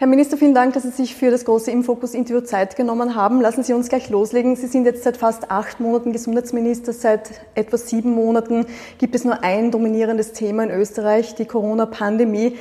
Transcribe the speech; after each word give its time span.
Herr 0.00 0.06
Minister, 0.06 0.38
vielen 0.38 0.54
Dank, 0.54 0.72
dass 0.72 0.84
Sie 0.84 0.88
sich 0.88 1.14
für 1.14 1.30
das 1.30 1.44
große 1.44 1.70
Infokus-Interview 1.70 2.40
Zeit 2.40 2.74
genommen 2.74 3.16
haben. 3.16 3.42
Lassen 3.42 3.62
Sie 3.62 3.74
uns 3.74 3.90
gleich 3.90 4.08
loslegen. 4.08 4.56
Sie 4.56 4.66
sind 4.66 4.86
jetzt 4.86 5.02
seit 5.02 5.18
fast 5.18 5.50
acht 5.50 5.78
Monaten 5.78 6.14
Gesundheitsminister. 6.14 6.94
Seit 6.94 7.30
etwa 7.54 7.76
sieben 7.76 8.12
Monaten 8.12 8.64
gibt 8.96 9.14
es 9.14 9.26
nur 9.26 9.44
ein 9.44 9.70
dominierendes 9.70 10.32
Thema 10.32 10.64
in 10.64 10.70
Österreich, 10.70 11.34
die 11.34 11.44
Corona-Pandemie. 11.44 12.56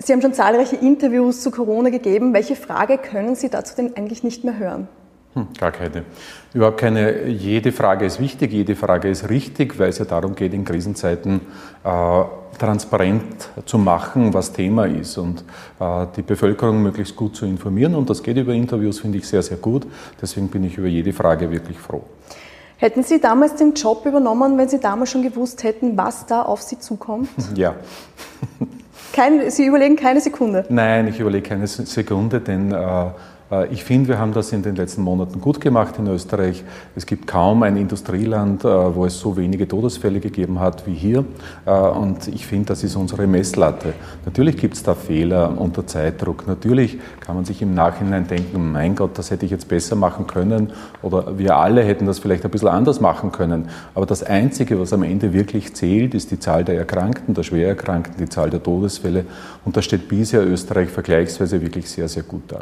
Sie 0.00 0.12
haben 0.12 0.20
schon 0.20 0.34
zahlreiche 0.34 0.74
Interviews 0.74 1.42
zu 1.42 1.52
Corona 1.52 1.90
gegeben. 1.90 2.34
Welche 2.34 2.56
Frage 2.56 2.98
können 2.98 3.36
Sie 3.36 3.50
dazu 3.50 3.76
denn 3.76 3.96
eigentlich 3.96 4.24
nicht 4.24 4.42
mehr 4.42 4.58
hören? 4.58 4.88
Hm, 5.34 5.48
gar 5.58 5.72
keine. 5.72 6.04
Überhaupt 6.52 6.78
keine. 6.78 7.26
Jede 7.26 7.72
Frage 7.72 8.06
ist 8.06 8.20
wichtig, 8.20 8.52
jede 8.52 8.76
Frage 8.76 9.08
ist 9.08 9.28
richtig, 9.28 9.78
weil 9.78 9.88
es 9.88 9.98
ja 9.98 10.04
darum 10.04 10.34
geht, 10.34 10.54
in 10.54 10.64
Krisenzeiten 10.64 11.40
äh, 11.82 12.22
transparent 12.58 13.48
zu 13.66 13.78
machen, 13.78 14.32
was 14.32 14.52
Thema 14.52 14.86
ist 14.86 15.18
und 15.18 15.44
äh, 15.80 16.06
die 16.16 16.22
Bevölkerung 16.22 16.82
möglichst 16.82 17.16
gut 17.16 17.34
zu 17.34 17.46
informieren. 17.46 17.96
Und 17.96 18.08
das 18.10 18.22
geht 18.22 18.36
über 18.36 18.52
Interviews, 18.52 19.00
finde 19.00 19.18
ich 19.18 19.26
sehr, 19.26 19.42
sehr 19.42 19.56
gut. 19.56 19.86
Deswegen 20.22 20.48
bin 20.48 20.62
ich 20.62 20.78
über 20.78 20.86
jede 20.86 21.12
Frage 21.12 21.50
wirklich 21.50 21.78
froh. 21.78 22.04
Hätten 22.76 23.02
Sie 23.02 23.20
damals 23.20 23.56
den 23.56 23.74
Job 23.74 24.04
übernommen, 24.04 24.58
wenn 24.58 24.68
Sie 24.68 24.78
damals 24.78 25.10
schon 25.10 25.22
gewusst 25.22 25.64
hätten, 25.64 25.96
was 25.96 26.26
da 26.26 26.42
auf 26.42 26.62
Sie 26.62 26.78
zukommt? 26.78 27.28
Ja. 27.56 27.74
Kein, 29.12 29.48
Sie 29.48 29.66
überlegen 29.66 29.94
keine 29.94 30.20
Sekunde? 30.20 30.64
Nein, 30.68 31.06
ich 31.06 31.20
überlege 31.20 31.48
keine 31.48 31.68
Sekunde, 31.68 32.40
denn 32.40 32.72
äh, 32.72 33.06
ich 33.70 33.84
finde, 33.84 34.08
wir 34.08 34.18
haben 34.18 34.32
das 34.32 34.52
in 34.52 34.62
den 34.62 34.74
letzten 34.74 35.02
Monaten 35.02 35.40
gut 35.40 35.60
gemacht 35.60 35.96
in 35.98 36.06
Österreich. 36.06 36.64
Es 36.96 37.04
gibt 37.04 37.26
kaum 37.26 37.62
ein 37.62 37.76
Industrieland, 37.76 38.64
äh, 38.64 38.94
wo 38.94 39.04
es 39.04 39.20
so 39.20 39.36
wenige 39.36 39.68
Todesfälle 39.68 40.18
gegeben 40.18 40.60
hat 40.60 40.86
wie 40.86 40.94
hier. 40.94 41.24
Äh, 41.66 41.70
und 41.70 42.26
ich 42.28 42.46
finde, 42.46 42.66
das 42.66 42.82
ist 42.82 42.96
unsere 42.96 43.26
Messlatte. 43.26 43.92
Natürlich 44.24 44.56
gibt 44.56 44.74
es 44.74 44.82
da 44.82 44.94
Fehler 44.94 45.60
unter 45.60 45.86
Zeitdruck. 45.86 46.46
Natürlich 46.46 46.98
kann 47.20 47.36
man 47.36 47.44
sich 47.44 47.60
im 47.60 47.74
Nachhinein 47.74 48.26
denken, 48.26 48.72
mein 48.72 48.96
Gott, 48.96 49.18
das 49.18 49.30
hätte 49.30 49.44
ich 49.44 49.50
jetzt 49.50 49.68
besser 49.68 49.94
machen 49.94 50.26
können. 50.26 50.72
Oder 51.02 51.38
wir 51.38 51.56
alle 51.56 51.82
hätten 51.82 52.06
das 52.06 52.18
vielleicht 52.18 52.44
ein 52.44 52.50
bisschen 52.50 52.68
anders 52.68 53.00
machen 53.00 53.30
können. 53.30 53.68
Aber 53.94 54.06
das 54.06 54.22
Einzige, 54.22 54.80
was 54.80 54.92
am 54.92 55.02
Ende 55.02 55.32
wirklich 55.32 55.74
zählt, 55.74 56.14
ist 56.14 56.30
die 56.30 56.40
Zahl 56.40 56.64
der 56.64 56.76
Erkrankten, 56.76 57.34
der 57.34 57.42
Schwererkrankten, 57.42 58.16
die 58.18 58.28
Zahl 58.28 58.50
der 58.50 58.62
Todesfälle. 58.62 59.26
Und 59.64 59.76
da 59.76 59.82
steht 59.82 60.08
bisher 60.08 60.44
Österreich 60.46 60.88
vergleichsweise 60.88 61.60
wirklich 61.60 61.90
sehr, 61.90 62.08
sehr 62.08 62.22
gut 62.22 62.42
da. 62.48 62.60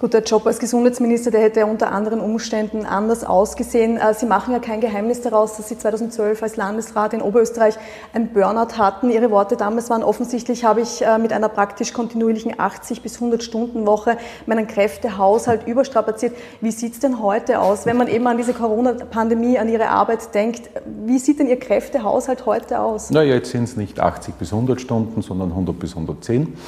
Gut, 0.00 0.14
der 0.14 0.22
Job 0.22 0.46
als 0.46 0.58
Gesundheitsminister, 0.58 1.30
der 1.30 1.42
hätte 1.42 1.66
unter 1.66 1.92
anderen 1.92 2.20
Umständen 2.20 2.86
anders 2.86 3.22
ausgesehen. 3.22 3.98
Äh, 3.98 4.14
Sie 4.14 4.24
machen 4.24 4.52
ja 4.54 4.58
kein 4.58 4.80
Geheimnis 4.80 5.20
daraus, 5.20 5.58
dass 5.58 5.68
Sie 5.68 5.76
2012 5.76 6.42
als 6.42 6.56
Landesrat 6.56 7.12
in 7.12 7.20
Oberösterreich 7.20 7.74
ein 8.14 8.32
Burnout 8.32 8.78
hatten. 8.78 9.10
Ihre 9.10 9.30
Worte 9.30 9.58
damals 9.58 9.90
waren 9.90 10.02
offensichtlich, 10.02 10.64
habe 10.64 10.80
ich 10.80 11.02
äh, 11.02 11.18
mit 11.18 11.34
einer 11.34 11.50
praktisch 11.50 11.92
kontinuierlichen 11.92 12.58
80 12.58 13.02
bis 13.02 13.16
100 13.16 13.42
Stunden 13.42 13.86
Woche 13.86 14.16
meinen 14.46 14.66
Kräftehaushalt 14.66 15.66
überstrapaziert. 15.66 16.34
Wie 16.62 16.70
sieht 16.70 16.94
es 16.94 17.00
denn 17.00 17.20
heute 17.20 17.60
aus, 17.60 17.84
wenn 17.84 17.98
man 17.98 18.08
eben 18.08 18.26
an 18.26 18.38
diese 18.38 18.54
Corona-Pandemie, 18.54 19.58
an 19.58 19.68
Ihre 19.68 19.88
Arbeit 19.88 20.34
denkt? 20.34 20.70
Wie 21.04 21.18
sieht 21.18 21.40
denn 21.40 21.46
Ihr 21.46 21.58
Kräftehaushalt 21.58 22.46
heute 22.46 22.80
aus? 22.80 23.10
Na, 23.10 23.22
jetzt 23.22 23.50
sind 23.50 23.64
es 23.64 23.76
nicht 23.76 24.00
80 24.00 24.36
bis 24.36 24.52
100 24.52 24.80
Stunden, 24.80 25.20
sondern 25.20 25.50
100 25.50 25.78
bis 25.78 25.90
110. 25.90 26.56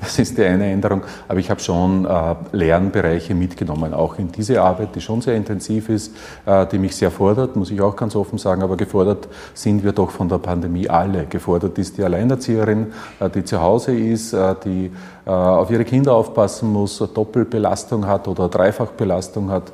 Das 0.00 0.18
ist 0.18 0.36
die 0.36 0.42
eine 0.42 0.70
Änderung. 0.72 1.02
Aber 1.28 1.38
ich 1.38 1.48
habe 1.48 1.60
schon 1.60 2.05
äh, 2.06 2.34
Lernbereiche 2.52 3.34
mitgenommen, 3.34 3.92
auch 3.94 4.18
in 4.18 4.32
diese 4.32 4.62
Arbeit, 4.62 4.94
die 4.94 5.00
schon 5.00 5.20
sehr 5.20 5.34
intensiv 5.34 5.88
ist, 5.88 6.14
äh, 6.46 6.66
die 6.66 6.78
mich 6.78 6.96
sehr 6.96 7.10
fordert, 7.10 7.56
muss 7.56 7.70
ich 7.70 7.80
auch 7.80 7.96
ganz 7.96 8.16
offen 8.16 8.38
sagen, 8.38 8.62
aber 8.62 8.76
gefordert 8.76 9.28
sind 9.54 9.84
wir 9.84 9.92
doch 9.92 10.10
von 10.10 10.28
der 10.28 10.38
Pandemie 10.38 10.88
alle. 10.88 11.26
Gefordert 11.26 11.78
ist 11.78 11.98
die 11.98 12.04
Alleinerzieherin, 12.04 12.92
äh, 13.20 13.28
die 13.30 13.44
zu 13.44 13.60
Hause 13.60 13.96
ist, 13.96 14.36
die 14.64 14.90
auf 15.24 15.70
ihre 15.72 15.84
Kinder 15.84 16.14
aufpassen 16.14 16.72
muss, 16.72 16.98
Doppelbelastung 16.98 18.06
hat 18.06 18.28
oder 18.28 18.48
Dreifachbelastung 18.48 19.50
hat. 19.50 19.72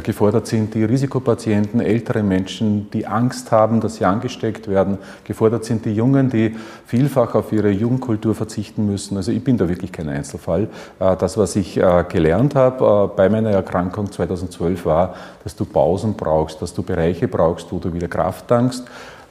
Gefordert 0.00 0.46
sind 0.46 0.72
die 0.72 0.84
Risikopatienten, 0.84 1.80
ältere 1.80 2.22
Menschen, 2.22 2.90
die 2.90 3.06
Angst 3.06 3.52
haben, 3.52 3.80
dass 3.80 3.96
sie 3.96 4.06
angesteckt 4.06 4.66
werden. 4.66 4.96
Gefordert 5.24 5.66
sind 5.66 5.84
die 5.84 5.92
Jungen, 5.92 6.30
die 6.30 6.56
vielfach 6.86 7.34
auf 7.34 7.52
ihre 7.52 7.70
Jugendkultur 7.70 8.34
verzichten 8.34 8.86
müssen. 8.86 9.18
Also 9.18 9.32
ich 9.32 9.44
bin 9.44 9.58
da 9.58 9.68
wirklich 9.68 9.92
kein 9.92 10.08
Einzelfall. 10.08 10.68
Äh, 10.98 11.16
das, 11.16 11.36
was 11.36 11.56
ich 11.56 11.76
äh, 11.76 12.04
gelernt 12.08 12.54
habe 12.54 13.10
äh, 13.12 13.16
bei 13.16 13.28
meiner 13.28 13.50
Erkrankung 13.50 14.10
2012 14.10 14.86
war, 14.86 15.14
dass 15.44 15.54
du 15.54 15.66
Pausen 15.66 16.14
brauchst, 16.14 16.62
dass 16.62 16.72
du 16.72 16.82
Bereiche 16.82 17.28
brauchst, 17.28 17.70
wo 17.70 17.78
du 17.78 17.92
wieder 17.92 18.08
Kraft 18.08 18.48
tankst. 18.48 18.84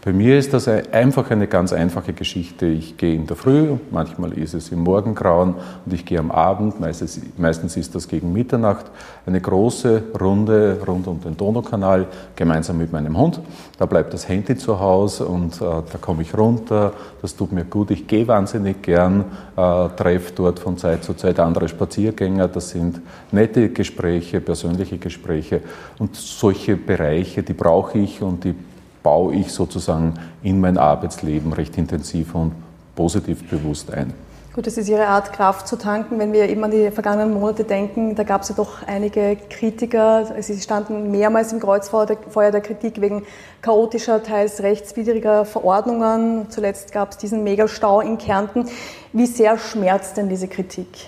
Bei 0.03 0.13
mir 0.13 0.39
ist 0.39 0.51
das 0.51 0.67
einfach 0.67 1.29
eine 1.29 1.45
ganz 1.45 1.73
einfache 1.73 2.13
Geschichte. 2.13 2.66
Ich 2.66 2.97
gehe 2.97 3.13
in 3.13 3.28
der 3.28 3.35
Früh, 3.35 3.75
manchmal 3.91 4.34
ist 4.34 4.56
es 4.56 4.72
im 4.72 4.79
Morgengrauen 4.79 5.53
und 5.85 5.94
ich 5.94 6.06
gehe 6.06 6.17
am 6.17 6.31
Abend, 6.31 6.79
meistens, 6.79 7.22
meistens 7.38 7.78
ist 7.78 7.94
das 7.94 8.07
gegen 8.07 8.34
Mitternacht, 8.34 8.88
eine 9.28 9.40
große 9.40 10.01
Runde 10.19 10.79
rund 10.88 11.06
um 11.06 11.22
den 11.22 11.38
Donaukanal 11.38 12.07
gemeinsam 12.35 12.79
mit 12.79 12.91
meinem 12.91 13.16
Hund. 13.16 13.41
Da 13.78 13.85
bleibt 13.85 14.11
das 14.11 14.28
Handy 14.28 14.57
zu 14.57 14.79
Hause 14.79 15.28
und 15.28 15.61
äh, 15.61 15.66
da 15.66 15.97
komme 16.01 16.23
ich 16.23 16.35
runter. 16.35 16.94
Das 17.22 17.35
tut 17.35 17.51
mir 17.51 17.66
gut. 17.66 17.91
Ich 17.91 18.07
gehe 18.07 18.28
wahnsinnig 18.28 18.81
gern, 18.81 19.25
äh, 19.56 19.88
treffe 19.90 20.34
dort 20.34 20.57
von 20.57 20.79
Zeit 20.79 21.03
zu 21.03 21.13
Zeit 21.13 21.40
andere 21.40 21.69
Spaziergänger. 21.69 22.47
Das 22.47 22.72
sind 22.72 23.01
nette 23.31 23.69
Gespräche, 23.69 24.41
persönliche 24.41 24.97
Gespräche 24.97 25.61
und 26.00 26.16
solche 26.16 26.75
Bereiche, 26.75 27.44
die 27.44 27.53
brauche 27.53 28.00
ich 28.00 28.23
und 28.23 28.45
die 28.45 28.56
baue 29.03 29.35
ich 29.35 29.51
sozusagen 29.51 30.13
in 30.44 30.59
mein 30.59 30.78
Arbeitsleben 30.78 31.53
recht 31.53 31.78
intensiv 31.78 32.35
und 32.35 32.53
positiv 32.95 33.50
bewusst 33.50 33.91
ein. 33.94 34.13
Gut, 34.53 34.67
das 34.67 34.78
ist 34.78 34.89
Ihre 34.89 35.07
Art, 35.07 35.31
Kraft 35.31 35.66
zu 35.66 35.78
tanken. 35.78 36.19
Wenn 36.19 36.34
wir 36.34 36.50
eben 36.50 36.62
an 36.66 36.72
die 36.72 36.91
vergangenen 36.91 37.34
Monate 37.34 37.63
denken, 37.63 38.16
da 38.16 38.23
gab 38.23 38.41
es 38.41 38.50
ja 38.50 38.56
doch 38.56 38.85
einige 38.85 39.38
Kritiker. 39.50 40.28
Sie 40.41 40.59
standen 40.59 41.09
mehrmals 41.09 41.53
im 41.53 41.61
Kreuzfeuer 41.61 42.51
der 42.51 42.59
Kritik 42.59 43.00
wegen 43.00 43.23
chaotischer, 43.61 44.22
teils 44.23 44.61
rechtswidriger 44.61 45.45
Verordnungen. 45.45 46.47
Zuletzt 46.50 46.91
gab 46.91 47.11
es 47.11 47.17
diesen 47.17 47.45
Megastau 47.45 48.01
in 48.01 48.17
Kärnten. 48.17 48.67
Wie 49.13 49.25
sehr 49.25 49.57
schmerzt 49.57 50.17
denn 50.17 50.28
diese 50.28 50.50
Kritik? 50.50 51.07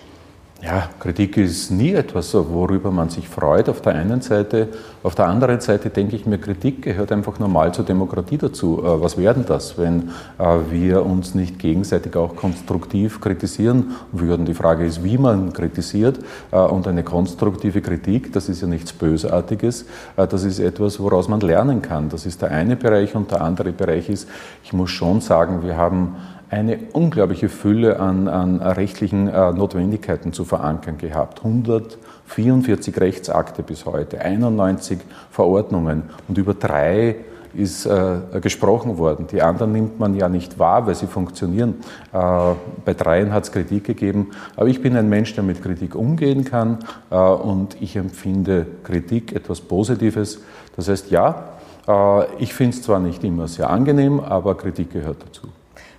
Ja, 0.66 0.88
Kritik 0.98 1.36
ist 1.36 1.72
nie 1.72 1.92
etwas, 1.92 2.34
worüber 2.34 2.90
man 2.90 3.10
sich 3.10 3.28
freut 3.28 3.68
auf 3.68 3.82
der 3.82 3.96
einen 3.96 4.22
Seite. 4.22 4.70
Auf 5.04 5.14
der 5.14 5.28
anderen 5.28 5.60
Seite 5.60 5.90
denke 5.90 6.16
ich 6.16 6.26
mir, 6.26 6.38
Kritik 6.38 6.84
gehört 6.84 7.12
einfach 7.12 7.38
normal 7.38 7.74
zur 7.74 7.84
Demokratie 7.84 8.38
dazu. 8.38 8.80
Äh, 8.82 9.02
was 9.02 9.18
werden 9.18 9.44
das, 9.46 9.78
wenn 9.78 10.12
äh, 10.40 10.60
wir 10.70 11.06
uns 11.06 11.36
nicht 11.36 11.60
gegenseitig 11.60 12.16
auch 12.16 12.38
konstruktiv 12.38 13.20
kritisieren 13.20 13.96
würden? 14.14 14.46
Die 14.46 14.54
Frage 14.54 14.86
ist, 14.86 15.04
wie 15.04 15.18
man 15.18 15.52
kritisiert. 15.52 16.20
Äh, 16.54 16.60
und 16.60 16.88
eine 16.88 17.04
konstruktive 17.04 17.82
Kritik, 17.82 18.32
das 18.32 18.48
ist 18.48 18.62
ja 18.62 18.68
nichts 18.70 18.94
Bösartiges. 18.94 19.86
Das 20.16 20.46
ist 20.46 20.60
etwas, 20.60 20.98
woraus 20.98 21.28
man 21.28 21.42
lernen 21.42 21.82
kann. 21.82 22.08
Das 22.08 22.26
ist 22.26 22.42
der 22.42 22.52
eine 22.52 22.78
Bereich. 22.78 23.16
Und 23.16 23.32
der 23.32 23.42
andere 23.42 23.74
Bereich 23.74 24.08
ist, 24.08 24.30
ich 24.64 24.72
muss 24.72 24.92
schon 24.92 25.20
sagen, 25.20 25.62
wir 25.62 25.76
haben 25.76 26.16
eine 26.54 26.78
unglaubliche 26.94 27.50
Fülle 27.50 28.00
an, 28.00 28.28
an 28.28 28.62
rechtlichen 28.62 29.28
äh, 29.28 29.52
Notwendigkeiten 29.52 30.34
zu 30.34 30.46
verankern 30.46 31.00
gehabt. 31.00 31.40
144 31.40 33.00
Rechtsakte 33.00 33.64
bis 33.64 33.86
heute, 33.86 34.22
91 34.22 35.00
Verordnungen 35.32 36.04
und 36.28 36.38
über 36.38 36.54
drei 36.54 37.16
ist 37.56 37.86
äh, 37.86 38.40
gesprochen 38.42 38.98
worden. 38.98 39.28
Die 39.32 39.42
anderen 39.42 39.72
nimmt 39.74 40.00
man 40.00 40.16
ja 40.16 40.30
nicht 40.30 40.58
wahr, 40.58 40.88
weil 40.88 40.96
sie 40.96 41.08
funktionieren. 41.08 41.76
Äh, 42.12 42.54
bei 42.86 42.94
dreien 42.94 43.32
hat 43.32 43.44
es 43.44 43.52
Kritik 43.52 43.86
gegeben. 43.86 44.32
Aber 44.56 44.68
ich 44.68 44.82
bin 44.82 44.96
ein 44.96 45.10
Mensch, 45.10 45.36
der 45.36 45.44
mit 45.44 45.62
Kritik 45.62 45.96
umgehen 45.96 46.46
kann 46.46 46.80
äh, 47.12 47.16
und 47.16 47.80
ich 47.80 47.96
empfinde 47.96 48.66
Kritik 48.84 49.34
etwas 49.36 49.62
Positives. 49.62 50.40
Das 50.76 50.88
heißt, 50.88 51.12
ja, 51.12 51.50
äh, 51.88 52.26
ich 52.38 52.54
finde 52.54 52.76
es 52.76 52.84
zwar 52.84 53.00
nicht 53.00 53.24
immer 53.24 53.48
sehr 53.48 53.70
angenehm, 53.70 54.20
aber 54.20 54.56
Kritik 54.56 54.92
gehört 54.92 55.18
dazu. 55.24 55.53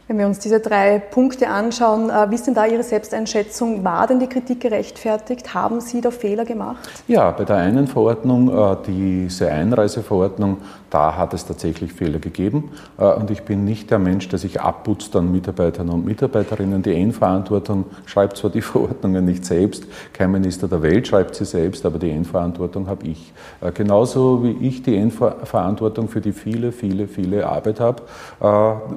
Wenn 0.07 0.19
wir 0.19 0.27
uns 0.27 0.39
diese 0.39 0.61
drei 0.61 0.99
Punkte 0.99 1.49
anschauen, 1.49 2.11
äh, 2.11 2.31
wie 2.31 2.35
ist 2.35 2.47
denn 2.47 2.53
da 2.53 2.67
Ihre 2.67 2.83
Selbsteinschätzung? 2.83 3.85
War 3.85 4.07
denn 4.07 4.19
die 4.19 4.27
Kritik 4.27 4.61
gerechtfertigt? 4.61 5.55
Haben 5.55 5.81
Sie 5.81 6.03
da 6.03 6.11
Fehler 6.11 6.45
gemacht? 6.45 6.87
Ja, 7.09 7.31
bei 7.31 7.45
der 7.45 7.57
einen 7.57 7.87
Verordnung, 7.87 8.51
äh, 8.51 8.77
diese 8.87 9.51
Einreiseverordnung, 9.51 10.59
da 10.91 11.17
hat 11.17 11.33
es 11.33 11.47
tatsächlich 11.47 11.95
Fehler 11.95 12.19
gegeben. 12.19 12.73
Äh, 12.99 13.15
und 13.15 13.31
ich 13.31 13.45
bin 13.45 13.65
nicht 13.65 13.91
der 13.91 13.99
Mensch, 13.99 14.29
der 14.29 14.39
sich 14.39 14.61
abputzt 14.61 15.17
an 15.17 15.33
Mitarbeitern 15.33 15.89
und 15.89 16.05
Mitarbeiterinnen. 16.05 16.83
Die 16.83 16.93
Endverantwortung 16.93 17.87
schreibt 18.05 18.37
zwar 18.37 18.51
die 18.51 18.61
Verordnungen 18.61 19.25
nicht 19.25 19.47
selbst, 19.47 19.85
kein 20.13 20.31
Minister 20.31 20.69
der 20.69 20.83
Welt 20.83 21.09
schreibt 21.09 21.35
sie 21.35 21.47
selbst, 21.47 21.87
aber 21.87 21.99
die 21.99 22.11
Endverantwortung 22.11 22.89
habe 22.89 23.07
ich. 23.07 23.33
Genauso 23.73 24.45
wie 24.45 24.67
ich 24.67 24.83
die 24.83 24.97
Endverantwortung 24.97 26.09
für 26.09 26.21
die 26.21 26.33
viele, 26.33 26.73
viele, 26.73 27.09
viele 27.09 27.47
Arbeit 27.47 27.81
habe, 27.81 28.03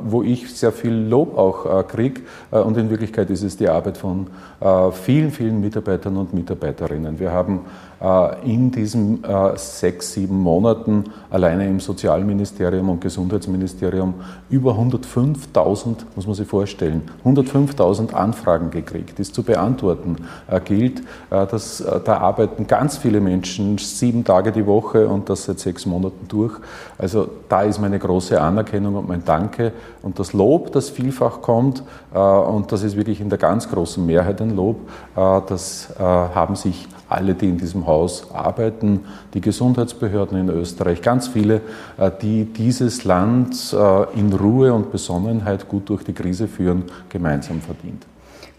wo 0.03 0.23
ich 0.23 0.53
sehr 0.53 0.71
viel 0.71 0.96
Lob 0.97 1.37
auch 1.37 1.87
kriege. 1.87 2.21
Und 2.51 2.77
in 2.77 2.89
Wirklichkeit 2.89 3.29
ist 3.29 3.43
es 3.43 3.57
die 3.57 3.69
Arbeit 3.69 3.97
von 3.97 4.27
vielen, 4.91 5.31
vielen 5.31 5.61
Mitarbeitern 5.61 6.17
und 6.17 6.33
Mitarbeiterinnen. 6.33 7.19
Wir 7.19 7.31
haben 7.31 7.61
in 8.43 8.71
diesen 8.71 9.23
sechs, 9.55 10.13
sieben 10.13 10.39
Monaten 10.39 11.05
alleine 11.31 11.67
im 11.67 11.79
Sozialministerium 11.79 12.89
und 12.89 13.01
Gesundheitsministerium 13.01 14.13
über 14.49 14.73
105.000, 14.73 15.95
muss 16.15 16.27
man 16.27 16.35
sich 16.35 16.47
vorstellen, 16.47 17.01
105.000 17.25 18.13
Anfragen 18.13 18.69
gekriegt, 18.69 19.17
die 19.17 19.23
es 19.23 19.33
zu 19.33 19.41
beantworten 19.41 20.17
gilt. 20.65 21.01
Dass, 21.29 21.83
da 22.05 22.17
arbeiten 22.17 22.67
ganz 22.67 22.97
viele 22.97 23.19
Menschen 23.19 23.77
sieben 23.79 24.23
Tage 24.23 24.51
die 24.51 24.67
Woche 24.67 25.07
und 25.07 25.29
das 25.29 25.45
seit 25.45 25.59
sechs 25.59 25.85
Monaten 25.85 26.27
durch. 26.27 26.53
Also 26.97 27.27
da 27.49 27.63
ist 27.63 27.79
meine 27.79 27.97
große 27.97 28.39
Anerkennung 28.39 28.95
und 28.95 29.07
mein 29.07 29.25
Danke 29.25 29.71
und 30.03 30.19
das 30.19 30.33
Lob, 30.33 30.71
das 30.71 30.89
vielfach 30.89 31.41
kommt 31.41 31.83
und 32.13 32.71
das 32.71 32.83
ist 32.83 32.95
wirklich 32.95 33.21
in 33.21 33.29
der 33.29 33.39
ganz 33.39 33.69
großen 33.69 34.05
Mehrheit 34.05 34.39
ein 34.41 34.55
Lob, 34.55 34.77
das 35.15 35.93
haben 35.97 36.55
sich 36.55 36.87
alle, 37.09 37.33
die 37.33 37.49
in 37.49 37.57
diesem 37.57 37.87
Haus 37.87 38.27
arbeiten, 38.33 39.05
die 39.33 39.41
Gesundheitsbehörden 39.41 40.37
in 40.37 40.49
Österreich, 40.49 41.01
ganz 41.01 41.27
viele, 41.27 41.61
äh, 41.97 42.11
die 42.21 42.45
dieses 42.45 43.03
Land 43.03 43.73
äh, 43.73 44.19
in 44.19 44.33
Ruhe 44.33 44.73
und 44.73 44.91
Besonnenheit 44.91 45.67
gut 45.67 45.89
durch 45.89 46.03
die 46.03 46.13
Krise 46.13 46.47
führen, 46.47 46.83
gemeinsam 47.09 47.61
verdient. 47.61 48.05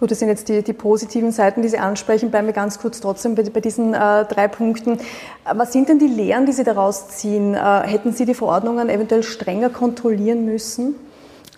Gut, 0.00 0.12
das 0.12 0.21
sind 0.21 0.29
jetzt 0.29 0.49
die, 0.49 0.62
die, 0.62 0.75
positiven 0.75 1.33
Seiten, 1.33 1.61
die 1.61 1.69
Sie 1.69 1.79
ansprechen. 1.79 2.31
Bleiben 2.31 2.47
wir 2.47 2.55
ganz 2.55 2.79
kurz 2.79 3.00
trotzdem 3.00 3.35
bei, 3.35 3.43
bei 3.43 3.61
diesen 3.61 3.95
äh, 3.95 4.25
drei 4.27 4.47
Punkten. 4.47 4.99
Was 5.53 5.73
sind 5.73 5.89
denn 5.89 5.99
die 5.99 6.06
Lehren, 6.06 6.47
die 6.47 6.53
Sie 6.53 6.62
daraus 6.62 7.09
ziehen? 7.09 7.55
Äh, 7.55 7.59
hätten 7.59 8.12
Sie 8.12 8.25
die 8.25 8.35
Verordnungen 8.35 8.91
eventuell 8.91 9.25
strenger 9.25 9.71
kontrollilen 9.71 10.45
müssen? 10.45 10.95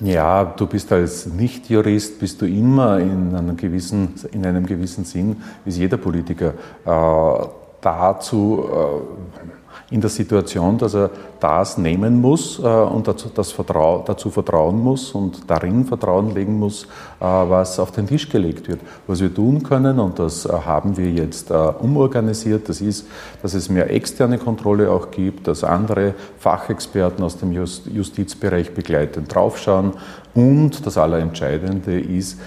Ja, 0.00 0.44
du 0.44 0.66
bist 0.66 0.90
als 0.92 1.26
Nicht-Jurist, 1.26 2.18
bist 2.18 2.40
du 2.40 2.46
immer 2.46 2.98
in 2.98 3.34
einem 3.34 3.56
gewissen, 3.56 4.14
in 4.32 4.46
einem 4.46 4.64
gewissen 4.64 5.04
Sinn, 5.04 5.36
wie 5.64 5.70
jeder 5.70 5.98
Politiker, 5.98 6.54
äh, 6.86 7.46
dazu 7.82 8.64
äh, 8.64 9.94
in 9.94 10.00
der 10.00 10.08
Situation, 10.08 10.78
dass 10.78 10.94
er 10.94 11.10
das 11.40 11.78
nehmen 11.78 12.20
muss 12.20 12.58
äh, 12.58 12.62
und 12.62 13.08
dazu, 13.08 13.28
Vertrau 13.28 14.04
dazu 14.06 14.30
vertrauen 14.30 14.78
muss 14.78 15.12
und 15.12 15.50
darin 15.50 15.84
Vertrauen 15.84 16.34
legen 16.34 16.58
muss, 16.58 16.84
äh, 16.84 17.24
was 17.24 17.80
auf 17.80 17.90
den 17.90 18.06
Tisch 18.06 18.28
gelegt 18.28 18.68
wird. 18.68 18.80
Was 19.06 19.20
wir 19.20 19.34
tun 19.34 19.62
können, 19.62 19.98
und 19.98 20.18
das 20.18 20.44
äh, 20.44 20.52
haben 20.52 20.96
wir 20.96 21.10
jetzt 21.10 21.50
umorganisiert, 21.50 22.68
das 22.68 22.80
ist, 22.80 23.06
dass 23.42 23.54
es 23.54 23.68
mehr 23.68 23.90
externe 23.90 24.38
Kontrolle 24.38 24.90
auch 24.90 25.10
gibt, 25.10 25.48
dass 25.48 25.64
andere 25.64 26.14
Fachexperten 26.38 27.24
aus 27.24 27.38
dem 27.38 27.52
Justizbereich 27.52 28.72
begleitend 28.74 29.34
draufschauen. 29.34 29.92
Und 30.32 30.86
das 30.86 30.96
Allerentscheidende 30.96 31.98
ist, 31.98 32.38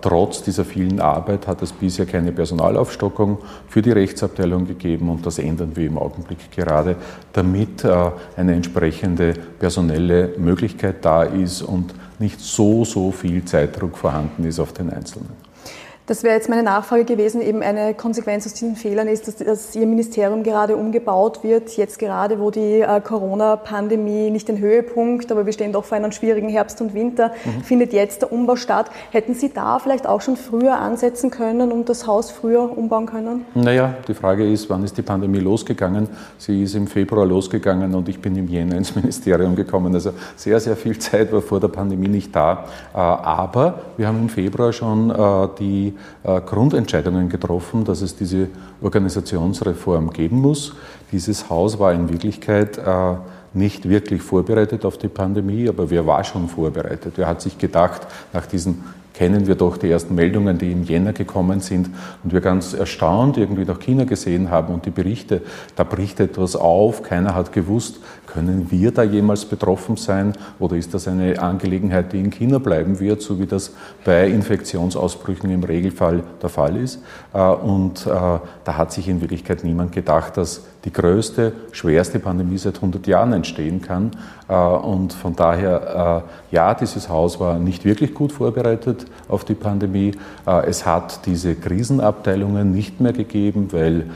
trotz 0.00 0.44
dieser 0.44 0.64
vielen 0.64 1.00
Arbeit 1.00 1.48
hat 1.48 1.60
es 1.60 1.72
bisher 1.72 2.06
keine 2.06 2.30
Personalaufstockung 2.30 3.38
für 3.66 3.82
die 3.82 3.90
Rechtsabteilung 3.90 4.64
gegeben 4.68 5.08
und 5.08 5.26
das 5.26 5.40
ändern 5.40 5.72
wir 5.74 5.88
im 5.88 5.98
Augenblick 5.98 6.52
gerade, 6.52 6.94
damit 7.32 7.84
eine 8.36 8.54
entsprechende 8.54 9.34
personelle 9.58 10.34
Möglichkeit 10.38 11.04
da 11.04 11.22
ist 11.22 11.62
und 11.62 11.94
nicht 12.18 12.40
so, 12.40 12.84
so 12.84 13.12
viel 13.12 13.44
Zeitdruck 13.44 13.96
vorhanden 13.96 14.44
ist 14.44 14.60
auf 14.60 14.72
den 14.72 14.90
Einzelnen. 14.90 15.49
Das 16.06 16.24
wäre 16.24 16.34
jetzt 16.34 16.48
meine 16.48 16.64
Nachfrage 16.64 17.04
gewesen. 17.04 17.40
Eben 17.40 17.62
eine 17.62 17.94
Konsequenz 17.94 18.44
aus 18.44 18.54
diesen 18.54 18.74
Fehlern 18.74 19.06
ist, 19.06 19.28
dass, 19.28 19.36
dass 19.36 19.76
Ihr 19.76 19.86
Ministerium 19.86 20.42
gerade 20.42 20.76
umgebaut 20.76 21.44
wird. 21.44 21.76
Jetzt 21.76 21.98
gerade, 21.98 22.40
wo 22.40 22.50
die 22.50 22.80
äh, 22.80 23.00
Corona-Pandemie 23.00 24.30
nicht 24.30 24.48
den 24.48 24.58
Höhepunkt, 24.58 25.30
aber 25.30 25.46
wir 25.46 25.52
stehen 25.52 25.72
doch 25.72 25.84
vor 25.84 25.96
einem 25.96 26.10
schwierigen 26.10 26.48
Herbst 26.48 26.80
und 26.80 26.94
Winter, 26.94 27.32
mhm. 27.44 27.62
findet 27.62 27.92
jetzt 27.92 28.22
der 28.22 28.32
Umbau 28.32 28.56
statt. 28.56 28.90
Hätten 29.10 29.34
Sie 29.34 29.52
da 29.52 29.78
vielleicht 29.78 30.06
auch 30.06 30.20
schon 30.20 30.36
früher 30.36 30.78
ansetzen 30.78 31.30
können 31.30 31.70
und 31.70 31.88
das 31.88 32.06
Haus 32.06 32.30
früher 32.30 32.76
umbauen 32.76 33.06
können? 33.06 33.44
Naja, 33.54 33.94
die 34.08 34.14
Frage 34.14 34.50
ist, 34.50 34.68
wann 34.68 34.82
ist 34.82 34.98
die 34.98 35.02
Pandemie 35.02 35.38
losgegangen? 35.38 36.08
Sie 36.38 36.64
ist 36.64 36.74
im 36.74 36.88
Februar 36.88 37.24
losgegangen 37.26 37.94
und 37.94 38.08
ich 38.08 38.20
bin 38.20 38.34
im 38.36 38.48
Jänner 38.48 38.76
ins 38.76 38.96
Ministerium 38.96 39.54
gekommen. 39.54 39.94
Also 39.94 40.12
sehr, 40.36 40.58
sehr 40.58 40.76
viel 40.76 40.98
Zeit 40.98 41.32
war 41.32 41.40
vor 41.40 41.60
der 41.60 41.68
Pandemie 41.68 42.08
nicht 42.08 42.34
da. 42.34 42.64
Äh, 42.92 42.98
aber 42.98 43.80
wir 43.96 44.08
haben 44.08 44.22
im 44.22 44.28
Februar 44.28 44.72
schon 44.72 45.10
äh, 45.10 45.48
die 45.58 45.89
äh, 46.22 46.40
Grundentscheidungen 46.40 47.28
getroffen, 47.28 47.84
dass 47.84 48.02
es 48.02 48.16
diese 48.16 48.48
Organisationsreform 48.82 50.10
geben 50.10 50.40
muss. 50.40 50.74
Dieses 51.12 51.50
Haus 51.50 51.78
war 51.78 51.92
in 51.92 52.08
Wirklichkeit 52.08 52.78
äh, 52.78 53.14
nicht 53.52 53.88
wirklich 53.88 54.22
vorbereitet 54.22 54.84
auf 54.84 54.98
die 54.98 55.08
Pandemie, 55.08 55.68
aber 55.68 55.90
wer 55.90 56.06
war 56.06 56.22
schon 56.24 56.48
vorbereitet? 56.48 57.14
Wer 57.16 57.26
hat 57.26 57.42
sich 57.42 57.58
gedacht, 57.58 58.06
nach 58.32 58.46
diesen 58.46 58.84
kennen 59.14 59.46
wir 59.46 59.54
doch 59.54 59.76
die 59.76 59.90
ersten 59.90 60.14
Meldungen, 60.14 60.58
die 60.58 60.72
im 60.72 60.84
Jänner 60.84 61.12
gekommen 61.12 61.60
sind 61.60 61.90
und 62.22 62.32
wir 62.32 62.40
ganz 62.40 62.74
erstaunt 62.74 63.36
irgendwie 63.36 63.64
nach 63.64 63.80
China 63.80 64.04
gesehen 64.04 64.50
haben 64.50 64.72
und 64.72 64.86
die 64.86 64.90
Berichte, 64.90 65.42
da 65.76 65.84
bricht 65.84 66.20
etwas 66.20 66.56
auf, 66.56 67.02
keiner 67.02 67.34
hat 67.34 67.52
gewusst, 67.52 68.00
können 68.26 68.70
wir 68.70 68.92
da 68.92 69.02
jemals 69.02 69.44
betroffen 69.44 69.96
sein 69.96 70.34
oder 70.58 70.76
ist 70.76 70.94
das 70.94 71.08
eine 71.08 71.40
Angelegenheit, 71.40 72.12
die 72.12 72.20
in 72.20 72.30
China 72.30 72.58
bleiben 72.58 73.00
wird, 73.00 73.22
so 73.22 73.40
wie 73.40 73.46
das 73.46 73.74
bei 74.04 74.28
Infektionsausbrüchen 74.28 75.50
im 75.50 75.64
Regelfall 75.64 76.22
der 76.40 76.48
Fall 76.48 76.76
ist. 76.76 77.02
Äh, 77.32 77.40
und 77.40 78.06
äh, 78.06 78.10
da 78.10 78.76
hat 78.76 78.92
sich 78.92 79.08
in 79.08 79.20
Wirklichkeit 79.20 79.64
niemand 79.64 79.92
gedacht, 79.92 80.36
dass 80.36 80.62
die 80.84 80.92
größte, 80.92 81.52
schwerste 81.72 82.18
Pandemie 82.18 82.58
seit 82.58 82.76
100 82.76 83.06
Jahren 83.06 83.32
entstehen 83.32 83.82
kann. 83.82 84.12
Äh, 84.48 84.54
und 84.54 85.12
von 85.12 85.36
daher, 85.36 86.24
äh, 86.50 86.54
ja, 86.54 86.74
dieses 86.74 87.08
Haus 87.08 87.38
war 87.40 87.58
nicht 87.58 87.84
wirklich 87.84 88.14
gut 88.14 88.32
vorbereitet 88.32 89.06
auf 89.28 89.44
die 89.44 89.54
Pandemie. 89.54 90.12
Äh, 90.46 90.66
es 90.66 90.86
hat 90.86 91.26
diese 91.26 91.54
Krisenabteilungen 91.54 92.72
nicht 92.72 93.00
mehr 93.00 93.12
gegeben, 93.12 93.68
weil 93.72 94.06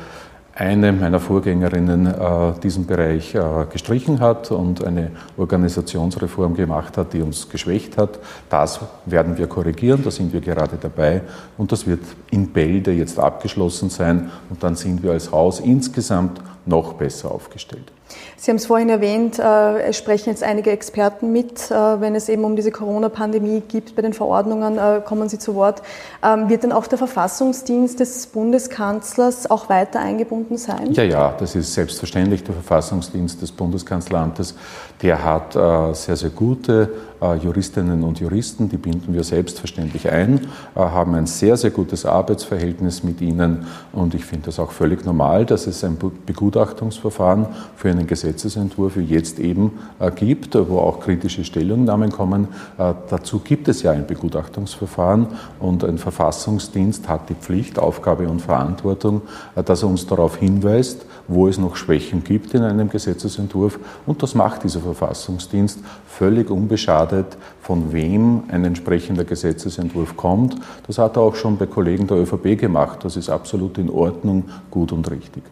eine 0.57 0.93
meiner 0.93 1.19
Vorgängerinnen 1.19 2.07
äh, 2.07 2.53
diesen 2.63 2.87
Bereich 2.87 3.35
äh, 3.35 3.41
gestrichen 3.73 4.21
hat 4.21 4.53
und 4.53 4.85
eine 4.85 5.11
Organisationsreform 5.37 6.55
gemacht 6.55 6.97
hat, 6.97 7.13
die 7.13 7.23
uns 7.23 7.49
geschwächt 7.49 7.99
hat. 7.99 8.21
Das 8.49 8.79
werden 9.05 9.37
wir 9.37 9.49
korrigieren, 9.49 10.03
da 10.05 10.13
sind 10.13 10.33
wir 10.33 10.41
gerade 10.41 10.79
dabei 10.81 11.23
und 11.59 11.73
das 11.73 11.87
wird 11.87 12.03
in 12.31 12.53
Bälde 12.53 12.93
jetzt 12.93 13.19
abgeschlossen 13.19 13.91
sein 13.91 14.31
und 14.49 14.63
dann 14.63 14.77
sind 14.77 15.03
wir 15.03 15.11
als 15.11 15.33
Haus 15.33 15.59
insgesamt 15.59 16.41
noch 16.67 16.95
besser 16.95 17.31
aufgestellt. 17.31 17.93
Sie 18.37 18.51
haben 18.51 18.57
es 18.57 18.67
vorhin 18.67 18.91
erwähnt, 18.91 19.39
äh, 19.39 19.81
es 19.83 19.97
sprechen 19.97 20.31
jetzt 20.31 20.43
einige 20.43 20.71
Experten 20.71 21.33
mit, 21.33 21.71
äh, 21.71 22.01
wenn 22.01 22.15
es 22.15 22.29
eben 22.29 22.45
um 22.45 22.57
diese 22.57 22.71
Corona-Pandemie 22.71 23.63
geht. 23.67 23.97
Bei 23.97 24.03
den 24.03 24.13
Verordnungen 24.13 24.79
äh, 24.79 25.01
kommen 25.05 25.29
Sie 25.29 25.39
zu 25.39 25.55
Wort. 25.55 25.83
Ähm, 26.23 26.49
wird 26.49 26.63
denn 26.63 26.73
auch 26.73 26.87
der 26.87 26.99
Verfassungsdienst 26.99 28.01
des 28.01 28.27
Bundeskanzlers 28.27 29.51
auch 29.51 29.69
weiter 29.69 30.01
eingebunden 30.01 30.59
sein? 30.59 30.93
Ja, 30.93 31.03
ja, 31.03 31.35
das 31.39 31.55
ist 31.55 31.73
selbstverständlich 31.75 32.45
der 32.45 32.55
Verfassungsdienst 32.55 33.41
des 33.41 33.53
Bundeskanzleramtes. 33.53 34.55
Der 35.03 35.25
hat 35.25 35.53
sehr, 35.97 36.17
sehr 36.17 36.31
gute 36.31 36.91
Juristinnen 37.33 38.03
und 38.03 38.21
Juristen, 38.21 38.69
die 38.69 38.77
binden 38.77 39.15
wir 39.15 39.25
selbstverständlich 39.25 40.11
ein, 40.11 40.41
haben 40.75 41.15
ein 41.15 41.27
sehr, 41.27 41.57
sehr 41.57 41.71
gutes 41.71 42.05
Arbeitsverhältnis 42.05 43.03
mit 43.03 43.21
ihnen 43.21 43.67
und 43.93 44.15
ich 44.15 44.25
finde 44.25 44.47
das 44.47 44.59
auch 44.59 44.73
völlig 44.73 45.05
normal, 45.05 45.47
dass 45.47 45.67
es 45.67 45.85
ein 45.85 45.97
Begutachtungsverfahren 46.27 47.47
für 47.77 47.91
einen 47.91 48.07
Gesetzesentwurf 48.07 48.97
jetzt 48.97 49.39
eben 49.39 49.73
äh, 49.99 50.11
gibt, 50.11 50.55
wo 50.55 50.79
auch 50.79 51.01
kritische 51.01 51.45
Stellungnahmen 51.45 52.11
kommen. 52.11 52.49
Äh, 52.79 52.95
dazu 53.09 53.41
gibt 53.41 53.69
es 53.69 53.83
ja 53.83 53.93
ein 53.93 54.07
Begutachtungsverfahren 54.07 55.29
und 55.61 55.85
ein 55.85 55.99
Verfassungsdienst 55.99 57.09
hat 57.09 57.29
die 57.29 57.35
Pflicht, 57.35 57.79
Aufgabe 57.79 58.29
und 58.29 58.41
Verantwortung, 58.41 59.23
äh, 59.55 59.63
dass 59.63 59.83
er 59.83 59.89
uns 59.89 60.07
darauf 60.07 60.37
hinweist, 60.37 61.07
wo 61.29 61.49
es 61.49 61.59
noch 61.59 61.77
Schwächen 61.77 62.25
gibt 62.25 62.55
in 62.55 62.63
einem 62.63 62.91
Gesetzesentwurf. 62.91 63.79
Und 64.07 64.23
das 64.23 64.35
macht 64.35 64.65
dieser 64.65 64.81
Verfassungsdienst 64.81 65.81
völlig 66.07 66.51
unbeschadet, 66.51 67.37
von 67.63 67.93
wem 67.93 68.45
ein 68.49 68.65
entsprechender 68.65 69.25
Gesetzesentwurf 69.25 70.17
kommt. 70.17 70.57
Das 70.87 70.99
hat 70.99 71.17
er 71.17 71.23
auch 71.23 71.35
schon 71.35 71.57
bei 71.57 71.67
Kollegen 71.67 72.07
der 72.07 72.19
ÖVP 72.19 72.59
gemacht. 72.59 73.01
Das 73.05 73.17
ist 73.17 73.31
absolut 73.31 73.79
in 73.79 73.91
Ordnung, 73.91 74.45
gut 74.71 74.93
und 74.93 75.11
richtig. 75.11 75.43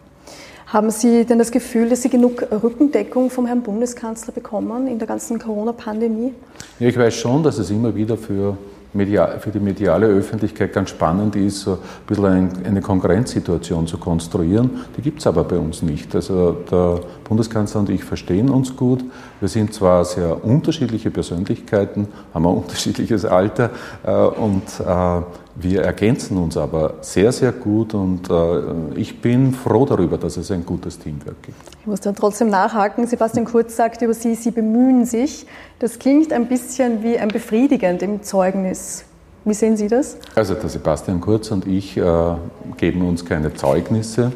Haben 0.67 0.91
Sie 0.91 1.26
denn 1.26 1.38
das 1.38 1.50
Gefühl, 1.50 1.91
dass 1.91 2.00
Sie 2.00 2.09
genug 2.09 2.47
Rückendeckung 2.50 3.29
vom 3.29 3.45
Herrn 3.45 3.62
Bundeskanzler 3.62 4.33
bekommen 4.33 4.87
in 4.87 4.99
der 4.99 5.07
ganzen 5.07 5.38
Corona-Pandemie? 5.38 6.33
Ja, 6.79 6.88
ich 6.88 6.97
weiß 6.97 7.14
schon, 7.14 7.43
dass 7.43 7.59
es 7.59 7.71
immer 7.71 7.95
wieder 7.95 8.17
für 8.17 8.57
medial, 8.94 9.40
für 9.40 9.50
die 9.50 9.61
mediale 9.61 10.06
Öffentlichkeit 10.06 10.72
ganz 10.72 10.90
spannend 10.90 11.37
ist, 11.37 11.61
so 11.61 11.72
ein 11.72 11.78
bisschen 12.06 12.64
eine 12.64 12.80
Konkurrenzsituation 12.80 13.87
zu 13.87 13.99
konstruieren. 13.99 14.70
Die 14.96 15.02
gibt 15.02 15.20
es 15.20 15.26
aber 15.26 15.44
bei 15.44 15.58
uns 15.58 15.82
nicht. 15.82 16.14
Also 16.14 16.52
der 16.70 17.00
Bundeskanzler 17.25 17.80
und 17.80 17.90
ich 17.90 18.04
verstehen 18.04 18.50
uns 18.50 18.76
gut. 18.76 19.04
Wir 19.40 19.49
sind 19.49 19.72
zwar 19.72 20.04
sehr 20.04 20.44
unterschiedliche 20.44 21.11
Persönlichkeiten, 21.11 22.08
haben 22.34 22.46
ein 22.46 22.54
unterschiedliches 22.62 23.25
Alter 23.25 23.70
äh, 24.04 24.12
und 24.12 24.64
äh, 24.80 25.22
wir 25.54 25.82
ergänzen 25.82 26.38
uns 26.38 26.56
aber 26.56 26.94
sehr, 27.02 27.30
sehr 27.32 27.52
gut 27.52 27.94
und 27.94 28.30
äh, 28.30 28.99
ich 28.99 29.21
bin 29.21 29.52
froh 29.52 29.85
darüber, 29.85 30.16
dass 30.18 30.37
es 30.37 30.50
ein 30.50 30.64
gutes 30.64 30.99
Teamwork 30.99 31.42
gibt. 31.42 31.56
Ich 31.80 31.87
muss 31.87 32.00
dann 32.00 32.14
trotzdem 32.14 32.49
nachhaken. 32.49 33.06
Sebastian 33.06 33.44
Kurz 33.44 33.76
sagt 33.76 34.02
über 34.02 34.14
Sie, 34.14 34.35
Sie 34.35 34.50
bemühen 34.50 35.04
sich. 35.04 35.47
Das 35.78 35.99
klingt 35.99 36.32
ein 36.32 36.49
bisschen 36.49 37.02
wie 37.02 37.18
ein 37.18 37.28
befriedigend 37.28 38.02
im 38.02 38.23
Zeugnis. 38.23 39.04
Wie 39.44 39.54
sehen 39.54 39.76
Sie 39.76 39.88
das? 39.88 40.16
Also 40.35 40.54
der 40.54 40.68
Sebastian 40.68 41.21
Kurz 41.21 41.50
und 41.50 41.66
ich 41.66 41.97
äh, 41.97 42.02
geben 42.78 43.06
uns 43.06 43.25
keine 43.25 43.52
Zeugnisse. 43.52 44.32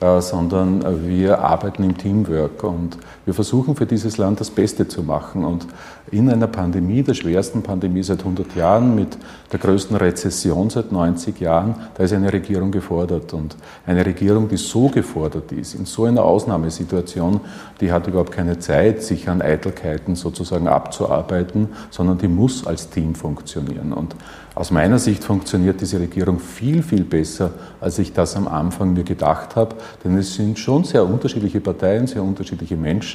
Äh, 0.00 0.22
sondern 0.22 0.80
äh, 0.80 1.06
wir 1.06 1.40
arbeiten 1.40 1.84
im 1.84 1.98
Teamwork 1.98 2.64
und 2.64 2.96
wir 3.24 3.34
versuchen 3.34 3.76
für 3.76 3.86
dieses 3.86 4.16
Land 4.16 4.40
das 4.40 4.50
Beste 4.50 4.88
zu 4.88 5.02
machen. 5.02 5.44
Und 5.44 5.66
in 6.10 6.30
einer 6.30 6.46
Pandemie, 6.46 7.02
der 7.02 7.14
schwersten 7.14 7.62
Pandemie 7.62 8.02
seit 8.02 8.20
100 8.20 8.56
Jahren, 8.56 8.94
mit 8.94 9.18
der 9.52 9.58
größten 9.58 9.96
Rezession 9.96 10.70
seit 10.70 10.90
90 10.90 11.38
Jahren, 11.40 11.74
da 11.94 12.04
ist 12.04 12.12
eine 12.12 12.32
Regierung 12.32 12.70
gefordert. 12.70 13.32
Und 13.32 13.56
eine 13.86 14.04
Regierung, 14.04 14.48
die 14.48 14.56
so 14.56 14.88
gefordert 14.88 15.52
ist, 15.52 15.74
in 15.74 15.86
so 15.86 16.04
einer 16.04 16.24
Ausnahmesituation, 16.24 17.40
die 17.80 17.92
hat 17.92 18.06
überhaupt 18.06 18.32
keine 18.32 18.58
Zeit, 18.58 19.02
sich 19.02 19.28
an 19.28 19.42
Eitelkeiten 19.42 20.16
sozusagen 20.16 20.68
abzuarbeiten, 20.68 21.68
sondern 21.90 22.18
die 22.18 22.28
muss 22.28 22.66
als 22.66 22.90
Team 22.90 23.14
funktionieren. 23.14 23.92
Und 23.92 24.14
aus 24.54 24.70
meiner 24.70 24.98
Sicht 24.98 25.22
funktioniert 25.22 25.80
diese 25.80 26.00
Regierung 26.00 26.40
viel, 26.40 26.82
viel 26.82 27.04
besser, 27.04 27.52
als 27.80 27.98
ich 27.98 28.12
das 28.12 28.36
am 28.36 28.48
Anfang 28.48 28.92
mir 28.92 29.04
gedacht 29.04 29.54
habe. 29.54 29.76
Denn 30.04 30.18
es 30.18 30.34
sind 30.34 30.58
schon 30.58 30.84
sehr 30.84 31.04
unterschiedliche 31.04 31.60
Parteien, 31.60 32.06
sehr 32.06 32.22
unterschiedliche 32.22 32.76
Menschen. 32.76 33.09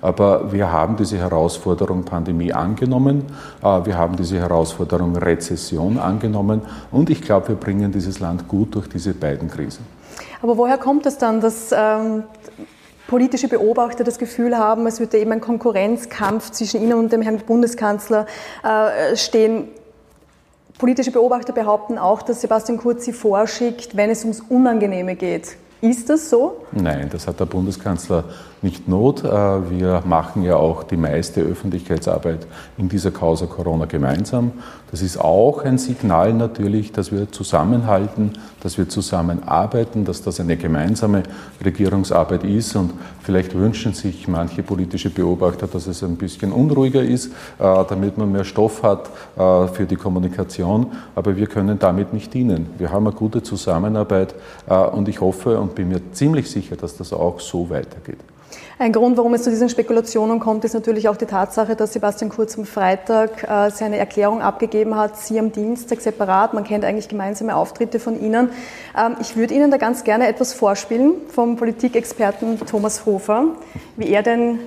Aber 0.00 0.52
wir 0.52 0.70
haben 0.70 0.96
diese 0.96 1.18
Herausforderung 1.18 2.04
Pandemie 2.04 2.52
angenommen. 2.52 3.24
Äh, 3.62 3.84
wir 3.84 3.96
haben 3.96 4.16
diese 4.16 4.38
Herausforderung 4.38 5.16
Rezession 5.16 5.98
angenommen. 5.98 6.62
Und 6.90 7.10
ich 7.10 7.22
glaube, 7.22 7.48
wir 7.48 7.56
bringen 7.56 7.92
dieses 7.92 8.20
Land 8.20 8.48
gut 8.48 8.74
durch 8.74 8.88
diese 8.88 9.14
beiden 9.14 9.50
Krisen. 9.50 9.84
Aber 10.42 10.56
woher 10.56 10.78
kommt 10.78 11.06
es 11.06 11.18
dann, 11.18 11.40
dass 11.40 11.72
ähm, 11.72 12.24
politische 13.06 13.48
Beobachter 13.48 14.04
das 14.04 14.18
Gefühl 14.18 14.56
haben, 14.56 14.86
es 14.86 15.00
würde 15.00 15.18
eben 15.18 15.32
ein 15.32 15.40
Konkurrenzkampf 15.40 16.50
zwischen 16.50 16.82
Ihnen 16.82 16.94
und 16.94 17.12
dem 17.12 17.22
Herrn 17.22 17.38
Bundeskanzler 17.38 18.26
äh, 18.62 19.16
stehen? 19.16 19.68
Politische 20.78 21.10
Beobachter 21.10 21.52
behaupten 21.52 21.98
auch, 21.98 22.22
dass 22.22 22.40
Sebastian 22.40 22.78
Kurz 22.78 23.04
sie 23.04 23.12
vorschickt, 23.12 23.96
wenn 23.96 24.10
es 24.10 24.22
ums 24.22 24.40
Unangenehme 24.48 25.16
geht. 25.16 25.56
Ist 25.80 26.08
das 26.08 26.30
so? 26.30 26.64
Nein, 26.72 27.08
das 27.10 27.26
hat 27.26 27.38
der 27.38 27.46
Bundeskanzler 27.46 28.24
nicht 28.62 28.88
Not. 28.88 29.24
Äh, 29.24 29.28
wir 29.70 30.02
machen 30.06 30.42
ja 30.42 30.56
auch 30.56 30.82
die 30.82 30.96
meiste 30.96 31.40
Öffentlichkeitsarbeit 31.40 32.46
in 32.76 32.88
dieser 32.88 33.10
Causa 33.10 33.46
Corona 33.46 33.86
gemeinsam. 33.86 34.52
Das 34.90 35.02
ist 35.02 35.18
auch 35.18 35.64
ein 35.64 35.76
Signal 35.78 36.32
natürlich, 36.32 36.92
dass 36.92 37.12
wir 37.12 37.30
zusammenhalten, 37.30 38.32
dass 38.60 38.78
wir 38.78 38.88
zusammenarbeiten, 38.88 40.04
dass 40.04 40.22
das 40.22 40.40
eine 40.40 40.56
gemeinsame 40.56 41.24
Regierungsarbeit 41.62 42.44
ist. 42.44 42.74
Und 42.74 42.92
vielleicht 43.22 43.54
wünschen 43.54 43.92
sich 43.92 44.28
manche 44.28 44.62
politische 44.62 45.10
Beobachter, 45.10 45.66
dass 45.66 45.86
es 45.86 46.02
ein 46.02 46.16
bisschen 46.16 46.52
unruhiger 46.52 47.02
ist, 47.02 47.26
äh, 47.26 47.30
damit 47.58 48.18
man 48.18 48.32
mehr 48.32 48.44
Stoff 48.44 48.82
hat 48.82 49.10
äh, 49.36 49.68
für 49.68 49.84
die 49.86 49.96
Kommunikation. 49.96 50.86
Aber 51.14 51.36
wir 51.36 51.46
können 51.46 51.78
damit 51.78 52.12
nicht 52.12 52.32
dienen. 52.34 52.70
Wir 52.78 52.90
haben 52.90 53.06
eine 53.06 53.14
gute 53.14 53.42
Zusammenarbeit 53.42 54.34
und 54.92 55.08
ich 55.08 55.20
hoffe 55.20 55.58
und 55.58 55.74
bin 55.74 55.88
mir 55.88 56.00
ziemlich 56.12 56.50
sicher, 56.50 56.76
dass 56.76 56.96
das 56.96 57.12
auch 57.12 57.40
so 57.40 57.70
weitergeht. 57.70 58.18
Ein 58.80 58.92
Grund, 58.92 59.16
warum 59.16 59.34
es 59.34 59.42
zu 59.42 59.50
diesen 59.50 59.68
Spekulationen 59.68 60.38
kommt, 60.38 60.64
ist 60.64 60.72
natürlich 60.72 61.08
auch 61.08 61.16
die 61.16 61.26
Tatsache, 61.26 61.74
dass 61.74 61.94
Sebastian 61.94 62.30
Kurz 62.30 62.56
am 62.56 62.64
Freitag 62.64 63.42
äh, 63.42 63.70
seine 63.72 63.96
Erklärung 63.98 64.40
abgegeben 64.40 64.94
hat, 64.94 65.18
Sie 65.18 65.36
am 65.40 65.50
Dienstag 65.50 66.00
separat. 66.00 66.54
Man 66.54 66.62
kennt 66.62 66.84
eigentlich 66.84 67.08
gemeinsame 67.08 67.56
Auftritte 67.56 67.98
von 67.98 68.20
Ihnen. 68.20 68.50
Ähm, 68.96 69.16
ich 69.20 69.34
würde 69.34 69.52
Ihnen 69.54 69.72
da 69.72 69.78
ganz 69.78 70.04
gerne 70.04 70.28
etwas 70.28 70.54
vorspielen 70.54 71.14
vom 71.28 71.56
Politikexperten 71.56 72.60
Thomas 72.66 73.04
Hofer, 73.04 73.46
wie 73.96 74.10
er 74.10 74.22
denn 74.22 74.60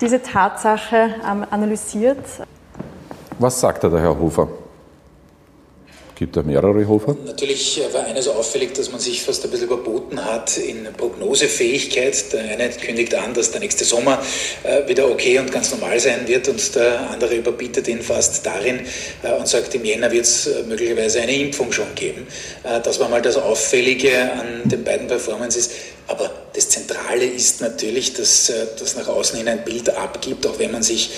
diese 0.00 0.22
Tatsache 0.22 1.16
ähm, 1.28 1.44
analysiert. 1.50 2.24
Was 3.40 3.58
sagt 3.58 3.82
da 3.82 3.88
der 3.88 4.02
Herr 4.02 4.20
Hofer? 4.20 4.46
Gibt 6.20 6.36
da 6.36 6.42
mehrere 6.42 6.86
Hofer? 6.86 7.16
Natürlich 7.24 7.80
war 7.94 8.04
eines 8.04 8.28
auffällig, 8.28 8.74
dass 8.74 8.92
man 8.92 9.00
sich 9.00 9.22
fast 9.22 9.42
ein 9.42 9.50
bisschen 9.50 9.68
überboten 9.68 10.22
hat 10.22 10.58
in 10.58 10.84
Prognosefähigkeit. 10.94 12.30
Der 12.34 12.42
eine 12.42 12.68
kündigt 12.68 13.14
an, 13.14 13.32
dass 13.32 13.50
der 13.50 13.60
nächste 13.60 13.86
Sommer 13.86 14.22
äh, 14.62 14.86
wieder 14.86 15.10
okay 15.10 15.38
und 15.38 15.50
ganz 15.50 15.70
normal 15.70 15.98
sein 15.98 16.28
wird 16.28 16.46
und 16.48 16.74
der 16.74 17.08
andere 17.10 17.36
überbietet 17.36 17.88
ihn 17.88 18.02
fast 18.02 18.44
darin 18.44 18.80
äh, 19.22 19.32
und 19.32 19.48
sagt, 19.48 19.74
im 19.74 19.82
Jänner 19.82 20.12
wird 20.12 20.26
es 20.26 20.46
äh, 20.46 20.62
möglicherweise 20.64 21.22
eine 21.22 21.34
Impfung 21.34 21.72
schon 21.72 21.94
geben. 21.94 22.26
Das 22.62 23.00
war 23.00 23.08
mal 23.08 23.22
das 23.22 23.36
Auffällige 23.36 24.32
an 24.32 24.68
den 24.68 24.84
beiden 24.84 25.06
Performances. 25.06 25.70
Aber 26.10 26.28
das 26.54 26.68
Zentrale 26.68 27.24
ist 27.24 27.60
natürlich, 27.60 28.14
dass 28.14 28.52
das 28.80 28.96
nach 28.96 29.06
außen 29.06 29.38
hin 29.38 29.46
ein 29.46 29.64
Bild 29.64 29.90
abgibt, 29.90 30.44
auch 30.44 30.58
wenn 30.58 30.72
man 30.72 30.82
sich 30.82 31.10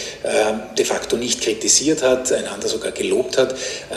de 0.77 0.85
facto 0.85 1.17
nicht 1.17 1.41
kritisiert 1.41 2.03
hat, 2.03 2.31
einander 2.31 2.69
sogar 2.69 2.93
gelobt 2.93 3.39
hat, 3.39 3.55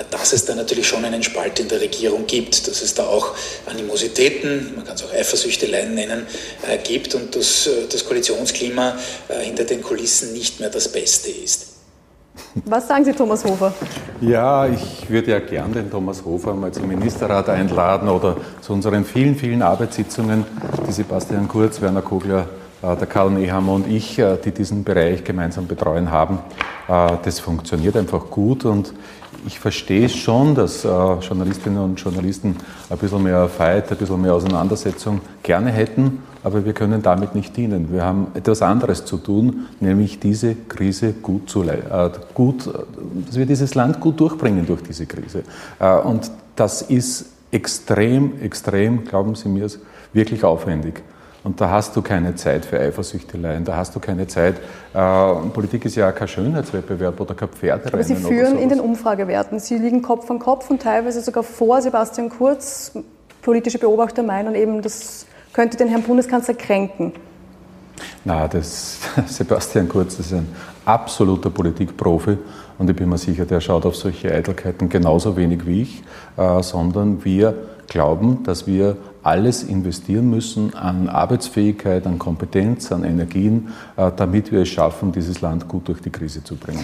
dass 0.10 0.32
es 0.32 0.46
da 0.46 0.56
natürlich 0.56 0.88
schon 0.88 1.04
einen 1.04 1.22
Spalt 1.22 1.60
in 1.60 1.68
der 1.68 1.82
Regierung 1.82 2.26
gibt, 2.28 2.66
dass 2.70 2.82
es 2.82 2.94
da 2.94 3.08
auch 3.08 3.36
Animositäten, 3.66 4.74
man 4.74 4.86
kann 4.86 4.96
es 4.96 5.04
auch 5.04 5.12
Eifersüchteleien 5.12 5.94
nennen, 5.94 6.28
gibt 6.86 7.14
und 7.14 7.36
dass 7.36 7.70
das 7.90 8.06
Koalitionsklima 8.06 8.98
hinter 9.42 9.66
den 9.66 9.82
Kulissen 9.82 10.32
nicht 10.32 10.62
mehr 10.62 10.70
das 10.70 10.88
Beste 10.88 11.30
ist. 11.30 11.75
Was 12.66 12.88
sagen 12.88 13.04
Sie, 13.06 13.12
Thomas 13.12 13.44
Hofer? 13.44 13.74
Ja, 14.22 14.66
ich 14.66 15.10
würde 15.10 15.32
ja 15.32 15.40
gern 15.40 15.74
den 15.74 15.92
Thomas 15.92 16.24
Hofer 16.24 16.54
mal 16.54 16.72
zum 16.72 16.88
Ministerrat 16.88 17.50
einladen 17.50 18.08
oder 18.08 18.38
zu 18.62 18.74
unseren 18.74 19.04
vielen, 19.04 19.36
vielen 19.36 19.62
Arbeitssitzungen, 19.62 20.46
die 20.88 20.92
Sebastian 20.92 21.48
Kurz, 21.48 21.82
Werner 21.82 22.02
Kogler, 22.02 22.48
äh, 22.82 22.96
der 22.96 23.08
Karl 23.08 23.32
Nehammer 23.32 23.74
und 23.74 23.88
ich, 23.88 24.20
äh, 24.20 24.38
die 24.44 24.52
diesen 24.52 24.84
Bereich 24.84 25.24
gemeinsam 25.24 25.68
betreuen 25.68 26.12
haben. 26.12 26.40
Äh, 26.88 27.18
das 27.24 27.40
funktioniert 27.40 27.98
einfach 27.98 28.30
gut 28.30 28.66
und 28.66 28.94
ich 29.46 29.60
verstehe 29.60 30.10
schon, 30.10 30.56
dass 30.56 30.82
Journalistinnen 30.82 31.78
und 31.78 32.00
Journalisten 32.00 32.56
ein 32.90 32.98
bisschen 32.98 33.22
mehr 33.22 33.48
Fight, 33.48 33.92
ein 33.92 33.98
bisschen 33.98 34.20
mehr 34.20 34.34
Auseinandersetzung 34.34 35.22
gerne 35.44 35.72
hätten 35.72 36.24
aber 36.46 36.64
wir 36.64 36.74
können 36.74 37.02
damit 37.02 37.34
nicht 37.34 37.58
dienen. 37.58 37.92
Wir 37.92 38.06
haben 38.06 38.28
etwas 38.36 38.62
anderes 38.62 39.04
zu 39.04 39.18
tun, 39.18 39.66
nämlich 39.80 40.20
diese 40.20 40.54
Krise 40.54 41.14
gut 41.14 41.50
zu 41.50 41.64
äh, 41.64 42.12
gut, 42.36 42.70
dass 43.26 43.36
wir 43.36 43.48
dieses 43.48 43.74
Land 43.74 44.00
gut 44.00 44.20
durchbringen 44.20 44.68
durch 44.68 44.84
diese 44.84 45.08
Krise. 45.08 45.42
Äh, 45.80 45.96
und 45.98 46.30
das 46.56 46.84
ist 46.84 47.26
extrem, 47.52 48.40
extrem, 48.42 49.06
glauben 49.06 49.34
Sie 49.34 49.50
mir, 49.50 49.68
wirklich 50.14 50.44
aufwendig. 50.44 51.02
Und 51.44 51.60
da 51.62 51.72
hast 51.72 51.96
du 51.96 52.04
keine 52.04 52.36
Zeit 52.36 52.64
für 52.64 52.80
Eifersüchteleien, 52.80 53.66
da 53.66 53.78
hast 53.78 53.96
du 53.96 54.00
keine 54.00 54.28
Zeit. 54.28 54.58
Äh, 54.94 55.34
Politik 55.52 55.86
ist 55.86 55.96
ja 55.96 56.12
kein 56.12 56.28
Schönheitswettbewerb 56.28 57.20
oder 57.20 57.34
kein 57.34 57.50
Pferderennen. 57.50 57.94
Aber 57.94 58.04
Sie 58.04 58.16
führen 58.16 58.60
in 58.60 58.70
den 58.70 58.80
Umfragewerten. 58.80 59.60
Sie 59.60 59.80
liegen 59.80 60.04
Kopf 60.04 60.30
an 60.30 60.38
Kopf 60.38 60.70
und 60.70 60.84
teilweise 60.84 61.22
sogar 61.22 61.42
vor 61.42 61.82
Sebastian 61.82 62.30
Kurz. 62.30 62.92
Politische 63.42 63.80
Beobachter 63.80 64.22
meinen 64.22 64.54
eben, 64.54 64.84
dass 64.84 65.26
könnte 65.56 65.78
den 65.78 65.88
Herrn 65.88 66.04
Bundeskanzler 66.04 66.54
kränken? 66.54 67.14
Na, 68.26 68.46
das, 68.46 69.00
Sebastian 69.28 69.88
Kurz 69.88 70.20
ist 70.20 70.34
ein 70.34 70.48
absoluter 70.84 71.50
Politikprofi 71.50 72.38
und 72.78 72.90
ich 72.90 72.96
bin 72.96 73.08
mir 73.08 73.18
sicher, 73.18 73.46
der 73.46 73.62
schaut 73.62 73.86
auf 73.86 73.96
solche 73.96 74.34
Eitelkeiten 74.34 74.90
genauso 74.90 75.38
wenig 75.38 75.66
wie 75.66 75.84
ich, 75.84 76.04
äh, 76.36 76.62
sondern 76.62 77.24
wir 77.24 77.56
glauben, 77.88 78.44
dass 78.44 78.68
wir 78.68 78.98
alles 79.24 79.64
investieren 79.64 80.30
müssen 80.30 80.74
an 80.74 81.08
Arbeitsfähigkeit, 81.08 82.06
an 82.06 82.20
Kompetenz, 82.20 82.92
an 82.92 83.06
Energien, 83.06 83.70
äh, 83.96 84.12
damit 84.14 84.52
wir 84.52 84.64
es 84.64 84.70
schaffen, 84.70 85.14
dieses 85.14 85.40
Land 85.40 85.70
gut 85.70 85.88
durch 85.88 86.02
die 86.02 86.10
Krise 86.10 86.44
zu 86.44 86.58
bringen. 86.58 86.84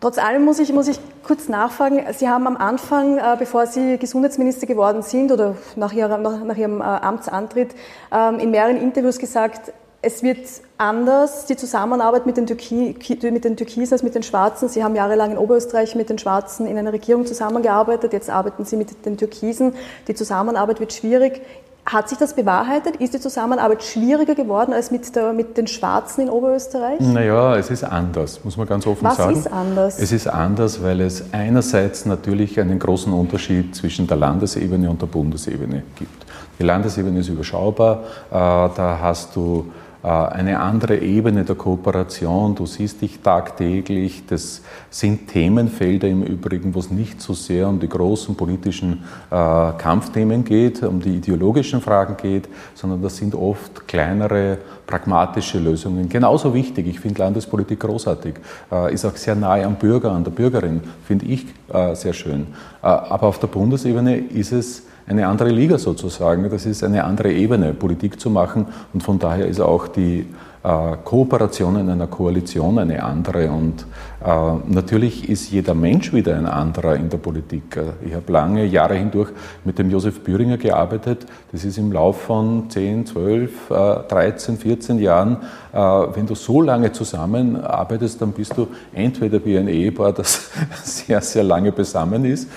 Trotz 0.00 0.18
allem 0.18 0.44
muss 0.44 0.60
ich, 0.60 0.72
muss 0.72 0.86
ich 0.86 1.00
kurz 1.26 1.48
nachfragen. 1.48 2.00
Sie 2.16 2.28
haben 2.28 2.46
am 2.46 2.56
Anfang, 2.56 3.18
äh, 3.18 3.36
bevor 3.36 3.66
Sie 3.66 3.98
Gesundheitsminister 3.98 4.66
geworden 4.66 5.02
sind 5.02 5.32
oder 5.32 5.56
nach, 5.74 5.92
ihrer, 5.92 6.18
nach, 6.18 6.44
nach 6.44 6.56
Ihrem 6.56 6.80
äh, 6.80 6.84
Amtsantritt, 6.84 7.74
ähm, 8.12 8.38
in 8.38 8.52
mehreren 8.52 8.76
Interviews 8.76 9.18
gesagt, 9.18 9.72
es 10.00 10.22
wird 10.22 10.46
anders, 10.76 11.46
die 11.46 11.56
Zusammenarbeit 11.56 12.26
mit 12.26 12.36
den, 12.36 12.46
Türki 12.46 12.96
mit 13.32 13.44
den 13.44 13.56
Türkisen 13.56 13.92
als 13.92 14.04
mit 14.04 14.14
den 14.14 14.22
Schwarzen. 14.22 14.68
Sie 14.68 14.84
haben 14.84 14.94
jahrelang 14.94 15.32
in 15.32 15.38
Oberösterreich 15.38 15.96
mit 15.96 16.08
den 16.08 16.18
Schwarzen 16.18 16.68
in 16.68 16.78
einer 16.78 16.92
Regierung 16.92 17.26
zusammengearbeitet, 17.26 18.12
jetzt 18.12 18.30
arbeiten 18.30 18.64
Sie 18.64 18.76
mit 18.76 19.04
den 19.04 19.16
Türkisen. 19.16 19.74
Die 20.06 20.14
Zusammenarbeit 20.14 20.78
wird 20.78 20.92
schwierig. 20.92 21.42
Hat 21.90 22.10
sich 22.10 22.18
das 22.18 22.34
bewahrheitet? 22.34 22.96
Ist 22.96 23.14
die 23.14 23.20
Zusammenarbeit 23.20 23.82
schwieriger 23.82 24.34
geworden 24.34 24.74
als 24.74 24.90
mit, 24.90 25.16
der, 25.16 25.32
mit 25.32 25.56
den 25.56 25.66
Schwarzen 25.66 26.20
in 26.20 26.28
Oberösterreich? 26.28 27.00
Naja, 27.00 27.56
es 27.56 27.70
ist 27.70 27.82
anders, 27.82 28.44
muss 28.44 28.58
man 28.58 28.66
ganz 28.66 28.86
offen 28.86 29.06
Was 29.06 29.16
sagen. 29.16 29.30
Was 29.30 29.38
ist 29.38 29.52
anders? 29.52 29.98
Es 29.98 30.12
ist 30.12 30.26
anders, 30.26 30.82
weil 30.82 31.00
es 31.00 31.32
einerseits 31.32 32.04
natürlich 32.04 32.60
einen 32.60 32.78
großen 32.78 33.10
Unterschied 33.10 33.74
zwischen 33.74 34.06
der 34.06 34.18
Landesebene 34.18 34.90
und 34.90 35.00
der 35.00 35.06
Bundesebene 35.06 35.82
gibt. 35.96 36.26
Die 36.58 36.62
Landesebene 36.62 37.20
ist 37.20 37.28
überschaubar, 37.28 38.02
äh, 38.30 38.34
da 38.34 38.98
hast 39.00 39.34
du 39.34 39.72
eine 40.02 40.60
andere 40.60 40.98
Ebene 40.98 41.44
der 41.44 41.56
Kooperation. 41.56 42.54
Du 42.54 42.66
siehst 42.66 43.02
dich 43.02 43.18
tagtäglich. 43.20 44.24
Das 44.26 44.62
sind 44.90 45.28
Themenfelder 45.28 46.08
im 46.08 46.22
Übrigen, 46.22 46.74
wo 46.74 46.78
es 46.78 46.90
nicht 46.90 47.20
so 47.20 47.34
sehr 47.34 47.68
um 47.68 47.80
die 47.80 47.88
großen 47.88 48.36
politischen 48.36 49.04
Kampfthemen 49.30 50.44
geht, 50.44 50.82
um 50.82 51.00
die 51.00 51.16
ideologischen 51.16 51.80
Fragen 51.80 52.16
geht, 52.16 52.48
sondern 52.74 53.02
das 53.02 53.16
sind 53.16 53.34
oft 53.34 53.88
kleinere 53.88 54.58
pragmatische 54.86 55.58
Lösungen. 55.58 56.08
Genauso 56.08 56.54
wichtig, 56.54 56.86
ich 56.86 57.00
finde 57.00 57.20
Landespolitik 57.20 57.80
großartig, 57.80 58.34
ist 58.90 59.04
auch 59.04 59.16
sehr 59.16 59.34
nahe 59.34 59.66
am 59.66 59.74
Bürger, 59.74 60.12
an 60.12 60.24
der 60.24 60.30
Bürgerin, 60.30 60.80
finde 61.06 61.26
ich 61.26 61.46
sehr 61.94 62.12
schön. 62.12 62.46
Aber 62.80 63.26
auf 63.26 63.38
der 63.38 63.48
Bundesebene 63.48 64.16
ist 64.16 64.52
es 64.52 64.84
eine 65.08 65.26
andere 65.26 65.50
Liga 65.50 65.78
sozusagen. 65.78 66.48
Das 66.50 66.66
ist 66.66 66.84
eine 66.84 67.04
andere 67.04 67.32
Ebene, 67.32 67.72
Politik 67.72 68.20
zu 68.20 68.30
machen. 68.30 68.66
Und 68.92 69.02
von 69.02 69.18
daher 69.18 69.46
ist 69.46 69.60
auch 69.60 69.88
die 69.88 70.26
äh, 70.62 70.96
Kooperation 71.04 71.76
in 71.76 71.88
einer 71.88 72.06
Koalition 72.06 72.78
eine 72.78 73.02
andere. 73.02 73.50
Und 73.50 73.86
natürlich 74.20 75.28
ist 75.28 75.50
jeder 75.50 75.74
Mensch 75.74 76.12
wieder 76.12 76.36
ein 76.36 76.46
anderer 76.46 76.96
in 76.96 77.08
der 77.08 77.18
Politik. 77.18 77.76
Äh, 77.76 78.06
ich 78.06 78.14
habe 78.14 78.32
lange 78.32 78.64
Jahre 78.64 78.94
hindurch 78.94 79.30
mit 79.64 79.78
dem 79.78 79.90
Josef 79.90 80.20
Büringer 80.20 80.56
gearbeitet. 80.56 81.26
Das 81.52 81.64
ist 81.64 81.78
im 81.78 81.92
Lauf 81.92 82.22
von 82.22 82.68
10, 82.68 83.06
12, 83.06 83.68
13, 83.68 84.56
14 84.56 84.98
Jahren. 84.98 85.38
Wenn 85.72 86.26
du 86.26 86.34
so 86.34 86.60
lange 86.60 86.92
zusammenarbeitest, 86.92 88.20
dann 88.20 88.32
bist 88.32 88.56
du 88.56 88.66
entweder 88.92 89.44
wie 89.44 89.56
ein 89.56 89.68
Ehepaar, 89.68 90.12
das 90.12 90.50
sehr, 90.82 91.20
sehr 91.20 91.44
lange 91.44 91.72
beisammen 91.72 92.24
ist, 92.24 92.48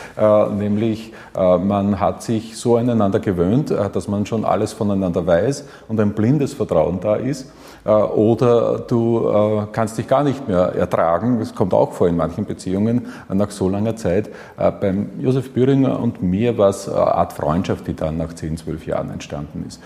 nämlich 0.58 1.14
man 1.36 2.00
hat 2.00 2.24
sich 2.24 2.58
so 2.58 2.78
aneinander 2.78 3.20
gewöhnt, 3.20 3.70
dass 3.72 4.08
man 4.08 4.26
schon 4.26 4.46
alles 4.46 4.74
voneinander 4.74 5.26
weiß 5.26 5.66
und 5.88 6.00
ein 6.00 6.14
blindes 6.14 6.54
Vertrauen 6.54 7.00
da 7.02 7.16
ist. 7.16 7.48
Äh, 7.84 7.90
oder 7.90 8.80
du 8.80 9.28
äh, 9.28 9.68
kannst 9.72 9.98
dich 9.98 10.08
gar 10.08 10.24
nicht 10.24 10.48
mehr 10.48 10.74
ertragen. 10.76 11.40
Das 11.52 11.58
kommt 11.58 11.74
auch 11.74 11.92
vor 11.92 12.08
in 12.08 12.16
manchen 12.16 12.46
Beziehungen 12.46 13.08
nach 13.28 13.52
so 13.52 13.68
langer 13.68 13.98
Zeit. 13.98 14.30
Äh, 14.58 14.72
beim 14.72 15.20
Josef 15.20 15.52
Büringer 15.52 16.00
und 16.00 16.24
mir 16.24 16.58
war 16.58 16.70
es 16.70 16.88
eine 16.88 17.14
Art 17.14 17.34
Freundschaft, 17.34 17.88
die 17.88 17.94
dann 17.94 18.16
nach 18.16 18.32
10, 18.32 18.56
12 18.56 18.88
Jahren 18.88 19.12
entstanden 19.12 19.66
ist. 19.68 19.82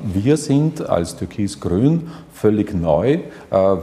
Wir 0.00 0.36
sind 0.36 0.86
als 0.86 1.16
Türkis-Grün 1.16 2.08
völlig 2.32 2.74
neu. 2.74 3.20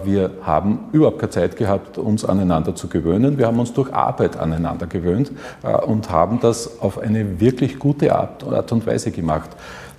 Wir 0.04 0.32
haben 0.44 0.80
überhaupt 0.92 1.20
keine 1.20 1.32
Zeit 1.32 1.58
gehabt, 1.58 1.98
uns 1.98 2.24
aneinander 2.24 2.76
zu 2.76 2.88
gewöhnen. 2.88 3.38
Wir 3.38 3.48
haben 3.48 3.60
uns 3.60 3.74
durch 3.74 3.94
Arbeit 3.94 4.38
aneinander 4.38 4.88
gewöhnt 4.88 5.32
und 5.86 6.10
haben 6.10 6.40
das 6.40 6.82
auf 6.82 7.00
eine 7.00 7.40
wirklich 7.40 7.80
gute 7.80 8.16
Art 8.16 8.72
und 8.72 8.86
Weise 8.86 9.12
gemacht. 9.12 9.50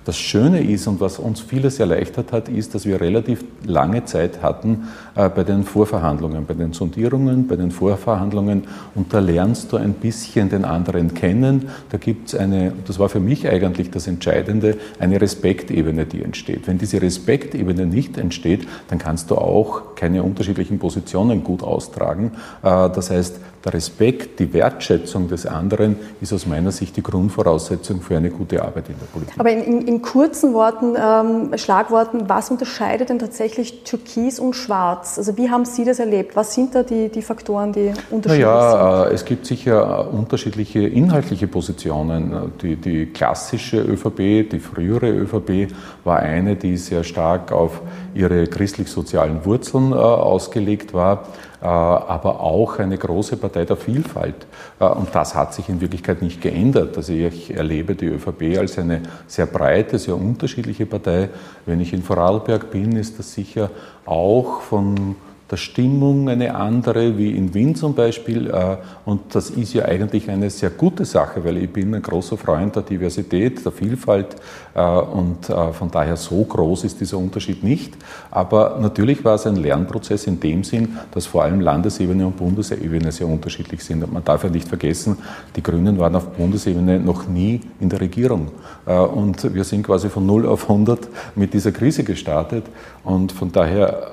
Das 0.09 0.17
Schöne 0.17 0.61
ist 0.61 0.87
und 0.87 0.99
was 1.01 1.19
uns 1.19 1.39
vieles 1.39 1.79
erleichtert 1.79 2.31
hat, 2.31 2.49
ist, 2.49 2.73
dass 2.73 2.87
wir 2.87 2.99
relativ 2.99 3.43
lange 3.63 4.05
Zeit 4.05 4.41
hatten 4.41 4.87
äh, 5.13 5.29
bei 5.29 5.43
den 5.43 5.63
Vorverhandlungen, 5.63 6.47
bei 6.47 6.55
den 6.55 6.73
Sondierungen, 6.73 7.45
bei 7.45 7.55
den 7.55 7.69
Vorverhandlungen 7.69 8.63
und 8.95 9.13
da 9.13 9.19
lernst 9.19 9.71
du 9.71 9.77
ein 9.77 9.93
bisschen 9.93 10.49
den 10.49 10.65
anderen 10.65 11.13
kennen. 11.13 11.69
Da 11.91 11.99
gibt 11.99 12.29
es 12.29 12.35
eine, 12.35 12.73
das 12.87 12.97
war 12.97 13.07
für 13.07 13.19
mich 13.19 13.47
eigentlich 13.47 13.91
das 13.91 14.07
Entscheidende, 14.07 14.77
eine 14.97 15.21
Respektebene, 15.21 16.07
die 16.07 16.23
entsteht. 16.23 16.67
Wenn 16.67 16.79
diese 16.79 16.99
Respektebene 16.99 17.85
nicht 17.85 18.17
entsteht, 18.17 18.67
dann 18.87 18.97
kannst 18.97 19.29
du 19.29 19.35
auch 19.35 19.93
keine 19.93 20.23
unterschiedlichen 20.23 20.79
Positionen 20.79 21.43
gut 21.43 21.61
austragen. 21.61 22.31
Äh, 22.63 22.89
das 22.89 23.11
heißt, 23.11 23.39
der 23.65 23.73
Respekt, 23.73 24.39
die 24.39 24.53
Wertschätzung 24.53 25.27
des 25.27 25.45
anderen 25.45 25.97
ist 26.21 26.31
aus 26.31 26.45
meiner 26.45 26.71
Sicht 26.71 26.95
die 26.95 27.03
Grundvoraussetzung 27.03 28.01
für 28.01 28.15
eine 28.15 28.29
gute 28.29 28.63
Arbeit 28.63 28.89
in 28.89 28.95
der 28.99 29.05
Politik. 29.07 29.35
Aber 29.37 29.51
in, 29.51 29.61
in, 29.63 29.87
in 29.87 30.01
kurzen 30.01 30.53
Worten, 30.53 30.95
ähm, 30.97 31.57
Schlagworten, 31.57 32.29
was 32.29 32.51
unterscheidet 32.51 33.09
denn 33.09 33.19
tatsächlich 33.19 33.83
Türkis 33.83 34.39
und 34.39 34.53
Schwarz? 34.53 35.17
Also 35.17 35.35
wie 35.37 35.49
haben 35.49 35.65
Sie 35.65 35.83
das 35.83 35.99
erlebt? 35.99 36.35
Was 36.35 36.53
sind 36.53 36.73
da 36.73 36.83
die, 36.83 37.09
die 37.09 37.21
Faktoren, 37.21 37.73
die 37.73 37.91
unterschiedlich 38.09 38.45
naja, 38.45 39.03
sind? 39.03 39.11
Äh, 39.11 39.15
es 39.15 39.25
gibt 39.25 39.45
sicher 39.45 40.07
äh, 40.09 40.15
unterschiedliche 40.15 40.79
inhaltliche 40.79 41.47
Positionen. 41.47 42.53
Die, 42.61 42.77
die 42.77 43.07
klassische 43.07 43.81
ÖVP, 43.81 44.49
die 44.49 44.59
frühere 44.59 45.09
ÖVP 45.09 45.73
war 46.05 46.19
eine, 46.19 46.55
die 46.55 46.77
sehr 46.77 47.03
stark 47.03 47.51
auf 47.51 47.81
ihre 48.13 48.47
christlich-sozialen 48.47 49.43
Wurzeln 49.45 49.91
äh, 49.91 49.95
ausgelegt 49.95 50.93
war. 50.93 51.27
Äh, 51.61 51.65
aber 51.65 52.39
auch 52.39 52.79
eine 52.79 52.97
große 52.97 53.35
Partei 53.35 53.65
der 53.65 53.75
Vielfalt. 53.75 54.47
Äh, 54.79 54.85
und 54.85 55.13
das 55.13 55.35
hat 55.35 55.53
sich 55.53 55.67
in 55.67 55.81
Wirklichkeit 55.81 56.21
nicht 56.21 56.41
geändert. 56.41 56.95
Also 56.95 57.11
ich 57.11 57.53
erlebe 57.53 57.95
die 57.95 58.05
ÖVP 58.05 58.57
als 58.57 58.79
eine 58.79 59.01
sehr 59.27 59.45
breite, 59.45 59.99
sehr 59.99 60.15
unterschiedliche 60.15 60.85
Partei. 60.85 61.29
Wenn 61.65 61.81
ich 61.81 61.91
in 61.91 62.01
Vorarlberg 62.01 62.71
bin, 62.71 62.93
ist 62.95 63.19
das 63.19 63.33
sicher 63.33 63.71
auch 64.05 64.61
von 64.61 65.15
der 65.51 65.57
Stimmung 65.57 66.29
eine 66.29 66.55
andere 66.55 67.17
wie 67.17 67.35
in 67.35 67.53
Wien 67.53 67.75
zum 67.75 67.93
Beispiel. 67.93 68.49
Äh, 68.49 68.77
und 69.05 69.35
das 69.35 69.49
ist 69.49 69.73
ja 69.73 69.85
eigentlich 69.85 70.29
eine 70.29 70.49
sehr 70.49 70.69
gute 70.69 71.05
Sache, 71.05 71.43
weil 71.43 71.57
ich 71.57 71.69
bin 71.69 71.93
ein 71.93 72.01
großer 72.01 72.37
Freund 72.37 72.75
der 72.75 72.83
Diversität, 72.83 73.65
der 73.65 73.71
Vielfalt 73.71 74.35
und 74.75 75.49
äh, 75.49 75.73
von 75.73 75.89
daher 75.91 76.15
so 76.15 76.43
groß 76.43 76.83
ist 76.83 77.01
dieser 77.01 77.17
Unterschied 77.17 77.63
nicht. 77.63 77.97
Aber 78.31 78.77
natürlich 78.79 79.23
war 79.25 79.35
es 79.35 79.47
ein 79.47 79.55
Lernprozess 79.55 80.27
in 80.27 80.39
dem 80.39 80.63
Sinn, 80.63 80.97
dass 81.11 81.25
vor 81.25 81.43
allem 81.43 81.59
Landesebene 81.59 82.25
und 82.25 82.37
Bundesebene 82.37 83.11
sehr 83.11 83.27
unterschiedlich 83.27 83.83
sind. 83.83 84.03
Und 84.03 84.13
man 84.13 84.23
darf 84.23 84.43
ja 84.43 84.49
nicht 84.49 84.67
vergessen, 84.67 85.17
die 85.55 85.63
Grünen 85.63 85.97
waren 85.97 86.15
auf 86.15 86.27
Bundesebene 86.27 86.99
noch 86.99 87.27
nie 87.27 87.61
in 87.79 87.89
der 87.89 88.01
Regierung. 88.01 88.49
Und 88.85 89.53
wir 89.53 89.63
sind 89.63 89.83
quasi 89.83 90.09
von 90.09 90.25
0 90.25 90.45
auf 90.45 90.69
100 90.69 91.07
mit 91.35 91.53
dieser 91.53 91.71
Krise 91.71 92.03
gestartet. 92.03 92.65
Und 93.03 93.31
von 93.31 93.51
daher 93.51 94.11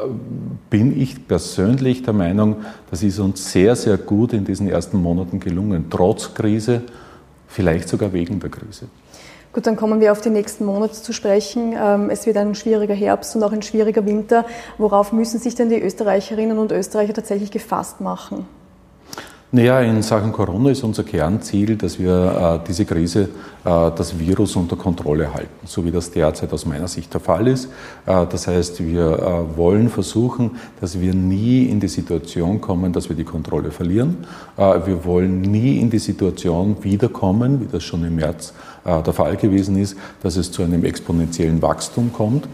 bin 0.70 0.98
ich 0.98 1.28
persönlich 1.28 2.02
der 2.02 2.14
Meinung, 2.14 2.56
das 2.90 3.02
ist 3.02 3.18
uns 3.18 3.52
sehr, 3.52 3.76
sehr 3.76 3.98
gut 3.98 4.32
in 4.32 4.44
diesen 4.44 4.68
ersten 4.68 5.00
Monaten 5.00 5.40
gelungen, 5.40 5.86
trotz 5.90 6.32
Krise, 6.34 6.82
vielleicht 7.46 7.88
sogar 7.88 8.12
wegen 8.12 8.40
der 8.40 8.50
Krise. 8.50 8.88
Gut, 9.56 9.66
dann 9.66 9.76
kommen 9.76 10.00
wir 10.00 10.12
auf 10.12 10.20
die 10.20 10.28
nächsten 10.28 10.66
Monate 10.66 10.92
zu 10.92 11.14
sprechen. 11.14 11.74
Ähm, 11.74 12.10
es 12.10 12.26
wird 12.26 12.36
ein 12.36 12.54
schwieriger 12.54 12.92
Herbst 12.92 13.34
und 13.36 13.42
auch 13.42 13.52
ein 13.52 13.62
schwieriger 13.62 14.04
Winter. 14.04 14.44
Worauf 14.76 15.14
müssen 15.14 15.40
sich 15.40 15.54
denn 15.54 15.70
die 15.70 15.80
Österreicherinnen 15.80 16.58
und 16.58 16.72
Österreicher 16.72 17.14
tatsächlich 17.14 17.50
gefasst 17.50 18.02
machen? 18.02 18.46
Naja, 19.52 19.80
in 19.80 20.02
Sachen 20.02 20.32
Corona 20.32 20.70
ist 20.70 20.82
unser 20.82 21.04
Kernziel, 21.04 21.76
dass 21.76 21.98
wir 21.98 22.60
äh, 22.62 22.66
diese 22.68 22.84
Krise, 22.84 23.30
äh, 23.64 23.90
das 23.96 24.18
Virus 24.18 24.56
unter 24.56 24.76
Kontrolle 24.76 25.32
halten, 25.32 25.66
so 25.66 25.82
wie 25.84 25.90
das 25.90 26.10
derzeit 26.10 26.52
aus 26.52 26.66
meiner 26.66 26.88
Sicht 26.88 27.14
der 27.14 27.20
Fall 27.20 27.46
ist. 27.46 27.70
Äh, 28.04 28.26
das 28.26 28.48
heißt, 28.48 28.84
wir 28.84 29.12
äh, 29.12 29.56
wollen 29.56 29.88
versuchen, 29.88 30.56
dass 30.80 31.00
wir 31.00 31.14
nie 31.14 31.64
in 31.66 31.80
die 31.80 31.88
Situation 31.88 32.60
kommen, 32.60 32.92
dass 32.92 33.08
wir 33.08 33.16
die 33.16 33.24
Kontrolle 33.24 33.70
verlieren. 33.70 34.26
Äh, 34.58 34.80
wir 34.84 35.04
wollen 35.06 35.40
nie 35.40 35.78
in 35.78 35.88
die 35.88 36.00
Situation 36.00 36.76
wiederkommen, 36.82 37.60
wie 37.60 37.66
das 37.72 37.84
schon 37.84 38.04
im 38.04 38.16
März 38.16 38.52
der 38.86 39.12
Fall 39.12 39.36
gewesen 39.36 39.76
ist, 39.76 39.96
dass 40.22 40.36
es 40.36 40.52
zu 40.52 40.62
einem 40.62 40.84
exponentiellen 40.84 41.60
Wachstum 41.60 42.12
kommt. 42.12 42.46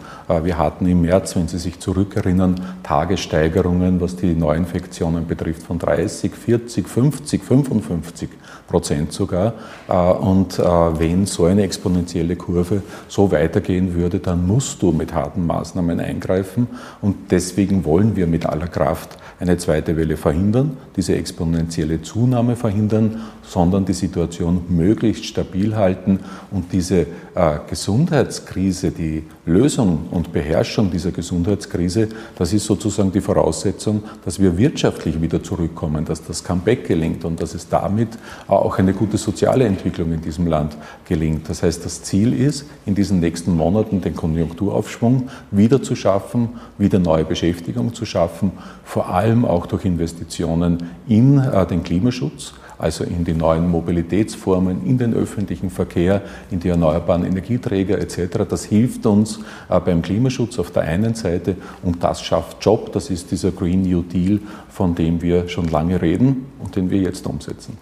Wir 0.42 0.56
hatten 0.56 0.86
im 0.86 1.02
März, 1.02 1.36
wenn 1.36 1.46
Sie 1.46 1.58
sich 1.58 1.78
zurückerinnern, 1.78 2.60
Tagessteigerungen, 2.82 4.00
was 4.00 4.16
die 4.16 4.34
Neuinfektionen 4.34 5.26
betrifft, 5.26 5.62
von 5.62 5.78
30, 5.78 6.32
40, 6.34 6.88
50, 6.88 7.44
55 7.44 8.28
Prozent 8.72 9.12
sogar. 9.12 9.54
Äh, 9.88 9.94
und 9.94 10.58
äh, 10.58 10.62
wenn 10.62 11.26
so 11.26 11.44
eine 11.44 11.62
exponentielle 11.62 12.36
Kurve 12.36 12.82
so 13.06 13.30
weitergehen 13.30 13.94
würde, 13.94 14.18
dann 14.18 14.46
musst 14.46 14.82
du 14.82 14.92
mit 14.92 15.12
harten 15.12 15.46
Maßnahmen 15.46 16.00
eingreifen. 16.00 16.66
Und 17.00 17.30
deswegen 17.30 17.84
wollen 17.84 18.16
wir 18.16 18.26
mit 18.26 18.46
aller 18.46 18.68
Kraft 18.68 19.18
eine 19.42 19.56
zweite 19.56 19.96
Welle 19.96 20.16
verhindern, 20.16 20.76
diese 20.96 21.16
exponentielle 21.16 22.00
Zunahme 22.00 22.54
verhindern, 22.54 23.22
sondern 23.42 23.84
die 23.84 23.92
Situation 23.92 24.62
möglichst 24.68 25.24
stabil 25.24 25.74
halten 25.74 26.20
und 26.52 26.72
diese 26.72 27.06
äh, 27.34 27.58
Gesundheitskrise, 27.68 28.90
die 28.90 29.24
Lösung 29.46 30.08
und 30.10 30.32
Beherrschung 30.32 30.90
dieser 30.90 31.10
Gesundheitskrise, 31.10 32.08
das 32.36 32.52
ist 32.52 32.66
sozusagen 32.66 33.10
die 33.10 33.20
Voraussetzung, 33.20 34.02
dass 34.24 34.40
wir 34.40 34.56
wirtschaftlich 34.58 35.20
wieder 35.20 35.42
zurückkommen, 35.42 36.04
dass 36.04 36.22
das 36.22 36.44
Comeback 36.44 36.86
gelingt 36.86 37.24
und 37.24 37.40
dass 37.40 37.54
es 37.54 37.68
damit 37.68 38.08
auch 38.48 38.78
eine 38.78 38.92
gute 38.92 39.16
soziale 39.16 39.64
Entwicklung 39.64 40.12
in 40.12 40.20
diesem 40.20 40.46
Land 40.46 40.76
gelingt. 41.08 41.48
Das 41.48 41.62
heißt, 41.62 41.84
das 41.84 42.02
Ziel 42.02 42.32
ist, 42.32 42.66
in 42.86 42.94
diesen 42.94 43.20
nächsten 43.20 43.56
Monaten 43.56 44.00
den 44.00 44.14
Konjunkturaufschwung 44.14 45.28
wieder 45.50 45.82
zu 45.82 45.96
schaffen, 45.96 46.50
wieder 46.78 46.98
neue 46.98 47.24
Beschäftigung 47.24 47.94
zu 47.94 48.04
schaffen, 48.04 48.52
vor 48.84 49.08
allem 49.08 49.44
auch 49.44 49.66
durch 49.66 49.84
Investitionen 49.84 50.90
in 51.08 51.38
äh, 51.38 51.66
den 51.66 51.82
Klimaschutz 51.82 52.54
also 52.82 53.04
in 53.04 53.24
die 53.24 53.32
neuen 53.32 53.70
Mobilitätsformen, 53.70 54.84
in 54.84 54.98
den 54.98 55.14
öffentlichen 55.14 55.70
Verkehr, 55.70 56.22
in 56.50 56.58
die 56.58 56.68
erneuerbaren 56.68 57.24
Energieträger 57.24 57.98
etc. 57.98 58.38
Das 58.48 58.64
hilft 58.64 59.06
uns 59.06 59.38
äh, 59.70 59.78
beim 59.78 60.02
Klimaschutz 60.02 60.58
auf 60.58 60.72
der 60.72 60.82
einen 60.82 61.14
Seite 61.14 61.56
und 61.82 62.02
das 62.02 62.22
schafft 62.22 62.64
Job. 62.64 62.92
Das 62.92 63.08
ist 63.08 63.30
dieser 63.30 63.52
Green 63.52 63.82
New 63.82 64.02
Deal, 64.02 64.40
von 64.68 64.94
dem 64.96 65.22
wir 65.22 65.48
schon 65.48 65.68
lange 65.68 66.02
reden 66.02 66.46
und 66.58 66.74
den 66.74 66.90
wir 66.90 66.98
jetzt 66.98 67.26
umsetzen. 67.26 67.78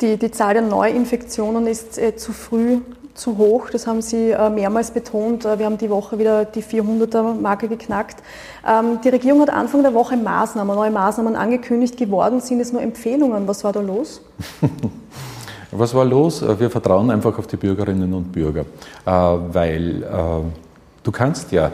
Die, 0.00 0.16
die 0.16 0.30
Zahl 0.32 0.54
der 0.54 0.62
Neuinfektionen 0.62 1.68
ist 1.68 1.98
äh, 1.98 2.16
zu 2.16 2.32
früh 2.32 2.80
zu 3.20 3.36
hoch. 3.36 3.68
Das 3.70 3.86
haben 3.86 4.02
Sie 4.02 4.30
äh, 4.30 4.50
mehrmals 4.50 4.90
betont. 4.90 5.44
Äh, 5.44 5.58
wir 5.58 5.66
haben 5.66 5.78
die 5.78 5.90
Woche 5.90 6.18
wieder 6.18 6.44
die 6.44 6.62
400er-Marke 6.62 7.68
geknackt. 7.68 8.22
Ähm, 8.66 8.98
die 9.04 9.10
Regierung 9.10 9.42
hat 9.42 9.50
Anfang 9.50 9.82
der 9.82 9.94
Woche 9.94 10.16
Maßnahmen, 10.16 10.74
neue 10.74 10.90
Maßnahmen 10.90 11.36
angekündigt. 11.36 11.96
Geworden 11.96 12.40
sind 12.40 12.60
es 12.60 12.72
nur 12.72 12.82
Empfehlungen. 12.82 13.46
Was 13.46 13.62
war 13.62 13.72
da 13.72 13.80
los? 13.80 14.22
Was 15.70 15.94
war 15.94 16.04
los? 16.04 16.42
Wir 16.58 16.68
vertrauen 16.68 17.10
einfach 17.10 17.38
auf 17.38 17.46
die 17.46 17.56
Bürgerinnen 17.56 18.12
und 18.12 18.32
Bürger, 18.32 18.64
weil 19.04 20.02
du 21.04 21.12
kannst 21.12 21.52
ja 21.52 21.70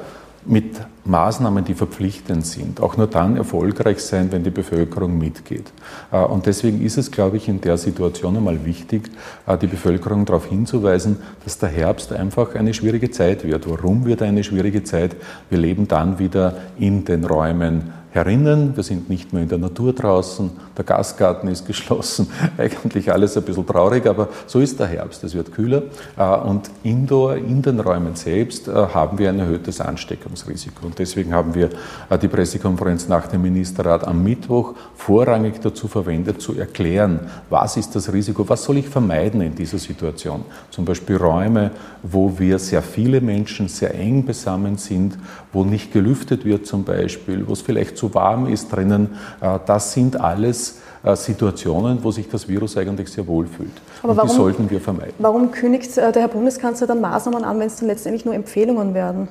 mit 0.49 0.81
Maßnahmen, 1.05 1.65
die 1.65 1.75
verpflichtend 1.75 2.47
sind, 2.47 2.81
auch 2.81 2.97
nur 2.97 3.07
dann 3.07 3.37
erfolgreich 3.37 4.01
sein, 4.01 4.33
wenn 4.33 4.43
die 4.43 4.51
Bevölkerung 4.51 5.19
mitgeht. 5.19 5.73
Äh, 6.13 6.19
und 6.19 6.47
deswegen 6.47 6.85
ist 6.85 6.99
es, 6.99 7.11
glaube 7.11 7.37
ich, 7.37 7.49
in 7.49 7.61
der 7.61 7.77
Situation 7.79 8.37
einmal 8.37 8.65
wichtig, 8.65 9.11
äh, 9.47 9.57
die 9.57 9.67
Bevölkerung 9.67 10.25
darauf 10.25 10.47
hinzuweisen, 10.47 11.19
dass 11.45 11.59
der 11.59 11.69
Herbst 11.69 12.13
einfach 12.13 12.55
eine 12.55 12.75
schwierige 12.75 13.11
Zeit 13.11 13.45
wird. 13.45 13.69
Warum 13.69 14.05
wird 14.05 14.23
eine 14.23 14.45
schwierige 14.45 14.85
Zeit? 14.85 15.17
Wir 15.51 15.59
leben 15.59 15.89
dann 15.89 16.19
wieder 16.19 16.57
in 16.79 17.05
den 17.05 17.25
Räumen 17.25 17.93
herinnen. 18.17 18.75
Wir 18.75 18.83
sind 18.83 19.09
nicht 19.09 19.33
mehr 19.33 19.43
in 19.43 19.49
der 19.49 19.59
Natur 19.59 19.93
draußen. 19.93 20.51
Der 20.77 20.85
Gastgarten 20.85 21.49
ist 21.49 21.67
geschlossen. 21.67 22.29
Eigentlich 22.59 23.13
alles 23.13 23.37
ein 23.37 23.45
bisschen 23.45 23.67
traurig, 23.67 24.07
aber 24.07 24.29
so 24.47 24.59
ist 24.59 24.81
der 24.81 24.87
Herbst. 24.87 25.23
Es 25.23 25.35
wird 25.35 25.53
kühler. 25.53 25.83
Äh, 26.17 26.25
und 26.39 26.71
indoor, 26.83 27.37
in 27.37 27.63
den 27.63 27.79
Räumen 27.79 28.17
selbst, 28.17 28.67
äh, 28.67 28.73
haben 28.73 29.19
wir 29.19 29.29
ein 29.29 29.39
erhöhtes 29.39 29.81
Ansteckungsrisiko. 29.81 30.87
Und 30.87 30.99
deswegen 30.99 31.33
haben 31.33 31.55
wir 31.55 31.71
äh, 32.11 32.19
die 32.19 32.29
Pressekonferenz 32.29 33.07
nach 33.07 33.29
dem 33.29 33.43
Ministerrat 33.43 34.07
am 34.07 34.25
Mittwoch 34.25 34.75
vorrangig 34.97 35.61
dazu 35.61 35.87
verwendet, 35.87 36.41
zu 36.41 36.59
erklären, 36.59 37.21
was 37.51 37.77
ist 37.77 37.95
das 37.95 38.13
Risiko, 38.13 38.49
was 38.49 38.65
soll 38.65 38.79
ich 38.79 38.89
vermeiden 38.89 39.43
in 39.43 39.55
dieser 39.55 39.79
Situation. 39.79 40.45
Zum 40.71 40.85
Beispiel 40.85 41.17
Räume, 41.17 41.71
wo 42.03 42.39
wir 42.39 42.59
sehr 42.59 42.83
viele 42.83 43.21
Menschen 43.21 43.69
sehr 43.69 43.95
eng 43.95 44.25
beisammen 44.25 44.79
sind, 44.79 45.19
wo 45.53 45.65
nicht 45.65 45.93
gelüftet 45.93 46.45
wird 46.45 46.67
zum 46.67 46.85
Beispiel, 46.85 47.47
wo 47.47 47.53
es 47.53 47.63
vielleicht 47.63 47.97
zu 47.97 48.15
warm 48.15 48.47
ist 48.47 48.69
drinnen. 48.69 49.17
Äh, 49.41 49.59
das 49.67 49.93
sind 49.93 50.21
alles 50.21 50.81
äh, 51.03 51.17
Situationen, 51.17 52.03
wo 52.03 52.11
sich 52.11 52.29
das 52.29 52.49
Virus 52.49 52.77
eigentlich 52.77 53.09
sehr 53.09 53.27
wohl 53.27 53.47
fühlt. 53.47 53.71
Aber 54.03 54.11
Und 54.11 54.17
warum, 54.17 54.31
die 54.31 54.37
sollten 54.37 54.71
wir 54.71 54.81
vermeiden. 54.81 55.15
Warum 55.19 55.51
kündigt 55.51 55.97
äh, 55.97 56.13
der 56.13 56.23
Herr 56.23 56.29
Bundeskanzler 56.29 56.87
dann 56.87 57.01
Maßnahmen 57.01 57.45
an, 57.45 57.59
wenn 57.59 57.69
es 57.69 57.77
dann 57.77 57.89
letztendlich 57.89 58.25
nur 58.25 58.35
Empfehlungen 58.35 58.95
werden? 58.95 59.29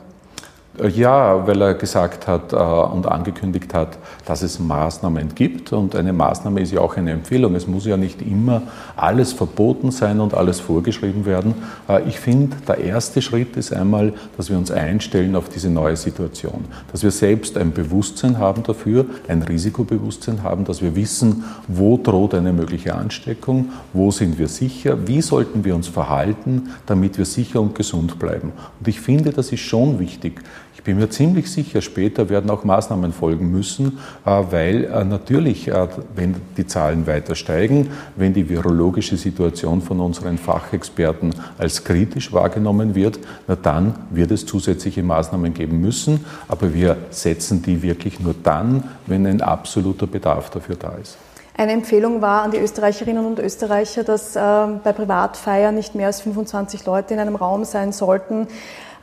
Äh, 0.81 0.89
ja, 0.89 1.45
weil 1.47 1.61
er 1.61 1.73
gesagt 1.73 2.27
hat 2.27 2.53
äh, 2.53 2.55
und 2.55 3.07
angekündigt 3.07 3.73
hat, 3.73 3.97
dass 4.25 4.41
es 4.41 4.59
Maßnahmen 4.59 5.35
gibt. 5.35 5.73
Und 5.73 5.95
eine 5.95 6.13
Maßnahme 6.13 6.61
ist 6.61 6.71
ja 6.71 6.81
auch 6.81 6.97
eine 6.97 7.11
Empfehlung. 7.11 7.55
Es 7.55 7.67
muss 7.67 7.85
ja 7.85 7.97
nicht 7.97 8.21
immer 8.21 8.63
alles 8.95 9.33
verboten 9.33 9.91
sein 9.91 10.19
und 10.19 10.33
alles 10.33 10.59
vorgeschrieben 10.59 11.25
werden. 11.25 11.53
Äh, 11.87 12.07
ich 12.07 12.19
finde, 12.19 12.57
der 12.67 12.79
erste 12.79 13.21
Schritt 13.21 13.55
ist 13.57 13.73
einmal, 13.73 14.13
dass 14.37 14.49
wir 14.49 14.57
uns 14.57 14.71
einstellen 14.71 15.35
auf 15.35 15.49
diese 15.49 15.69
neue 15.69 15.95
Situation. 15.95 16.65
Dass 16.91 17.03
wir 17.03 17.11
selbst 17.11 17.57
ein 17.57 17.71
Bewusstsein 17.71 18.37
haben 18.37 18.63
dafür, 18.63 19.05
ein 19.27 19.41
Risikobewusstsein 19.41 20.43
haben, 20.43 20.65
dass 20.65 20.81
wir 20.81 20.95
wissen, 20.95 21.43
wo 21.67 21.97
droht 21.97 22.33
eine 22.33 22.53
mögliche 22.53 22.95
Ansteckung, 22.95 23.69
wo 23.93 24.11
sind 24.11 24.37
wir 24.37 24.47
sicher, 24.47 25.07
wie 25.07 25.21
sollten 25.21 25.63
wir 25.63 25.75
uns 25.75 25.87
verhalten, 25.87 26.69
damit 26.85 27.17
wir 27.17 27.25
sicher 27.25 27.61
und 27.61 27.75
gesund 27.75 28.19
bleiben. 28.19 28.51
Und 28.79 28.87
ich 28.87 28.99
finde, 28.99 29.31
das 29.31 29.51
ist 29.51 29.61
schon 29.61 29.99
wichtig 29.99 30.41
bin 30.83 30.97
mir 30.97 31.09
ziemlich 31.09 31.51
sicher, 31.51 31.81
später 31.81 32.29
werden 32.29 32.49
auch 32.49 32.63
Maßnahmen 32.63 33.11
folgen 33.11 33.51
müssen, 33.51 33.99
äh, 34.25 34.43
weil 34.51 34.85
äh, 34.85 35.03
natürlich, 35.03 35.67
äh, 35.67 35.87
wenn 36.15 36.35
die 36.57 36.67
Zahlen 36.67 37.07
weiter 37.07 37.35
steigen, 37.35 37.89
wenn 38.15 38.33
die 38.33 38.47
virologische 38.47 39.17
Situation 39.17 39.81
von 39.81 39.99
unseren 39.99 40.37
Fachexperten 40.37 41.33
als 41.57 41.83
kritisch 41.83 42.31
wahrgenommen 42.31 42.95
wird, 42.95 43.19
dann 43.63 43.95
wird 44.09 44.31
es 44.31 44.45
zusätzliche 44.45 45.03
Maßnahmen 45.03 45.53
geben 45.53 45.81
müssen. 45.81 46.25
Aber 46.47 46.73
wir 46.73 46.97
setzen 47.09 47.61
die 47.61 47.81
wirklich 47.81 48.19
nur 48.19 48.35
dann, 48.43 48.83
wenn 49.07 49.25
ein 49.25 49.41
absoluter 49.41 50.07
Bedarf 50.07 50.49
dafür 50.49 50.75
da 50.75 50.93
ist. 51.01 51.17
Eine 51.57 51.71
Empfehlung 51.71 52.21
war 52.21 52.43
an 52.43 52.51
die 52.51 52.57
Österreicherinnen 52.57 53.25
und 53.25 53.39
Österreicher, 53.39 54.03
dass 54.03 54.35
äh, 54.35 54.39
bei 54.39 54.91
Privatfeiern 54.91 55.73
nicht 55.73 55.95
mehr 55.95 56.07
als 56.07 56.19
25 56.19 56.85
Leute 56.85 57.13
in 57.13 57.19
einem 57.21 57.37
Raum 57.37 57.63
sein 57.63 57.93
sollten. 57.93 58.47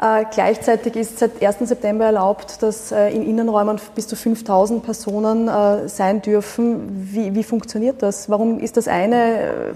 Äh, 0.03 0.25
gleichzeitig 0.33 0.97
ist 0.97 1.21
seit 1.21 1.41
1. 1.41 1.61
September 1.61 2.07
erlaubt, 2.07 2.61
dass 2.61 2.91
äh, 2.91 3.11
in 3.11 3.23
Innenräumen 3.23 3.81
bis 3.95 4.09
zu 4.09 4.17
5000 4.17 4.83
Personen 4.83 5.47
äh, 5.47 5.88
sein 5.88 6.21
dürfen. 6.21 7.09
Wie, 7.12 7.37
wie 7.37 7.45
funktioniert 7.45 8.03
das? 8.03 8.29
Warum 8.29 8.59
ist 8.59 8.77
das 8.77 8.88
eine, 8.88 9.75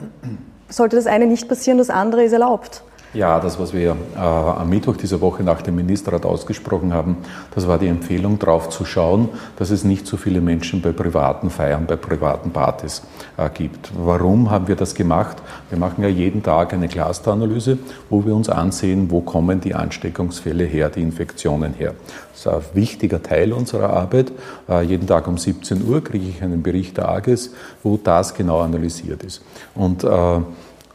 sollte 0.69 0.97
das 0.97 1.07
eine 1.07 1.27
nicht 1.27 1.49
passieren, 1.49 1.79
das 1.79 1.91
andere 1.91 2.25
ist 2.25 2.33
erlaubt? 2.33 2.83
Ja, 3.15 3.41
das, 3.41 3.59
was 3.59 3.73
wir 3.73 3.97
äh, 4.15 4.19
am 4.19 4.69
Mittwoch 4.69 4.97
dieser 4.97 5.21
Woche 5.21 5.43
nach 5.43 5.63
dem 5.63 5.77
Ministerrat 5.77 6.27
ausgesprochen 6.27 6.93
haben, 6.93 7.17
das 7.55 7.67
war 7.67 7.79
die 7.79 7.87
Empfehlung, 7.87 8.39
darauf 8.39 8.69
zu 8.69 8.85
schauen, 8.85 9.31
dass 9.57 9.71
es 9.71 9.85
nicht 9.85 10.07
so 10.07 10.17
viele 10.17 10.41
Menschen 10.41 10.83
bei 10.83 10.93
privaten 10.93 11.49
Feiern, 11.49 11.87
bei 11.87 11.97
privaten 11.97 12.51
Partys 12.51 13.03
äh, 13.39 13.49
gibt. 13.49 13.91
Warum 13.97 14.51
haben 14.51 14.69
wir 14.69 14.77
das 14.77 14.95
gemacht? 14.95 15.39
Wir 15.71 15.79
machen 15.79 16.03
ja 16.03 16.11
jeden 16.11 16.43
Tag 16.43 16.75
eine 16.75 16.89
Clusteranalyse, 16.89 17.79
wo 18.11 18.25
wir 18.27 18.35
uns 18.35 18.51
ansehen, 18.51 19.11
wo 19.11 19.23
kommen 19.23 19.61
die 19.61 19.75
Ansteckungsfälle 19.75 20.65
her, 20.65 20.91
die 20.91 21.03
Infektionen 21.03 21.73
her. 21.73 21.95
Das 22.33 22.41
ist 22.41 22.49
ein 22.49 22.75
wichtiger 22.75 23.23
Teil 23.23 23.55
unserer 23.55 23.91
Arbeit. 23.91 24.31
Äh, 24.69 24.83
jeden 24.83 25.07
Tag 25.07 25.27
um 25.27 25.39
17 25.39 25.89
Uhr 25.89 26.05
kriege 26.05 26.27
ich 26.29 26.43
einen 26.43 26.63
Bericht 26.63 26.99
der 26.99 27.09
AGES, 27.09 27.55
wo 27.83 27.97
das 27.97 28.35
genau 28.35 28.61
analysiert 28.61 29.23
ist. 29.25 29.43
Und 29.75 30.05
äh, 30.05 30.41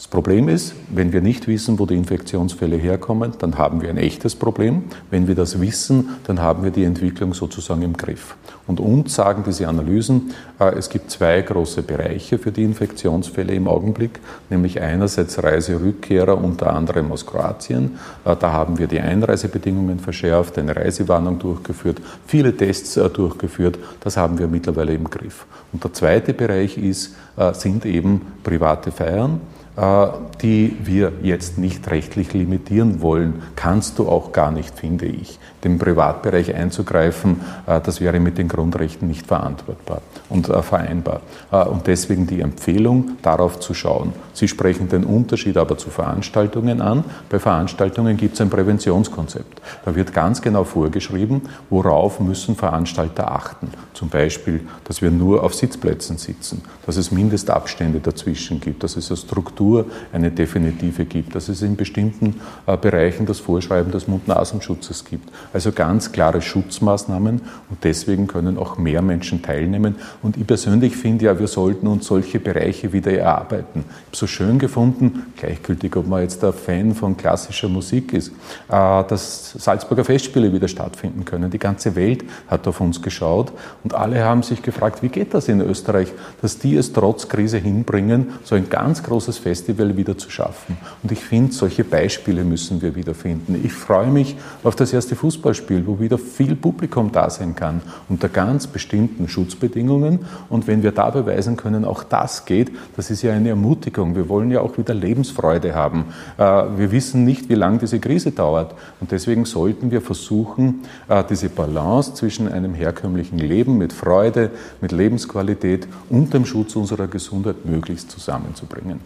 das 0.02 0.08
Problem 0.08 0.50
ist, 0.50 0.74
wenn 0.90 1.14
wir 1.14 1.22
nicht 1.22 1.48
wissen, 1.48 1.78
wo 1.78 1.86
die 1.86 1.94
Infektionsfälle 1.94 2.76
herkommen, 2.76 3.34
dann 3.38 3.60
haben 3.60 3.84
wir 3.84 3.90
ein 3.92 3.98
echtes 3.98 4.36
Problem. 4.36 4.86
Wenn 5.12 5.28
wir 5.28 5.36
das 5.36 5.62
wissen, 5.62 6.18
dann 6.24 6.42
haben 6.42 6.64
wir 6.64 6.72
die 6.72 6.86
Entwicklung 6.86 7.36
sozusagen 7.36 7.84
im 7.84 7.96
Griff. 7.96 8.36
Und 8.66 8.80
uns 8.80 9.14
sagen 9.14 9.44
diese 9.46 9.68
Analysen, 9.68 10.32
äh, 10.60 10.74
es 10.76 10.90
gibt 10.90 11.12
zwei 11.12 11.44
große 11.44 11.84
Bereiche 11.84 12.40
für 12.40 12.52
die 12.52 12.64
Infektionsfälle 12.64 13.54
im 13.54 13.68
Augenblick, 13.68 14.20
nämlich 14.50 14.82
einerseits 14.82 15.44
Reiserückkehrer, 15.44 16.36
unter 16.36 16.74
anderem 16.74 17.12
aus 17.12 17.28
Kroatien. 17.28 18.00
Äh, 18.26 18.36
da 18.38 18.54
haben 18.54 18.80
wir 18.80 18.88
die 18.88 19.00
Einreisebedingungen 19.00 20.00
verschärft, 20.00 20.58
eine 20.58 20.76
Reisewarnung 20.76 21.38
durchgeführt, 21.38 22.02
viele 22.26 22.58
Tests 22.58 22.98
äh, 22.98 23.08
durchgeführt. 23.08 23.78
Das 24.00 24.18
haben 24.18 24.40
wir 24.40 24.48
mittlerweile 24.48 24.96
im 24.96 25.08
Griff. 25.12 25.46
Und 25.72 25.84
der 25.84 25.94
zweite 25.94 26.34
Bereich 26.34 26.80
ist, 26.80 27.16
sind 27.54 27.86
eben 27.86 28.22
private 28.44 28.92
Feiern. 28.92 29.40
Äh, 29.77 30.07
die 30.41 30.75
wir 30.84 31.13
jetzt 31.21 31.57
nicht 31.57 31.89
rechtlich 31.89 32.34
limitieren 32.34 33.01
wollen, 33.01 33.43
kannst 33.55 33.99
du 33.99 34.10
auch 34.10 34.34
gar 34.34 34.51
nicht, 34.51 34.77
finde 34.77 35.05
ich. 35.05 35.39
Dem 35.63 35.78
Privatbereich 35.78 36.54
einzugreifen, 36.56 37.41
äh, 37.67 37.80
das 37.82 38.02
wäre 38.02 38.19
mit 38.19 38.38
den 38.38 38.47
Grundrechten 38.47 39.08
nicht 39.08 39.28
verantwortbar 39.28 40.02
und 40.30 40.50
äh, 40.50 40.62
vereinbar. 40.62 41.21
Und 41.52 41.88
deswegen 41.88 42.28
die 42.28 42.41
Empfehlung, 42.41 43.17
darauf 43.21 43.60
zu 43.60 43.74
schauen. 43.74 44.13
Sie 44.34 44.47
sprechen 44.47 44.88
den 44.89 45.04
Unterschied 45.04 45.58
aber 45.58 45.78
zu 45.78 45.89
Veranstaltungen 45.89 46.82
an. 46.82 47.04
Bei 47.30 47.39
Veranstaltungen 47.39 48.17
gibt 48.17 48.36
es 48.36 48.41
ein 48.41 48.50
Präventionskonzept. 48.50 49.62
Da 49.86 49.95
wird 49.95 50.13
ganz 50.13 50.41
genau 50.41 50.63
vorgeschrieben, 50.63 51.41
worauf 51.69 52.19
müssen 52.19 52.56
Veranstalter 52.56 53.32
achten. 53.32 53.69
Zum 53.93 54.10
Beispiel, 54.10 54.62
dass 54.86 55.02
wir 55.02 55.12
nur 55.12 55.43
auf 55.43 55.54
Sitzplätzen 55.54 56.17
sitzen, 56.17 56.62
dass 56.86 56.97
es 56.97 57.12
Mindestabstände 57.12 58.00
dazwischen 58.00 58.60
gibt, 58.60 58.84
dass 58.84 58.95
es 58.95 59.10
eine 59.10 59.17
Struktur, 59.17 59.86
eine 60.13 60.32
definitive 60.32 61.06
gibt, 61.06 61.36
dass 61.36 61.50
es 61.50 61.62
in 61.62 61.76
bestimmten 61.76 62.41
äh, 62.65 62.78
Bereichen 62.78 63.26
das 63.26 63.39
Vorschreiben 63.39 63.91
des 63.91 64.08
Mund-Nasenschutzes 64.08 65.06
gibt. 65.06 65.30
Also 65.54 65.72
ganz 65.72 66.12
klare 66.12 66.42
Schutzmaßnahmen 66.42 67.42
und 67.70 67.84
deswegen 67.84 68.28
können 68.28 68.58
auch 68.58 68.78
mehr 68.78 69.02
Menschen 69.02 69.42
teilnehmen. 69.42 69.96
Und 70.22 70.38
ich 70.38 70.48
persönlich 70.48 70.96
finde 70.96 71.26
ja, 71.26 71.40
wir 71.40 71.48
sollten 71.48 71.88
uns 71.88 72.08
solche 72.08 72.40
Bereiche 72.40 72.94
wieder 72.94 73.12
erarbeiten. 73.12 73.84
Ich 73.90 74.08
habe 74.08 74.18
so 74.18 74.28
schön 74.28 74.60
gefunden, 74.60 75.34
gleichgültig, 75.36 75.96
ob 75.96 76.08
man 76.08 76.22
jetzt 76.22 76.44
ein 76.44 76.54
Fan 76.54 76.96
von 76.96 77.18
klassischer 77.18 77.68
Musik 77.68 78.14
ist, 78.14 78.30
äh, 78.30 78.32
dass 78.70 79.52
Salzburger 79.54 80.06
Festspiele 80.06 80.54
wieder 80.54 80.68
stattfinden 80.68 81.26
können. 81.26 81.52
Die 81.52 81.60
ganze 81.60 81.96
Welt 81.96 82.24
hat 82.48 82.68
auf 82.68 82.80
uns 82.80 83.02
geschaut 83.02 83.52
und 83.84 83.94
alle 83.94 84.24
haben 84.24 84.44
sich 84.44 84.62
gefragt, 84.62 85.04
wie 85.04 85.10
geht 85.10 85.34
das 85.34 85.48
in 85.48 85.62
Österreich, 85.62 86.14
dass 86.42 86.60
die 86.60 86.76
es 86.76 86.94
trotz 86.94 87.28
Krise 87.28 87.58
hinbringen, 87.58 88.34
so 88.44 88.56
ein 88.56 88.70
ganz 88.70 89.04
großes 89.04 89.38
Festival 89.38 89.98
wieder 89.98 90.18
zu 90.18 90.30
schaffen. 90.30 90.78
Und 91.04 91.12
ich 91.12 91.20
finde, 91.20 91.54
solche 91.54 91.84
Beispiele 91.84 92.44
müssen 92.44 92.82
wir 92.82 92.96
wiederfinden. 92.96 93.60
Ich 93.64 93.74
freue 93.74 94.12
mich 94.12 94.36
auf 94.64 94.76
das 94.76 94.94
erste 94.94 95.16
Fußballspiel, 95.41 95.88
wo 95.88 95.99
wieder 95.99 96.19
viel 96.19 96.56
Publikum 96.56 97.12
da 97.12 97.30
sein 97.30 97.56
kann, 97.56 97.82
unter 98.10 98.30
ganz 98.30 98.67
bestimmten 98.67 99.27
Schutzbedingungen. 99.27 100.19
Und 100.49 100.67
wenn 100.67 100.84
wir 100.84 100.91
da 100.91 101.10
beweisen 101.10 101.58
können, 101.58 101.84
auch 101.84 102.04
das 102.04 102.45
geht, 102.45 102.71
das 102.95 103.10
ist 103.10 103.23
ja 103.23 103.34
eine 103.34 103.49
Ermutigung. 103.49 104.15
Wir 104.15 104.30
wollen 104.30 104.51
ja 104.51 104.62
auch 104.62 104.77
wieder 104.77 104.93
Lebensfreude 104.93 105.73
haben. 105.73 106.06
Äh, 106.38 106.43
wir 106.43 106.91
wissen 106.91 107.25
nicht, 107.25 107.49
wie 107.49 107.56
lange 107.56 107.80
diese 107.80 107.99
Krise 107.99 108.32
dauert. 108.32 108.75
Und 108.99 109.12
deswegen 109.12 109.45
sollten 109.45 109.89
wir 109.89 110.01
versuchen, 110.01 110.84
äh, 111.10 111.23
diese 111.27 111.49
Balance 111.49 112.13
zwischen 112.13 112.51
einem 112.51 112.75
herkömmlichen 112.75 113.39
Leben 113.39 113.77
mit 113.80 113.93
Freude, 113.93 114.51
mit 114.80 114.91
Lebensqualität 114.91 115.88
und 116.10 116.34
dem 116.34 116.45
Schutz 116.45 116.75
unserer 116.75 117.08
Gesundheit 117.08 117.65
möglichst 117.65 118.12
zusammenzubringen. 118.12 118.99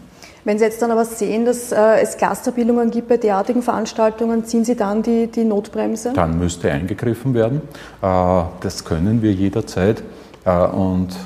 Wenn 0.46 0.60
Sie 0.60 0.64
jetzt 0.64 0.80
dann 0.80 0.92
aber 0.92 1.04
sehen, 1.04 1.44
dass 1.44 1.72
äh, 1.72 2.00
es 2.00 2.18
Clusterbildungen 2.18 2.92
gibt 2.92 3.08
bei 3.08 3.16
derartigen 3.16 3.62
Veranstaltungen, 3.62 4.44
ziehen 4.44 4.64
Sie 4.64 4.76
dann 4.76 5.02
die, 5.02 5.26
die 5.26 5.42
Notbremse? 5.42 6.12
Dann 6.14 6.38
müsste 6.38 6.70
eingegriffen 6.70 7.34
werden. 7.34 7.62
Äh, 8.00 8.42
das 8.60 8.84
können 8.84 9.22
wir 9.22 9.32
jederzeit. 9.32 10.04
Äh, 10.44 10.56
und 10.56 11.16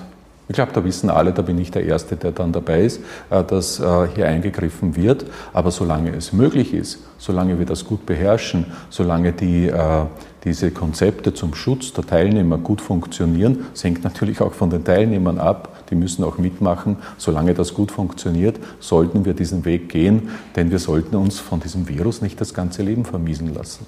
ich 0.49 0.55
glaube, 0.55 0.73
da 0.73 0.83
wissen 0.83 1.11
alle, 1.11 1.33
da 1.33 1.43
bin 1.43 1.59
ich 1.59 1.71
der 1.71 1.85
Erste, 1.85 2.17
der 2.17 2.33
dann 2.33 2.51
dabei 2.53 2.81
ist, 2.81 3.03
äh, 3.29 3.45
dass 3.45 3.79
äh, 3.79 4.09
hier 4.15 4.27
eingegriffen 4.27 4.97
wird. 4.97 5.27
Aber 5.53 5.71
solange 5.71 6.17
es 6.17 6.33
möglich 6.33 6.73
ist, 6.73 7.01
solange 7.19 7.59
wir 7.59 7.67
das 7.67 7.85
gut 7.85 8.07
beherrschen, 8.07 8.73
solange 8.89 9.33
die, 9.33 9.69
äh, 9.69 10.05
diese 10.45 10.71
Konzepte 10.71 11.35
zum 11.35 11.55
Schutz 11.55 11.93
der 11.93 12.07
Teilnehmer 12.07 12.57
gut 12.57 12.81
funktionieren, 12.81 13.67
das 13.75 13.85
hängt 13.85 14.03
natürlich 14.03 14.41
auch 14.41 14.55
von 14.55 14.71
den 14.71 14.83
Teilnehmern 14.83 15.39
ab, 15.39 15.69
die 15.90 15.94
müssen 15.94 16.24
auch 16.24 16.38
mitmachen. 16.38 16.96
Solange 17.18 17.55
das 17.55 17.74
gut 17.74 17.90
funktioniert, 17.90 18.59
sollten 18.81 19.24
wir 19.24 19.35
diesen 19.35 19.64
Weg 19.64 19.88
gehen, 19.88 20.31
denn 20.57 20.70
wir 20.70 20.79
sollten 20.79 21.16
uns 21.16 21.38
von 21.38 21.61
diesem 21.61 21.88
Virus 21.88 22.22
nicht 22.22 22.40
das 22.40 22.55
ganze 22.55 22.83
Leben 22.83 23.05
vermiesen 23.05 23.53
lassen. 23.55 23.87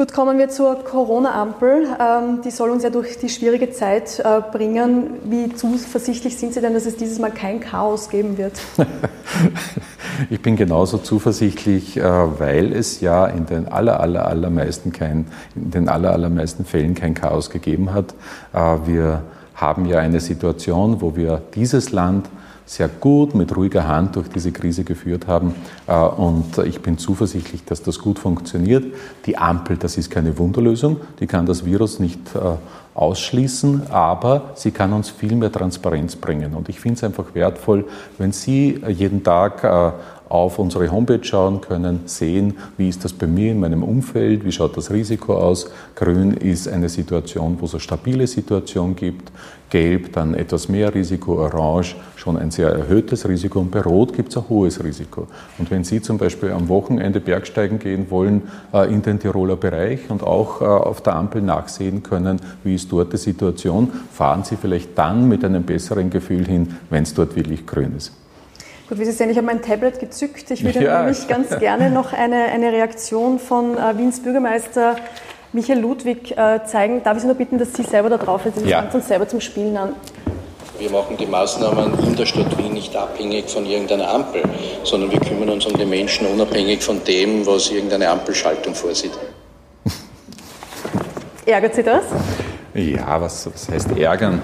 Gut, 0.00 0.14
kommen 0.14 0.38
wir 0.38 0.48
zur 0.48 0.76
Corona-Ampel. 0.76 1.86
Ähm, 2.00 2.40
die 2.42 2.50
soll 2.50 2.70
uns 2.70 2.82
ja 2.82 2.88
durch 2.88 3.18
die 3.18 3.28
schwierige 3.28 3.70
Zeit 3.70 4.18
äh, 4.18 4.40
bringen. 4.50 5.10
Wie 5.24 5.54
zuversichtlich 5.54 6.38
sind 6.38 6.54
Sie 6.54 6.62
denn, 6.62 6.72
dass 6.72 6.86
es 6.86 6.96
dieses 6.96 7.18
Mal 7.18 7.30
kein 7.30 7.60
Chaos 7.60 8.08
geben 8.08 8.38
wird? 8.38 8.54
ich 10.30 10.40
bin 10.40 10.56
genauso 10.56 10.96
zuversichtlich, 10.96 11.98
äh, 11.98 12.02
weil 12.02 12.72
es 12.72 13.02
ja 13.02 13.26
in 13.26 13.44
den 13.44 13.68
aller, 13.68 14.00
aller, 14.00 14.24
allermeisten, 14.24 14.90
kein, 14.90 15.26
in 15.54 15.70
den 15.70 15.88
aller, 15.90 16.12
allermeisten 16.12 16.64
Fällen 16.64 16.94
kein 16.94 17.12
Chaos 17.12 17.50
gegeben 17.50 17.92
hat. 17.92 18.14
Äh, 18.54 18.86
wir 18.86 19.22
haben 19.60 19.86
ja 19.86 19.98
eine 19.98 20.20
Situation, 20.20 21.00
wo 21.00 21.16
wir 21.16 21.42
dieses 21.54 21.92
Land 21.92 22.28
sehr 22.70 22.86
gut 22.86 23.34
mit 23.34 23.56
ruhiger 23.56 23.88
Hand 23.88 24.14
durch 24.14 24.28
diese 24.28 24.52
Krise 24.52 24.84
geführt 24.84 25.26
haben. 25.26 25.56
Äh, 25.88 25.94
und 25.96 26.56
ich 26.58 26.80
bin 26.80 26.98
zuversichtlich, 26.98 27.64
dass 27.64 27.82
das 27.82 27.98
gut 27.98 28.20
funktioniert. 28.20 28.84
Die 29.26 29.36
Ampel, 29.36 29.76
das 29.76 29.98
ist 29.98 30.08
keine 30.08 30.38
Wunderlösung, 30.38 30.98
die 31.18 31.26
kann 31.26 31.46
das 31.46 31.64
Virus 31.64 31.98
nicht 31.98 32.20
äh, 32.36 32.38
ausschließen, 32.94 33.90
aber 33.90 34.52
sie 34.54 34.70
kann 34.70 34.92
uns 34.92 35.10
viel 35.10 35.34
mehr 35.34 35.50
Transparenz 35.50 36.14
bringen. 36.14 36.54
Und 36.54 36.68
ich 36.68 36.78
finde 36.78 36.96
es 36.98 37.04
einfach 37.04 37.34
wertvoll, 37.34 37.86
wenn 38.18 38.30
Sie 38.30 38.80
jeden 38.86 39.24
Tag 39.24 39.64
äh, 39.64 39.90
auf 40.30 40.60
unsere 40.60 40.90
Homepage 40.92 41.24
schauen 41.24 41.60
können, 41.60 42.02
sehen, 42.06 42.54
wie 42.78 42.88
ist 42.88 43.04
das 43.04 43.12
bei 43.12 43.26
mir 43.26 43.50
in 43.50 43.60
meinem 43.60 43.82
Umfeld, 43.82 44.44
wie 44.44 44.52
schaut 44.52 44.76
das 44.76 44.92
Risiko 44.92 45.34
aus. 45.34 45.68
Grün 45.96 46.34
ist 46.34 46.68
eine 46.68 46.88
Situation, 46.88 47.56
wo 47.60 47.66
es 47.66 47.74
eine 47.74 47.80
stabile 47.80 48.26
Situation 48.28 48.94
gibt. 48.94 49.32
Gelb 49.70 50.12
dann 50.12 50.34
etwas 50.34 50.68
mehr 50.68 50.94
Risiko, 50.94 51.34
Orange 51.34 51.96
schon 52.14 52.36
ein 52.36 52.52
sehr 52.52 52.70
erhöhtes 52.70 53.28
Risiko 53.28 53.58
und 53.60 53.72
bei 53.72 53.80
Rot 53.80 54.12
gibt 54.12 54.30
es 54.30 54.36
ein 54.36 54.48
hohes 54.48 54.82
Risiko. 54.82 55.26
Und 55.58 55.70
wenn 55.70 55.82
Sie 55.82 56.00
zum 56.00 56.16
Beispiel 56.16 56.52
am 56.52 56.68
Wochenende 56.68 57.18
Bergsteigen 57.18 57.80
gehen 57.80 58.10
wollen 58.10 58.42
äh, 58.72 58.92
in 58.92 59.02
den 59.02 59.18
Tiroler 59.18 59.56
Bereich 59.56 60.10
und 60.10 60.22
auch 60.22 60.60
äh, 60.60 60.64
auf 60.64 61.02
der 61.02 61.16
Ampel 61.16 61.42
nachsehen 61.42 62.04
können, 62.04 62.40
wie 62.62 62.76
ist 62.76 62.90
dort 62.92 63.12
die 63.12 63.16
Situation, 63.16 63.90
fahren 64.12 64.44
Sie 64.44 64.56
vielleicht 64.56 64.96
dann 64.96 65.28
mit 65.28 65.44
einem 65.44 65.64
besseren 65.64 66.08
Gefühl 66.10 66.46
hin, 66.46 66.76
wenn 66.88 67.02
es 67.02 67.14
dort 67.14 67.34
wirklich 67.34 67.66
grün 67.66 67.96
ist. 67.96 68.12
Gut, 68.90 68.98
wie 68.98 69.04
Sie 69.04 69.12
sehen, 69.12 69.30
ich 69.30 69.36
habe 69.36 69.46
mein 69.46 69.62
Tablet 69.62 70.00
gezückt. 70.00 70.50
Ich 70.50 70.64
würde 70.64 70.82
ja. 70.82 70.98
nämlich 70.98 71.28
ganz 71.28 71.56
gerne 71.60 71.90
noch 71.90 72.12
eine, 72.12 72.46
eine 72.46 72.72
Reaktion 72.72 73.38
von 73.38 73.78
äh, 73.78 73.96
Wiens 73.96 74.20
Bürgermeister 74.20 74.96
Michael 75.52 75.78
Ludwig 75.78 76.36
äh, 76.36 76.64
zeigen. 76.66 77.00
Darf 77.04 77.14
ich 77.14 77.20
Sie 77.20 77.28
nur 77.28 77.36
bitten, 77.36 77.56
dass 77.56 77.72
Sie 77.72 77.84
selber 77.84 78.10
da 78.10 78.16
drauf 78.16 78.42
sind? 78.42 78.56
Sie 78.56 78.68
ja. 78.68 78.78
fangen 78.78 78.94
uns 78.94 79.06
selber 79.06 79.28
zum 79.28 79.40
Spielen 79.40 79.76
an. 79.76 79.94
Wir 80.80 80.90
machen 80.90 81.16
die 81.16 81.26
Maßnahmen 81.26 82.00
in 82.04 82.16
der 82.16 82.26
Stadt 82.26 82.58
Wien 82.58 82.72
nicht 82.72 82.96
abhängig 82.96 83.48
von 83.48 83.64
irgendeiner 83.64 84.10
Ampel, 84.12 84.42
sondern 84.82 85.12
wir 85.12 85.20
kümmern 85.20 85.50
uns 85.50 85.66
um 85.66 85.78
die 85.78 85.84
Menschen 85.84 86.26
unabhängig 86.26 86.82
von 86.82 87.00
dem, 87.04 87.46
was 87.46 87.70
irgendeine 87.70 88.10
Ampelschaltung 88.10 88.74
vorsieht. 88.74 89.12
Ärgert 91.46 91.76
Sie 91.76 91.84
das? 91.84 92.02
Ja, 92.72 93.20
was, 93.20 93.50
was 93.52 93.68
heißt 93.68 93.98
ärgern? 93.98 94.40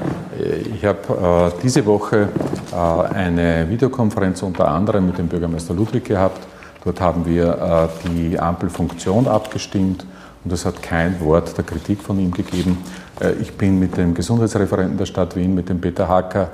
Ich 0.75 0.85
habe 0.85 1.53
äh, 1.55 1.61
diese 1.63 1.87
Woche 1.87 2.29
äh, 2.73 3.15
eine 3.15 3.71
Videokonferenz 3.71 4.43
unter 4.43 4.67
anderem 4.67 5.07
mit 5.07 5.19
dem 5.19 5.29
Bürgermeister 5.29 5.75
Ludwig 5.75 6.07
gehabt. 6.07 6.41
Dort 6.85 7.01
haben 7.01 7.25
wir 7.25 7.89
äh, 8.05 8.09
die 8.09 8.39
Ampelfunktion 8.39 9.29
abgestimmt 9.29 10.05
und 10.43 10.53
es 10.53 10.65
hat 10.65 10.83
kein 10.83 11.21
Wort 11.21 11.57
der 11.57 11.65
Kritik 11.65 12.03
von 12.03 12.19
ihm 12.19 12.33
gegeben. 12.33 12.79
Äh, 13.21 13.35
ich 13.35 13.53
bin 13.53 13.79
mit 13.79 13.97
dem 13.97 14.13
Gesundheitsreferenten 14.13 14.99
der 14.99 15.07
Stadt 15.07 15.37
Wien, 15.37 15.55
mit 15.55 15.69
dem 15.69 15.81
Peter 15.81 16.09
Hacker, 16.09 16.49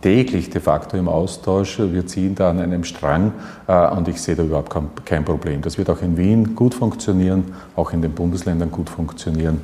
täglich 0.00 0.48
de 0.48 0.62
facto 0.62 0.96
im 0.96 1.08
Austausch. 1.08 1.80
Wir 1.80 2.06
ziehen 2.06 2.34
da 2.34 2.48
an 2.48 2.60
einem 2.60 2.84
Strang 2.84 3.32
äh, 3.66 3.88
und 3.88 4.08
ich 4.08 4.22
sehe 4.22 4.36
da 4.36 4.42
überhaupt 4.42 4.74
kein 5.04 5.24
Problem. 5.26 5.60
Das 5.60 5.76
wird 5.76 5.90
auch 5.90 6.00
in 6.00 6.16
Wien 6.16 6.54
gut 6.54 6.72
funktionieren, 6.72 7.52
auch 7.76 7.92
in 7.92 8.00
den 8.00 8.12
Bundesländern 8.12 8.70
gut 8.70 8.88
funktionieren 8.88 9.60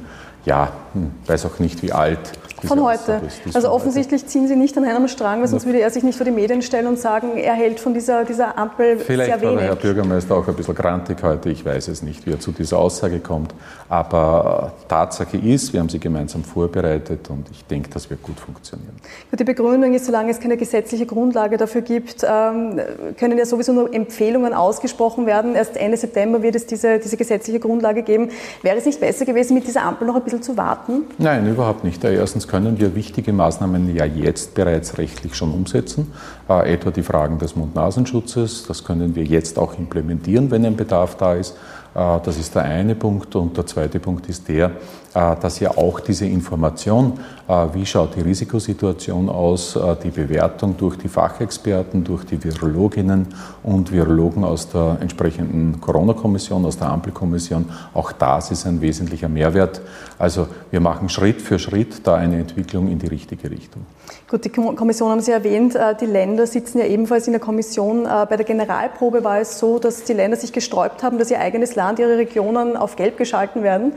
ja, 0.47 0.69
hm, 0.97 1.11
weiß 1.27 1.47
auch 1.47 1.59
nicht, 1.59 1.83
wie 1.83 1.93
alt. 1.93 2.19
Von 2.65 2.83
heute. 2.83 3.21
Also 3.53 3.71
offensichtlich 3.71 4.23
heute. 4.23 4.31
ziehen 4.31 4.49
Sie 4.49 4.57
nicht 4.57 4.77
an 4.79 4.85
einem 4.85 5.09
Strang, 5.09 5.41
weil 5.41 5.49
sonst 5.49 5.67
würde 5.67 5.81
er 5.81 5.91
sich 5.91 6.03
nicht 6.03 6.17
vor 6.17 6.25
die 6.25 6.31
Medien 6.31 6.63
stellen 6.63 6.87
und 6.87 6.99
sagen, 6.99 7.37
er 7.37 7.53
hält 7.53 7.81
von 7.81 7.93
dieser, 7.93 8.25
dieser 8.25 8.57
Ampel 8.57 8.99
Vielleicht 8.99 9.31
sehr 9.31 9.41
wenig. 9.43 9.55
war 9.55 9.61
der 9.61 9.69
Herr 9.69 9.77
Bürgermeister 9.77 10.35
auch 10.35 10.49
ein 10.49 10.55
bisschen 10.55 10.75
grantig 10.75 11.19
heute, 11.23 11.51
ich 11.51 11.65
weiß 11.65 11.89
es 11.89 12.03
nicht, 12.03 12.25
wie 12.25 12.33
er 12.33 12.41
zu 12.41 12.53
dieser 12.53 12.79
Aussage 12.79 13.21
kommt. 13.21 13.55
Aber 13.89 14.73
Tatsache 14.89 15.37
ist, 15.37 15.75
wir 15.75 15.81
haben 15.81 15.91
sie 15.91 15.99
gemeinsam 15.99 16.45
vorbereitet 16.45 17.29
und 17.29 17.47
ich 17.51 17.65
denke, 17.67 17.91
das 17.91 18.09
wird 18.09 18.23
gut 18.23 18.41
funktionieren. 18.41 18.97
Die 19.39 19.45
Begründung 19.45 19.93
ist, 19.93 20.07
solange 20.07 20.31
es 20.31 20.41
keine 20.41 20.57
gesetzliche 20.57 21.05
Grundlage 21.05 21.59
dafür 21.59 21.83
gibt, 21.83 22.25
ähm, 22.25 22.81
können 23.19 23.37
ja 23.37 23.45
sowieso 23.45 23.75
nur 23.75 23.93
Empfehlungen 23.93 24.55
ausgesprochen 24.55 25.27
werden. 25.27 25.55
Erst 25.55 25.77
Ende 25.77 25.99
September 25.99 26.43
wird 26.43 26.57
es 26.57 26.67
diese, 26.67 26.99
diese 26.99 27.19
gesetzliche 27.19 27.61
Grundlage 27.61 28.03
geben. 28.03 28.31
Wäre 28.63 28.79
es 28.79 28.87
nicht 28.87 28.99
besser 28.99 29.27
gewesen, 29.27 29.55
mit 29.55 29.67
dieser 29.67 29.83
Ampel 29.83 30.07
noch 30.07 30.17
ein 30.17 30.25
bisschen 30.25 30.43
zu 30.43 30.57
warten? 30.57 30.86
Nein, 31.19 31.49
überhaupt 31.49 31.85
nicht. 31.85 32.03
Erstens 32.05 32.49
können 32.49 32.79
wir 32.79 32.95
wichtige 32.95 33.33
Maßnahmen 33.33 33.95
ja 33.95 34.05
jetzt 34.05 34.55
bereits 34.55 34.99
rechtlich 34.99 35.35
schon 35.35 35.53
umsetzen, 35.53 36.13
äh, 36.49 36.73
etwa 36.73 36.91
die 36.91 37.03
Fragen 37.03 37.39
des 37.39 37.57
Mund-Nasenschutzes. 37.57 38.67
Das 38.67 38.85
können 38.85 39.15
wir 39.15 39.25
jetzt 39.25 39.59
auch 39.59 39.79
implementieren, 39.79 40.51
wenn 40.51 40.65
ein 40.65 40.77
Bedarf 40.77 41.17
da 41.17 41.35
ist. 41.35 41.57
Äh, 41.95 42.19
das 42.23 42.39
ist 42.39 42.55
der 42.55 42.63
eine 42.63 42.95
Punkt. 42.95 43.35
Und 43.37 43.57
der 43.57 43.67
zweite 43.67 43.99
Punkt 43.99 44.29
ist 44.29 44.49
der, 44.49 44.67
äh, 44.67 44.71
dass 45.17 45.61
ja 45.61 45.71
auch 45.71 46.01
diese 46.01 46.27
Information, 46.27 47.19
äh, 47.49 47.53
wie 47.73 47.87
schaut 47.87 48.17
die 48.17 48.21
Risikosituation 48.21 49.31
aus, 49.31 49.79
die 50.03 50.11
Bewertung 50.11 50.77
durch 50.77 50.99
die 50.99 51.09
Fachexperten, 51.09 52.05
durch 52.05 52.25
die 52.25 52.43
Virologinnen 52.43 53.27
und 53.63 53.91
Virologen 53.91 54.45
aus 54.45 54.69
der 54.69 54.99
entsprechenden 55.01 55.81
Corona-Kommission, 55.81 56.65
aus 56.67 56.77
der 56.77 56.89
Ampelkommission, 56.89 57.65
auch 57.95 58.13
das 58.13 58.51
ist 58.51 58.67
ein 58.67 58.81
wesentlicher 58.81 59.29
Mehrwert. 59.29 59.81
Also 60.19 60.49
wir 60.71 60.81
machen 60.81 61.09
Schritt 61.09 61.41
für 61.41 61.59
Schritt 61.59 62.07
da 62.07 62.17
eine 62.17 62.39
Entwicklung 62.39 62.89
in 62.89 62.99
die 62.99 63.07
richtige 63.07 63.51
Richtung. 63.51 63.87
Gut, 64.29 64.45
die 64.45 64.49
Kommission 64.51 65.11
haben 65.11 65.21
Sie 65.21 65.31
erwähnt. 65.31 65.79
Die 66.01 66.07
Länder 66.07 66.47
sitzen 66.47 66.79
ja 66.79 66.87
ebenfalls 66.87 67.27
in 67.29 67.33
der 67.33 67.41
Kommission. 67.41 68.05
Bei 68.05 68.37
der 68.37 68.45
Generalprobe 68.45 69.23
war 69.23 69.39
es 69.39 69.59
so, 69.59 69.79
dass 69.79 70.03
die 70.03 70.15
Länder 70.15 70.37
sich 70.37 70.53
gesträubt 70.53 71.03
haben, 71.03 71.19
dass 71.19 71.31
ihr 71.31 71.41
eigenes 71.41 71.77
Land 71.77 72.01
ihre 72.01 72.19
Regionen 72.19 72.77
auf 72.77 72.97
gelb 72.97 73.19
geschalten 73.19 73.63
werden. 73.63 73.93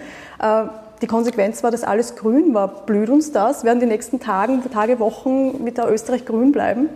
Die 1.01 1.07
Konsequenz 1.07 1.63
war, 1.63 1.71
dass 1.71 1.83
alles 1.83 2.15
grün 2.15 2.53
war. 2.53 2.67
Blüht 2.85 3.09
uns 3.09 3.31
das? 3.31 3.63
Werden 3.63 3.79
die 3.79 3.85
nächsten 3.85 4.19
Tagen, 4.19 4.62
Tage, 4.69 4.99
Wochen 4.99 5.63
mit 5.63 5.77
der 5.77 5.89
Österreich 5.89 6.25
grün 6.25 6.51
bleiben? 6.51 6.89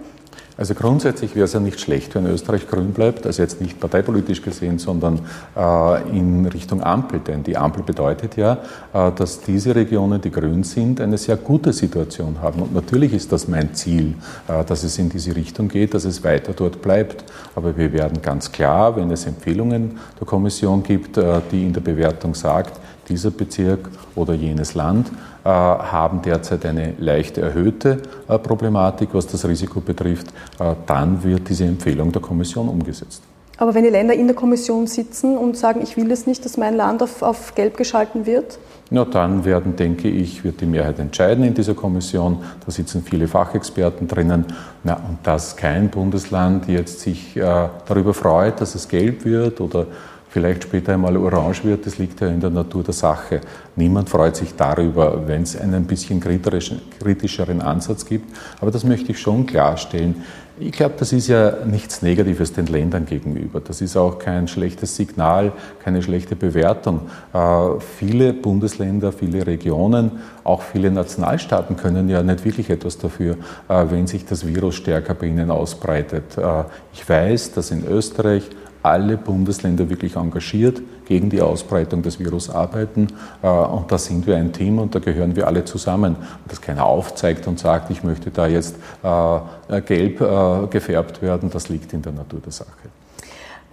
Also 0.55 0.75
grundsätzlich 0.75 1.35
wäre 1.35 1.45
es 1.45 1.53
ja 1.53 1.59
nicht 1.59 1.79
schlecht, 1.79 2.13
wenn 2.13 2.27
Österreich 2.27 2.67
grün 2.67 2.91
bleibt, 2.91 3.25
also 3.25 3.41
jetzt 3.41 3.59
nicht 3.59 3.79
parteipolitisch 3.79 4.43
gesehen, 4.43 4.77
sondern 4.77 5.21
äh, 5.57 6.15
in 6.15 6.45
Richtung 6.45 6.83
Ampel. 6.83 7.21
Denn 7.21 7.41
die 7.41 7.57
Ampel 7.57 7.81
bedeutet 7.81 8.37
ja, 8.37 8.59
äh, 8.93 9.11
dass 9.13 9.41
diese 9.41 9.73
Regionen, 9.73 10.21
die 10.21 10.29
grün 10.29 10.63
sind, 10.63 11.01
eine 11.01 11.17
sehr 11.17 11.37
gute 11.37 11.73
Situation 11.73 12.39
haben. 12.39 12.61
Und 12.61 12.73
natürlich 12.73 13.13
ist 13.13 13.31
das 13.31 13.47
mein 13.47 13.73
Ziel, 13.73 14.13
äh, 14.47 14.63
dass 14.63 14.83
es 14.83 14.99
in 14.99 15.09
diese 15.09 15.35
Richtung 15.35 15.69
geht, 15.69 15.95
dass 15.95 16.05
es 16.05 16.23
weiter 16.23 16.53
dort 16.53 16.83
bleibt. 16.83 17.23
Aber 17.55 17.75
wir 17.75 17.91
werden 17.91 18.21
ganz 18.21 18.51
klar, 18.51 18.95
wenn 18.95 19.09
es 19.09 19.25
Empfehlungen 19.25 19.97
der 20.19 20.27
Kommission 20.27 20.83
gibt, 20.83 21.17
äh, 21.17 21.41
die 21.51 21.65
in 21.65 21.73
der 21.73 21.81
Bewertung 21.81 22.35
sagt, 22.35 22.79
dieser 23.09 23.31
Bezirk 23.31 23.89
oder 24.15 24.33
jenes 24.33 24.75
Land 24.75 25.09
äh, 25.43 25.49
haben 25.49 26.21
derzeit 26.21 26.65
eine 26.65 26.93
leicht 26.99 27.37
erhöhte 27.37 28.01
äh, 28.27 28.37
Problematik, 28.37 29.09
was 29.13 29.27
das 29.27 29.45
Risiko 29.45 29.81
betrifft, 29.81 30.27
äh, 30.59 30.73
dann 30.85 31.23
wird 31.23 31.49
diese 31.49 31.65
Empfehlung 31.65 32.11
der 32.11 32.21
Kommission 32.21 32.69
umgesetzt. 32.69 33.23
Aber 33.57 33.75
wenn 33.75 33.83
die 33.83 33.89
Länder 33.89 34.13
in 34.15 34.27
der 34.27 34.35
Kommission 34.35 34.87
sitzen 34.87 35.37
und 35.37 35.55
sagen, 35.55 35.81
ich 35.83 35.95
will 35.95 36.11
es 36.11 36.25
nicht, 36.25 36.43
dass 36.43 36.57
mein 36.57 36.75
Land 36.75 37.03
auf, 37.03 37.21
auf 37.21 37.53
gelb 37.55 37.77
geschalten 37.77 38.25
wird? 38.25 38.57
Na, 38.89 39.05
dann 39.05 39.45
werden, 39.45 39.75
denke 39.75 40.09
ich, 40.09 40.43
wird 40.43 40.59
die 40.61 40.65
Mehrheit 40.65 40.99
entscheiden 40.99 41.43
in 41.43 41.53
dieser 41.53 41.73
Kommission. 41.73 42.39
Da 42.65 42.71
sitzen 42.71 43.03
viele 43.03 43.27
Fachexperten 43.27 44.07
drinnen. 44.07 44.45
Na, 44.83 44.95
und 44.95 45.19
dass 45.23 45.55
kein 45.55 45.89
Bundesland 45.89 46.67
jetzt 46.67 47.01
sich 47.01 47.37
äh, 47.37 47.69
darüber 47.85 48.13
freut, 48.13 48.59
dass 48.59 48.75
es 48.75 48.87
gelb 48.87 49.23
wird 49.23 49.61
oder 49.61 49.85
vielleicht 50.33 50.63
später 50.63 50.95
einmal 50.95 51.15
orange 51.15 51.63
wird, 51.63 51.85
das 51.85 51.99
liegt 51.99 52.19
ja 52.19 52.27
in 52.27 52.39
der 52.39 52.49
Natur 52.49 52.81
der 52.81 52.95
Sache. 52.95 53.39
Niemand 53.75 54.09
freut 54.09 54.35
sich 54.35 54.55
darüber, 54.55 55.27
wenn 55.27 55.43
es 55.43 55.55
einen 55.55 55.85
bisschen 55.85 56.19
kritischeren 56.19 57.61
Ansatz 57.61 58.03
gibt. 58.03 58.35
Aber 58.59 58.71
das 58.71 58.83
möchte 58.83 59.11
ich 59.11 59.19
schon 59.19 59.45
klarstellen. 59.45 60.23
Ich 60.59 60.71
glaube, 60.71 60.95
das 60.97 61.13
ist 61.13 61.27
ja 61.27 61.65
nichts 61.65 62.01
Negatives 62.01 62.51
den 62.51 62.65
Ländern 62.65 63.05
gegenüber. 63.05 63.59
Das 63.59 63.79
ist 63.81 63.95
auch 63.95 64.17
kein 64.17 64.47
schlechtes 64.47 64.95
Signal, 64.95 65.51
keine 65.83 66.01
schlechte 66.01 66.35
Bewertung. 66.35 67.01
Äh, 67.31 67.79
viele 67.97 68.33
Bundesländer, 68.33 69.11
viele 69.11 69.45
Regionen, 69.45 70.11
auch 70.43 70.63
viele 70.63 70.89
Nationalstaaten 70.89 71.75
können 71.75 72.09
ja 72.09 72.23
nicht 72.23 72.43
wirklich 72.43 72.71
etwas 72.71 72.97
dafür, 72.97 73.37
äh, 73.67 73.85
wenn 73.89 74.07
sich 74.07 74.25
das 74.25 74.47
Virus 74.47 74.75
stärker 74.75 75.13
bei 75.13 75.27
ihnen 75.27 75.51
ausbreitet. 75.51 76.37
Äh, 76.37 76.63
ich 76.91 77.07
weiß, 77.07 77.53
dass 77.53 77.69
in 77.69 77.85
Österreich 77.85 78.49
alle 78.83 79.17
Bundesländer 79.17 79.89
wirklich 79.89 80.15
engagiert 80.15 80.81
gegen 81.05 81.29
die 81.29 81.41
Ausbreitung 81.41 82.01
des 82.01 82.19
Virus 82.19 82.49
arbeiten. 82.49 83.07
Äh, 83.41 83.47
und 83.47 83.91
da 83.91 83.97
sind 83.97 84.27
wir 84.27 84.37
ein 84.37 84.53
Team 84.53 84.79
und 84.79 84.93
da 84.93 84.99
gehören 84.99 85.35
wir 85.35 85.47
alle 85.47 85.65
zusammen. 85.65 86.15
dass 86.47 86.61
keiner 86.61 86.85
aufzeigt 86.85 87.47
und 87.47 87.59
sagt, 87.59 87.89
ich 87.89 88.03
möchte 88.03 88.29
da 88.29 88.47
jetzt 88.47 88.75
äh, 89.01 89.81
gelb 89.81 90.21
äh, 90.21 90.67
gefärbt 90.67 91.21
werden, 91.21 91.49
das 91.49 91.69
liegt 91.69 91.93
in 91.93 92.01
der 92.01 92.11
Natur 92.11 92.39
der 92.41 92.51
Sache. 92.51 92.69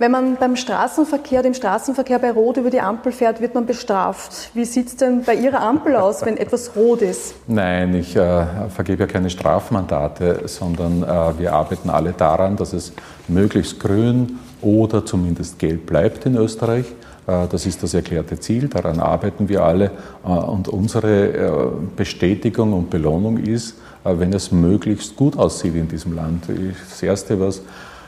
Wenn 0.01 0.13
man 0.13 0.37
beim 0.37 0.57
Straßenverkehr, 0.57 1.43
dem 1.43 1.53
Straßenverkehr 1.53 2.19
bei 2.19 2.31
Rot 2.31 2.57
über 2.57 2.71
die 2.71 2.81
Ampel 2.81 3.13
fährt, 3.13 3.43
wird 3.43 3.55
man 3.55 3.67
bestraft. 3.67 4.51
Wie 4.55 4.65
sieht 4.65 4.87
es 4.87 4.97
denn 4.97 5.25
bei 5.25 5.35
Ihrer 5.35 5.61
Ampel 5.61 5.95
aus, 5.95 6.25
wenn 6.25 6.39
etwas 6.39 6.75
rot 6.75 7.03
ist? 7.03 7.35
Nein, 7.47 7.95
ich 7.95 8.17
äh, 8.17 8.47
vergebe 8.71 9.03
ja 9.03 9.07
keine 9.07 9.29
Strafmandate, 9.29 10.49
sondern 10.49 11.03
äh, 11.03 11.39
wir 11.39 11.53
arbeiten 11.53 11.91
alle 11.91 12.13
daran, 12.13 12.57
dass 12.57 12.73
es 12.73 12.95
möglichst 13.29 13.79
grün, 13.79 14.39
oder 14.63 15.05
zumindest 15.05 15.59
gelb 15.59 15.87
bleibt 15.87 16.27
in 16.27 16.37
Österreich. 16.37 16.87
Äh, 17.27 17.47
das 17.51 17.67
ist 17.67 17.83
das 17.83 17.95
erklärte 17.95 18.39
Ziel, 18.41 18.69
daran 18.69 19.01
arbeiten 19.01 19.49
wir 19.49 19.65
alle. 19.65 19.93
Äh, 20.25 20.29
und 20.29 20.69
unsere 20.69 21.29
äh, 21.29 21.53
Bestätigung 21.97 22.73
und 22.73 22.91
Belohnung 22.91 23.39
ist, 23.39 23.77
wenn 24.03 24.33
es 24.33 24.51
möglichst 24.51 25.15
gut 25.15 25.37
aussieht 25.37 25.75
in 25.75 25.87
diesem 25.87 26.15
Land. 26.15 26.45
Das 26.89 27.03
Erste, 27.03 27.39
was 27.39 27.61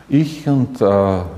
ich 0.08 0.48
und 0.48 0.82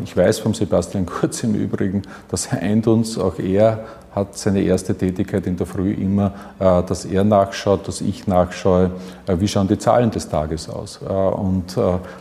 ich 0.05 0.17
weiß 0.17 0.39
vom 0.39 0.55
Sebastian 0.55 1.07
Kurz 1.21 1.43
im 1.43 1.57
Übrigen, 1.57 2.03
das 2.29 2.53
eint 2.53 2.87
uns, 2.87 3.19
auch 3.19 3.41
er 3.41 3.85
hat 4.15 4.39
seine 4.39 4.61
erste 4.61 4.95
Tätigkeit 4.95 5.47
in 5.47 5.57
der 5.57 5.67
Früh 5.67 5.93
immer, 5.93 6.33
äh, 6.59 6.83
dass 6.83 7.05
er 7.05 7.25
nachschaut, 7.25 7.89
dass 7.89 8.01
ich 8.01 8.27
nachschaue, 8.27 8.93
äh, 9.27 9.37
wie 9.41 9.49
schauen 9.49 9.67
die 9.67 9.79
Zahlen 9.79 10.11
des 10.11 10.29
Tages 10.29 10.69
aus. 10.69 11.01
Äh, 11.03 11.13
und 11.13 11.77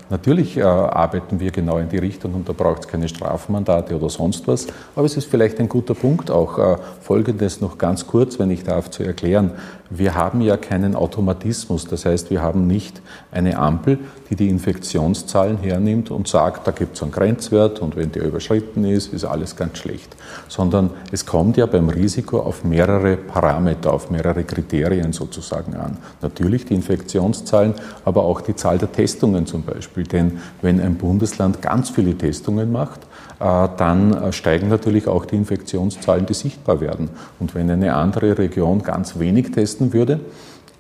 natürlich 0.10 0.64
arbeiten 0.64 1.40
wir 1.40 1.52
genau 1.52 1.78
in 1.78 1.90
die 1.90 1.98
Richtung 1.98 2.34
und 2.34 2.48
da 2.48 2.54
braucht 2.54 2.82
es 2.82 2.88
keine 2.88 3.08
Strafmandate 3.08 3.96
oder 3.96 4.10
sonst 4.10 4.48
was. 4.48 4.68
Aber 4.96 5.06
es 5.06 5.18
ist 5.18 5.30
vielleicht 5.30 5.60
ein 5.60 5.70
guter 5.70 5.94
Punkt 5.94 6.32
auch, 6.32 6.78
Folgendes 7.02 7.62
noch 7.62 7.78
ganz 7.78 8.08
kurz, 8.08 8.40
wenn 8.40 8.50
ich 8.52 8.64
darf, 8.64 8.90
zu 8.90 9.04
erklären. 9.04 9.52
Wir 9.90 10.16
haben 10.16 10.42
ja 10.42 10.58
keinen 10.58 10.96
Automatismus. 10.96 11.86
Das 11.86 12.06
heißt, 12.06 12.32
wir 12.32 12.42
haben 12.42 12.68
nicht 12.68 13.02
eine 13.32 13.58
Ampel, 13.58 14.00
die 14.36 14.46
die 14.46 14.50
Infektionszahlen 14.50 15.58
hernimmt 15.58 16.10
und 16.10 16.28
sagt, 16.28 16.66
da 16.66 16.72
gibt 16.72 16.96
es 16.96 17.04
einen 17.04 17.12
Grenzwert 17.12 17.80
und 17.82 17.96
wenn 17.96 18.12
der 18.12 18.26
überschritten 18.26 18.84
ist, 18.84 19.14
ist 19.14 19.26
alles 19.26 19.56
ganz 19.56 19.78
schlecht. 19.78 20.16
Sondern 20.48 20.90
es 21.12 21.26
kommt 21.26 21.56
ja 21.58 21.68
beim 21.68 21.90
Risiko 21.90 22.40
auf 22.40 22.64
mehrere 22.64 23.16
Parameter, 23.16 23.94
auf 23.94 24.10
mehrere 24.10 24.44
Kriterien 24.44 25.14
sozusagen 25.14 25.76
an. 25.76 25.98
Natürlich 26.22 26.66
die 26.66 26.74
Infektionszahlen, 26.74 27.76
aber 28.06 28.24
auch 28.24 28.42
die 28.42 28.56
Zahl 28.56 28.80
der 28.80 28.92
Testungen 28.92 29.46
zum 29.46 29.64
Beispiel. 29.64 30.04
Denn 30.04 30.40
wenn 30.64 30.82
ein 30.82 30.96
Bundesland 30.96 31.62
ganz 31.62 31.92
viele 31.92 32.18
Testungen 32.18 32.72
macht, 32.72 33.02
äh, 33.40 33.68
dann 33.78 34.14
äh, 34.14 34.32
steigen 34.32 34.70
natürlich 34.70 35.08
auch 35.08 35.26
die 35.26 35.36
Infektionszahlen, 35.36 36.26
die 36.26 36.34
sichtbar 36.34 36.82
werden. 36.82 37.10
Und 37.40 37.54
wenn 37.54 37.70
eine 37.70 37.94
andere 37.94 38.38
Region 38.38 38.82
ganz 38.82 39.20
wenig 39.20 39.52
testen 39.52 39.94
würde, 39.94 40.20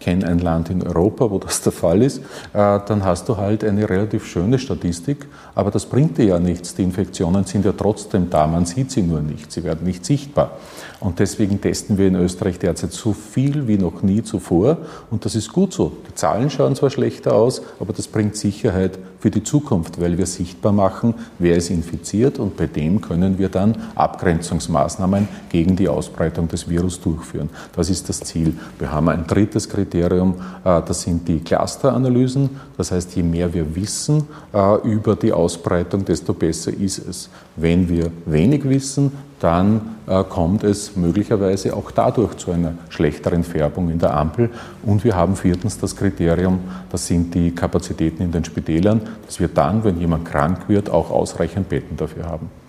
kenne 0.03 0.27
ein 0.27 0.39
Land 0.39 0.69
in 0.69 0.83
Europa, 0.85 1.31
wo 1.31 1.39
das 1.39 1.61
der 1.61 1.71
Fall 1.71 2.01
ist, 2.01 2.17
äh, 2.17 2.21
dann 2.51 3.05
hast 3.05 3.29
du 3.29 3.37
halt 3.37 3.63
eine 3.63 3.89
relativ 3.89 4.25
schöne 4.25 4.59
Statistik, 4.59 5.25
aber 5.55 5.71
das 5.71 5.85
bringt 5.85 6.17
dir 6.17 6.25
ja 6.25 6.39
nichts. 6.39 6.75
Die 6.75 6.83
Infektionen 6.83 7.45
sind 7.45 7.63
ja 7.63 7.71
trotzdem 7.71 8.29
da, 8.29 8.45
man 8.45 8.65
sieht 8.65 8.91
sie 8.91 9.01
nur 9.01 9.21
nicht, 9.21 9.51
sie 9.51 9.63
werden 9.63 9.87
nicht 9.87 10.05
sichtbar. 10.05 10.57
Und 10.99 11.19
deswegen 11.19 11.61
testen 11.61 11.97
wir 11.97 12.07
in 12.07 12.15
Österreich 12.15 12.59
derzeit 12.59 12.91
so 12.91 13.13
viel 13.13 13.67
wie 13.67 13.77
noch 13.77 14.03
nie 14.03 14.23
zuvor 14.23 14.77
und 15.09 15.23
das 15.23 15.35
ist 15.35 15.53
gut 15.53 15.73
so. 15.73 15.93
Die 16.09 16.15
Zahlen 16.15 16.49
schauen 16.49 16.75
zwar 16.75 16.89
schlechter 16.89 17.33
aus, 17.33 17.61
aber 17.79 17.93
das 17.93 18.07
bringt 18.07 18.35
Sicherheit 18.35 18.99
für 19.23 19.31
die 19.31 19.41
Zukunft, 19.41 20.01
weil 20.01 20.17
wir 20.17 20.25
sichtbar 20.25 20.73
machen, 20.73 21.13
wer 21.39 21.55
ist 21.55 21.69
infiziert 21.69 22.39
und 22.39 22.57
bei 22.57 22.67
dem 22.67 22.99
können 22.99 23.37
wir 23.37 23.47
dann 23.47 23.73
Abgrenzungsmaßnahmen 23.95 25.29
gegen 25.47 25.77
die 25.77 25.87
Ausbreitung 25.87 26.49
des 26.49 26.67
Virus 26.67 26.99
durchführen. 26.99 27.49
Das 27.73 27.89
ist 27.89 28.09
das 28.09 28.19
Ziel. 28.19 28.53
Wir 28.79 28.91
haben 28.91 29.07
ein 29.07 29.25
drittes 29.25 29.69
Kriterium, 29.69 30.33
äh, 30.65 30.81
das 30.85 31.03
sind 31.03 31.25
die 31.25 31.39
Clusteranalysen. 31.39 32.49
Das 32.75 32.91
heißt, 32.91 33.15
je 33.15 33.23
mehr 33.23 33.53
wir 33.53 33.73
wissen 33.77 34.27
äh, 34.53 34.75
über 34.85 35.15
die 35.15 35.31
Ausbreitung, 35.31 36.03
desto 36.03 36.33
besser 36.33 36.73
ist 36.73 36.97
es. 36.97 37.29
Wenn 37.55 37.87
wir 37.87 38.11
wenig 38.25 38.67
wissen, 38.67 39.13
dann 39.43 39.97
äh, 40.07 40.23
kommt 40.23 40.63
es 40.63 40.95
möglicherweise 40.95 41.75
auch 41.75 41.91
dadurch 41.91 42.37
zu 42.37 42.51
einer 42.51 42.75
schlechteren 42.89 43.43
Färbung 43.43 43.89
in 43.89 43.99
der 43.99 44.15
Ampel. 44.15 44.49
Und 44.83 45.03
wir 45.03 45.15
haben 45.15 45.35
viertens 45.35 45.77
das 45.77 45.95
Kriterium, 45.95 46.59
das 46.89 47.07
sind 47.07 47.35
die 47.35 47.51
Kapazitäten 47.51 48.23
in 48.23 48.31
den 48.31 48.45
Spitälern, 48.45 49.01
dass 49.25 49.41
wir 49.41 49.49
dann, 49.49 49.83
wenn 49.83 49.99
jemand 49.99 50.25
krank 50.25 50.69
wird, 50.69 50.89
auch 50.89 51.11
ausreichend 51.11 51.67
Betten 51.67 51.97
dafür 51.97 52.25
haben. 52.25 52.62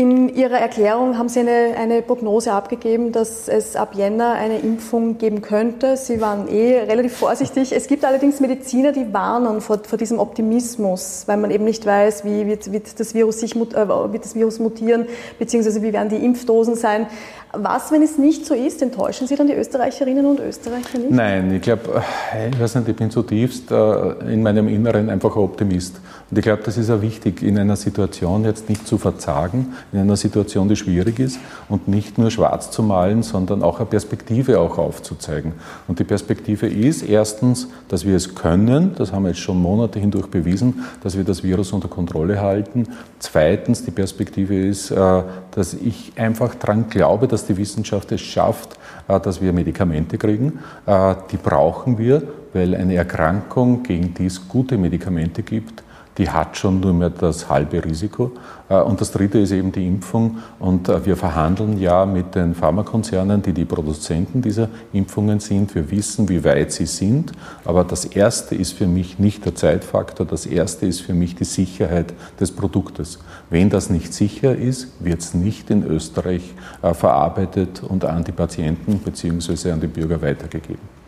In 0.00 0.34
Ihrer 0.34 0.58
Erklärung 0.58 1.18
haben 1.18 1.28
Sie 1.28 1.40
eine, 1.40 1.74
eine, 1.76 2.00
Prognose 2.00 2.52
abgegeben, 2.52 3.12
dass 3.12 3.48
es 3.48 3.76
ab 3.76 3.94
Jänner 3.94 4.32
eine 4.32 4.58
Impfung 4.60 5.18
geben 5.18 5.42
könnte. 5.42 5.98
Sie 5.98 6.22
waren 6.22 6.48
eh 6.48 6.78
relativ 6.78 7.18
vorsichtig. 7.18 7.70
Es 7.70 7.86
gibt 7.86 8.06
allerdings 8.06 8.40
Mediziner, 8.40 8.92
die 8.92 9.12
warnen 9.12 9.60
vor, 9.60 9.78
vor 9.86 9.98
diesem 9.98 10.18
Optimismus, 10.18 11.24
weil 11.26 11.36
man 11.36 11.50
eben 11.50 11.64
nicht 11.64 11.84
weiß, 11.84 12.24
wie 12.24 12.46
wird, 12.46 12.72
wird, 12.72 12.98
das 12.98 13.12
Virus 13.12 13.40
sich, 13.40 13.54
äh, 13.54 13.60
wird 13.60 14.24
das 14.24 14.34
Virus 14.34 14.58
mutieren, 14.58 15.04
beziehungsweise 15.38 15.82
wie 15.82 15.92
werden 15.92 16.08
die 16.08 16.24
Impfdosen 16.24 16.76
sein. 16.76 17.06
Was, 17.52 17.92
wenn 17.92 18.02
es 18.02 18.16
nicht 18.16 18.46
so 18.46 18.54
ist? 18.54 18.80
Enttäuschen 18.80 19.26
Sie 19.26 19.36
dann 19.36 19.48
die 19.48 19.54
Österreicherinnen 19.54 20.24
und 20.24 20.40
Österreicher 20.40 20.98
nicht? 20.98 21.10
Nein, 21.10 21.52
ich 21.52 21.60
glaube, 21.60 22.02
äh, 22.34 22.48
ich 22.48 22.58
weiß 22.58 22.76
nicht, 22.76 22.88
ich 22.88 22.96
bin 22.96 23.10
zutiefst 23.10 23.70
äh, 23.70 24.32
in 24.32 24.42
meinem 24.42 24.66
Inneren 24.68 25.10
einfach 25.10 25.36
ein 25.36 25.42
Optimist. 25.42 26.00
Und 26.30 26.38
ich 26.38 26.44
glaube, 26.44 26.62
das 26.64 26.76
ist 26.76 26.90
auch 26.90 27.02
wichtig, 27.02 27.42
in 27.42 27.58
einer 27.58 27.74
Situation 27.74 28.44
jetzt 28.44 28.68
nicht 28.68 28.86
zu 28.86 28.98
verzagen, 28.98 29.74
in 29.92 29.98
einer 29.98 30.16
Situation, 30.16 30.68
die 30.68 30.76
schwierig 30.76 31.18
ist 31.18 31.40
und 31.68 31.88
nicht 31.88 32.18
nur 32.18 32.30
schwarz 32.30 32.70
zu 32.70 32.84
malen, 32.84 33.24
sondern 33.24 33.64
auch 33.64 33.78
eine 33.80 33.86
Perspektive 33.86 34.60
auch 34.60 34.78
aufzuzeigen. 34.78 35.52
Und 35.88 35.98
die 35.98 36.04
Perspektive 36.04 36.68
ist 36.68 37.02
erstens, 37.02 37.66
dass 37.88 38.06
wir 38.06 38.14
es 38.14 38.36
können, 38.36 38.94
das 38.96 39.12
haben 39.12 39.24
wir 39.24 39.30
jetzt 39.30 39.40
schon 39.40 39.60
Monate 39.60 39.98
hindurch 39.98 40.28
bewiesen, 40.28 40.84
dass 41.02 41.16
wir 41.16 41.24
das 41.24 41.42
Virus 41.42 41.72
unter 41.72 41.88
Kontrolle 41.88 42.40
halten. 42.40 42.86
Zweitens, 43.18 43.84
die 43.84 43.90
Perspektive 43.90 44.54
ist, 44.54 44.92
äh, 44.92 45.22
dass 45.50 45.74
ich 45.74 46.12
einfach 46.14 46.54
daran 46.54 46.88
glaube, 46.88 47.26
dass 47.26 47.46
die 47.46 47.56
Wissenschaft 47.56 48.12
es 48.12 48.20
schafft, 48.20 48.78
äh, 49.08 49.18
dass 49.18 49.40
wir 49.40 49.52
Medikamente 49.52 50.16
kriegen. 50.16 50.60
Äh, 50.86 51.16
die 51.32 51.38
brauchen 51.38 51.98
wir, 51.98 52.22
weil 52.52 52.76
eine 52.76 52.94
Erkrankung, 52.94 53.82
gegen 53.82 54.14
die 54.14 54.26
es 54.26 54.46
gute 54.46 54.78
Medikamente 54.78 55.42
gibt, 55.42 55.82
die 56.18 56.28
hat 56.28 56.56
schon 56.56 56.80
nur 56.80 56.92
mehr 56.92 57.10
das 57.10 57.48
halbe 57.48 57.84
Risiko. 57.84 58.32
Äh, 58.68 58.80
und 58.80 59.00
das 59.00 59.12
dritte 59.12 59.38
ist 59.38 59.52
eben 59.52 59.72
die 59.72 59.86
Impfung. 59.86 60.38
Und 60.58 60.88
äh, 60.88 61.04
wir 61.06 61.16
verhandeln 61.16 61.78
ja 61.78 62.06
mit 62.06 62.34
den 62.34 62.54
Pharmakonzernen, 62.54 63.42
die 63.42 63.52
die 63.52 63.64
Produzenten 63.64 64.42
dieser 64.42 64.68
Impfungen 64.92 65.40
sind. 65.40 65.74
Wir 65.74 65.90
wissen, 65.90 66.28
wie 66.28 66.44
weit 66.44 66.72
sie 66.72 66.86
sind. 66.86 67.32
Aber 67.64 67.84
das 67.84 68.04
erste 68.04 68.54
ist 68.54 68.72
für 68.72 68.86
mich 68.86 69.18
nicht 69.18 69.44
der 69.44 69.54
Zeitfaktor. 69.54 70.26
Das 70.26 70.46
erste 70.46 70.86
ist 70.86 71.00
für 71.00 71.14
mich 71.14 71.36
die 71.36 71.44
Sicherheit 71.44 72.12
des 72.38 72.52
Produktes. 72.52 73.18
Wenn 73.48 73.70
das 73.70 73.90
nicht 73.90 74.12
sicher 74.12 74.54
ist, 74.54 74.88
wird 75.00 75.20
es 75.20 75.34
nicht 75.34 75.70
in 75.70 75.84
Österreich 75.84 76.54
äh, 76.82 76.94
verarbeitet 76.94 77.82
und 77.82 78.04
an 78.04 78.24
die 78.24 78.32
Patienten 78.32 78.98
bzw. 78.98 79.72
an 79.72 79.80
die 79.80 79.86
Bürger 79.86 80.20
weitergegeben. 80.20 80.99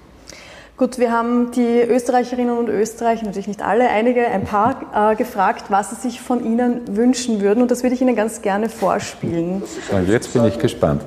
Gut, 0.78 0.98
wir 0.98 1.12
haben 1.12 1.50
die 1.52 1.82
Österreicherinnen 1.82 2.56
und 2.56 2.68
Österreicher, 2.68 3.26
natürlich 3.26 3.46
nicht 3.46 3.62
alle, 3.62 3.90
einige, 3.90 4.26
ein 4.26 4.44
paar, 4.44 5.12
äh, 5.12 5.16
gefragt, 5.16 5.66
was 5.68 5.90
sie 5.90 5.96
sich 5.96 6.20
von 6.20 6.44
Ihnen 6.44 6.96
wünschen 6.96 7.42
würden. 7.42 7.62
Und 7.62 7.70
das 7.70 7.82
würde 7.82 7.94
ich 7.94 8.00
Ihnen 8.00 8.16
ganz 8.16 8.40
gerne 8.40 8.70
vorspielen. 8.70 9.62
Jetzt 10.08 10.32
bin 10.32 10.44
ich 10.46 10.58
gespannt. 10.58 11.02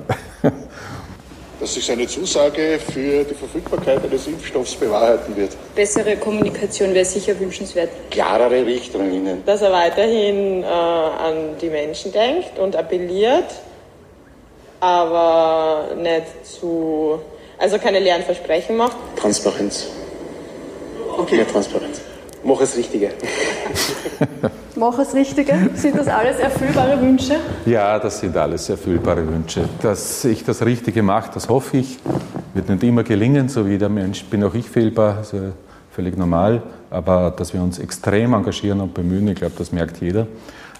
Dass 1.60 1.74
sich 1.74 1.84
seine 1.84 2.06
Zusage 2.06 2.78
für 2.92 3.24
die 3.24 3.34
Verfügbarkeit 3.34 4.04
eines 4.04 4.26
Impfstoffs 4.28 4.76
bewahrheiten 4.76 5.34
wird. 5.36 5.56
Bessere 5.74 6.16
Kommunikation 6.16 6.94
wäre 6.94 7.04
sicher 7.04 7.38
wünschenswert. 7.40 7.88
Klarere 8.10 8.64
Richtlinien. 8.64 9.42
Dass 9.44 9.62
er 9.62 9.72
weiterhin 9.72 10.62
äh, 10.62 10.66
an 10.66 11.56
die 11.60 11.70
Menschen 11.70 12.12
denkt 12.12 12.58
und 12.58 12.76
appelliert, 12.76 13.46
aber 14.78 15.88
nicht 15.96 16.46
zu 16.46 17.20
also 17.58 17.78
keine 17.78 18.00
leeren 18.00 18.22
Versprechen 18.22 18.76
macht. 18.76 18.96
Transparenz. 19.16 19.86
Okay. 21.18 21.36
Mehr 21.36 21.48
Transparenz. 21.48 22.00
Mach 22.44 22.58
das 22.58 22.76
Richtige. 22.76 23.10
mache 24.76 24.98
das 24.98 25.14
Richtige. 25.14 25.70
Sind 25.74 25.98
das 25.98 26.08
alles 26.08 26.38
erfüllbare 26.38 27.00
Wünsche? 27.00 27.36
Ja, 27.64 27.98
das 27.98 28.20
sind 28.20 28.36
alles 28.36 28.68
erfüllbare 28.68 29.26
Wünsche. 29.26 29.68
Dass 29.82 30.24
ich 30.24 30.44
das 30.44 30.64
Richtige 30.64 31.02
mache, 31.02 31.30
das 31.34 31.48
hoffe 31.48 31.78
ich. 31.78 31.98
Wird 32.54 32.68
nicht 32.68 32.82
immer 32.82 33.02
gelingen, 33.02 33.48
so 33.48 33.66
wie 33.66 33.72
jeder 33.72 33.88
Mensch 33.88 34.24
bin 34.26 34.44
auch 34.44 34.54
ich 34.54 34.68
fehlbar, 34.68 35.18
also 35.18 35.52
völlig 35.90 36.16
normal. 36.16 36.62
Aber 36.90 37.30
dass 37.36 37.52
wir 37.52 37.60
uns 37.60 37.78
extrem 37.78 38.34
engagieren 38.34 38.80
und 38.80 38.94
bemühen, 38.94 39.28
ich 39.28 39.36
glaube, 39.36 39.54
das 39.58 39.72
merkt 39.72 40.00
jeder, 40.00 40.26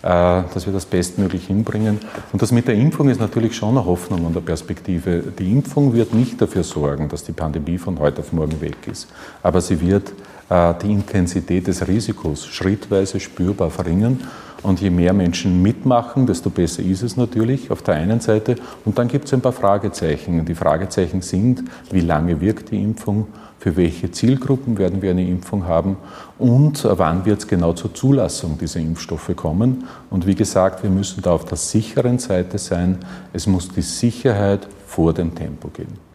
dass 0.03 0.67
wir 0.67 0.73
das 0.73 0.87
bestmöglich 0.87 1.47
hinbringen. 1.47 1.99
Und 2.33 2.43
das 2.43 2.53
mit 2.53 2.69
der 2.69 2.75
Impfung 2.75 3.09
ist 3.09 3.21
natürlich 3.21 3.57
schon 3.57 3.71
eine 3.71 3.85
Hoffnung 3.85 4.25
und 4.25 4.33
eine 4.33 4.41
Perspektive. 4.41 5.23
Die 5.39 5.51
Impfung 5.51 5.95
wird 5.95 6.15
nicht 6.15 6.41
dafür 6.41 6.63
sorgen, 6.63 7.09
dass 7.09 7.25
die 7.25 7.33
Pandemie 7.33 7.79
von 7.79 7.99
heute 7.99 8.21
auf 8.21 8.33
morgen 8.33 8.61
weg 8.61 8.77
ist. 8.87 9.09
Aber 9.43 9.61
sie 9.61 9.81
wird 9.81 10.13
äh, 10.49 10.75
die 10.83 10.93
Intensität 10.93 11.67
des 11.67 11.87
Risikos 11.87 12.47
schrittweise 12.47 13.21
spürbar 13.21 13.71
verringern. 13.71 14.21
Und 14.63 14.81
je 14.81 14.91
mehr 14.91 15.13
Menschen 15.13 15.63
mitmachen, 15.63 16.27
desto 16.27 16.51
besser 16.51 16.83
ist 16.83 17.03
es 17.03 17.17
natürlich 17.17 17.71
auf 17.71 17.83
der 17.83 17.95
einen 17.95 18.21
Seite. 18.21 18.57
Und 18.85 18.99
dann 18.99 19.07
gibt 19.07 19.27
es 19.27 19.35
ein 19.35 19.41
paar 19.41 19.53
Fragezeichen. 19.53 20.45
Die 20.45 20.55
Fragezeichen 20.55 21.23
sind, 21.23 21.63
wie 21.93 22.01
lange 22.01 22.41
wirkt 22.41 22.71
die 22.71 22.83
Impfung, 22.83 23.29
für 23.59 23.77
welche 23.77 24.11
Zielgruppen 24.11 24.79
werden 24.79 25.03
wir 25.03 25.11
eine 25.11 25.27
Impfung 25.27 25.67
haben 25.67 25.97
und 26.39 26.87
wann 26.89 27.25
wird 27.25 27.41
es 27.41 27.49
genau 27.49 27.73
zur 27.73 27.95
Zulassung 27.95 28.59
dieser 28.59 28.81
Impfstoffe 28.81 29.35
kommen. 29.35 29.89
Und 30.11 30.27
wie 30.27 30.35
gesagt, 30.35 30.83
wir 30.83 30.91
müssen 30.91 31.23
da 31.23 31.33
auf 31.33 31.45
der 31.45 31.57
sicheren 31.57 32.19
Seite 32.19 32.59
sein. 32.59 32.99
Es 33.33 33.47
muss 33.47 33.69
die 33.71 33.83
Sicherheit 33.83 34.69
vor 34.87 35.13
dem 35.13 35.35
Tempo 35.35 35.69
gehen. 35.69 36.07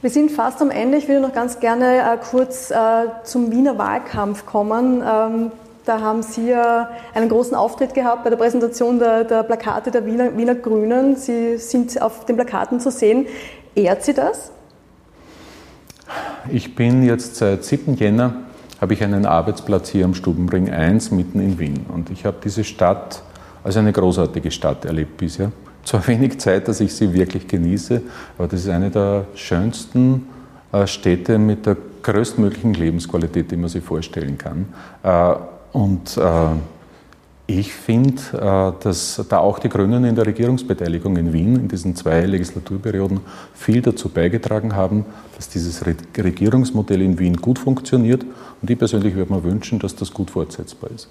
Wir 0.00 0.10
sind 0.10 0.30
fast 0.30 0.60
am 0.60 0.70
Ende. 0.70 0.98
Ich 0.98 1.08
würde 1.08 1.22
noch 1.22 1.32
ganz 1.32 1.60
gerne 1.60 1.98
äh, 1.98 2.18
kurz 2.30 2.70
äh, 2.70 2.76
zum 3.24 3.50
Wiener 3.50 3.78
Wahlkampf 3.78 4.44
kommen. 4.44 5.02
Ähm, 5.02 5.50
da 5.84 6.00
haben 6.00 6.22
Sie 6.22 6.50
äh, 6.50 6.84
einen 7.14 7.28
großen 7.28 7.54
Auftritt 7.54 7.94
gehabt 7.94 8.24
bei 8.24 8.30
der 8.30 8.36
Präsentation 8.36 8.98
der, 8.98 9.24
der 9.24 9.42
Plakate 9.42 9.90
der 9.90 10.06
Wiener, 10.06 10.36
Wiener, 10.36 10.54
Grünen. 10.54 11.16
Sie 11.16 11.58
sind 11.58 12.00
auf 12.00 12.24
den 12.24 12.36
Plakaten 12.36 12.80
zu 12.80 12.90
sehen. 12.90 13.26
Ehrt 13.74 14.04
Sie 14.04 14.14
das? 14.14 14.50
Ich 16.50 16.74
bin 16.74 17.04
jetzt 17.04 17.36
seit 17.36 17.64
7. 17.64 17.94
Jänner, 17.96 18.34
habe 18.80 18.94
ich 18.94 19.02
einen 19.02 19.26
Arbeitsplatz 19.26 19.90
hier 19.90 20.04
am 20.04 20.14
Stubenring 20.14 20.70
1 20.70 21.10
mitten 21.10 21.40
in 21.40 21.58
Wien. 21.58 21.86
Und 21.88 22.10
ich 22.10 22.26
habe 22.26 22.36
diese 22.42 22.64
Stadt 22.64 23.22
als 23.62 23.76
eine 23.76 23.92
großartige 23.92 24.50
Stadt 24.50 24.84
erlebt 24.84 25.16
bisher 25.16 25.52
zwar 25.84 26.06
wenig 26.08 26.38
Zeit, 26.40 26.68
dass 26.68 26.80
ich 26.80 26.94
sie 26.94 27.12
wirklich 27.12 27.46
genieße, 27.46 28.02
aber 28.38 28.48
das 28.48 28.60
ist 28.60 28.68
eine 28.68 28.90
der 28.90 29.26
schönsten 29.34 30.26
äh, 30.72 30.86
Städte 30.86 31.38
mit 31.38 31.66
der 31.66 31.76
größtmöglichen 32.02 32.74
Lebensqualität, 32.74 33.50
die 33.50 33.56
man 33.56 33.68
sich 33.68 33.84
vorstellen 33.84 34.36
kann. 34.38 34.66
Äh, 35.02 35.34
und 35.72 36.16
äh, 36.16 36.20
ich 37.46 37.74
finde, 37.74 38.74
dass 38.80 39.22
da 39.28 39.38
auch 39.38 39.58
die 39.58 39.68
Grünen 39.68 40.04
in 40.04 40.14
der 40.14 40.26
Regierungsbeteiligung 40.26 41.16
in 41.16 41.32
Wien 41.32 41.56
in 41.56 41.68
diesen 41.68 41.94
zwei 41.94 42.22
Legislaturperioden 42.22 43.20
viel 43.54 43.82
dazu 43.82 44.08
beigetragen 44.08 44.74
haben, 44.74 45.04
dass 45.36 45.50
dieses 45.50 45.84
Regierungsmodell 45.86 47.02
in 47.02 47.18
Wien 47.18 47.36
gut 47.36 47.58
funktioniert. 47.58 48.24
Und 48.62 48.70
ich 48.70 48.78
persönlich 48.78 49.14
würde 49.14 49.32
mir 49.32 49.44
wünschen, 49.44 49.78
dass 49.78 49.94
das 49.94 50.12
gut 50.12 50.30
fortsetzbar 50.30 50.90
ist. 50.90 51.10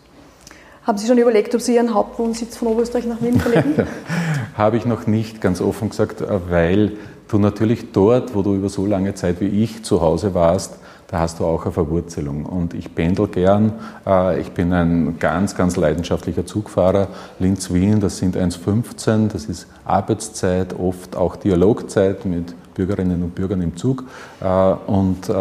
Haben 0.87 0.97
Sie 0.97 1.07
schon 1.07 1.19
überlegt, 1.19 1.53
ob 1.53 1.61
Sie 1.61 1.75
Ihren 1.75 1.93
Hauptwohnsitz 1.93 2.57
von 2.57 2.67
Oberösterreich 2.69 3.05
nach 3.05 3.21
Wien 3.21 3.39
verlegen? 3.39 3.87
Habe 4.57 4.77
ich 4.77 4.85
noch 4.85 5.07
nicht, 5.07 5.39
ganz 5.39 5.61
offen 5.61 5.89
gesagt, 5.89 6.23
weil 6.49 6.93
du 7.29 7.37
natürlich 7.37 7.91
dort, 7.91 8.35
wo 8.35 8.41
du 8.41 8.55
über 8.55 8.69
so 8.69 8.85
lange 8.85 9.13
Zeit 9.13 9.39
wie 9.39 9.63
ich 9.63 9.83
zu 9.83 10.01
Hause 10.01 10.33
warst, 10.33 10.79
da 11.13 11.19
hast 11.19 11.39
du 11.39 11.45
auch 11.45 11.61
eine 11.61 11.71
Verwurzelung. 11.71 12.43
Und 12.47 12.73
ich 12.73 12.95
pendel 12.95 13.27
gern. 13.27 13.73
Äh, 14.03 14.41
ich 14.41 14.49
bin 14.49 14.73
ein 14.73 15.19
ganz, 15.19 15.55
ganz 15.55 15.75
leidenschaftlicher 15.75 16.47
Zugfahrer. 16.47 17.07
Linz-Wien, 17.37 17.99
das 17.99 18.17
sind 18.17 18.35
1,15, 18.35 19.27
das 19.27 19.45
ist 19.45 19.67
Arbeitszeit, 19.85 20.73
oft 20.73 21.15
auch 21.15 21.35
Dialogzeit 21.35 22.25
mit 22.25 22.55
Bürgerinnen 22.73 23.21
und 23.21 23.35
Bürgern 23.35 23.61
im 23.61 23.77
Zug. 23.77 24.05
Äh, 24.41 24.47
und 24.87 25.29
äh, 25.29 25.33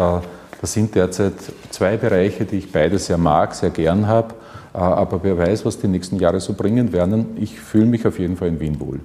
das 0.61 0.73
sind 0.73 0.93
derzeit 0.93 1.33
zwei 1.71 1.97
Bereiche, 1.97 2.45
die 2.45 2.57
ich 2.57 2.71
beide 2.71 2.99
sehr 2.99 3.17
mag, 3.17 3.55
sehr 3.55 3.71
gern 3.71 4.05
habe. 4.05 4.35
Aber 4.73 5.23
wer 5.23 5.37
weiß, 5.37 5.65
was 5.65 5.79
die 5.79 5.87
nächsten 5.87 6.17
Jahre 6.17 6.39
so 6.39 6.53
bringen 6.53 6.93
werden. 6.93 7.35
Ich 7.35 7.59
fühle 7.59 7.85
mich 7.85 8.07
auf 8.07 8.17
jeden 8.17 8.37
Fall 8.37 8.47
in 8.47 8.59
Wien 8.59 8.79
wohl. 8.79 9.01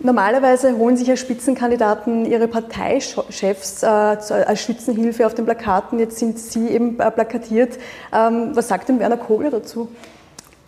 Normalerweise 0.00 0.76
holen 0.76 0.96
sich 0.96 1.08
ja 1.08 1.16
Spitzenkandidaten 1.16 2.24
ihre 2.24 2.46
Parteichefs 2.46 3.82
äh, 3.82 3.86
als 3.86 4.60
Schützenhilfe 4.60 5.26
auf 5.26 5.34
den 5.34 5.44
Plakaten. 5.44 5.98
Jetzt 5.98 6.18
sind 6.18 6.38
Sie 6.38 6.68
eben 6.68 7.00
äh, 7.00 7.10
plakatiert. 7.10 7.78
Ähm, 8.12 8.50
was 8.54 8.68
sagt 8.68 8.88
denn 8.88 9.00
Werner 9.00 9.16
Kogler 9.16 9.50
dazu? 9.50 9.88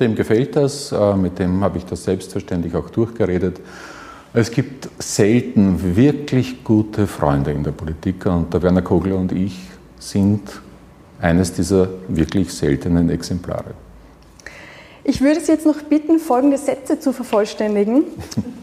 Dem 0.00 0.16
gefällt 0.16 0.56
das. 0.56 0.90
Äh, 0.90 1.14
mit 1.14 1.38
dem 1.38 1.62
habe 1.62 1.78
ich 1.78 1.84
das 1.84 2.02
selbstverständlich 2.02 2.74
auch 2.74 2.90
durchgeredet. 2.90 3.60
Es 4.32 4.50
gibt 4.50 4.88
selten 4.98 5.96
wirklich 5.96 6.64
gute 6.64 7.06
Freunde 7.06 7.52
in 7.52 7.62
der 7.62 7.72
Politik 7.72 8.26
und 8.26 8.52
der 8.52 8.62
Werner 8.62 8.82
Kogler 8.82 9.16
und 9.16 9.30
ich 9.30 9.56
sind 10.00 10.42
eines 11.20 11.52
dieser 11.52 11.88
wirklich 12.08 12.52
seltenen 12.52 13.10
Exemplare. 13.10 13.74
Ich 15.04 15.20
würde 15.20 15.40
Sie 15.40 15.52
jetzt 15.52 15.66
noch 15.66 15.82
bitten, 15.82 16.18
folgende 16.18 16.58
Sätze 16.58 16.98
zu 16.98 17.12
vervollständigen. 17.12 18.04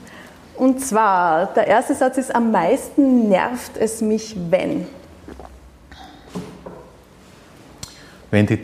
Und 0.57 0.81
zwar, 0.83 1.53
der 1.53 1.67
erste 1.67 1.93
Satz 1.93 2.17
ist, 2.17 2.33
am 2.33 2.51
meisten 2.51 3.29
nervt 3.29 3.77
es 3.77 4.01
mich, 4.01 4.35
wenn. 4.49 4.87
Wenn, 8.31 8.45
die, 8.47 8.59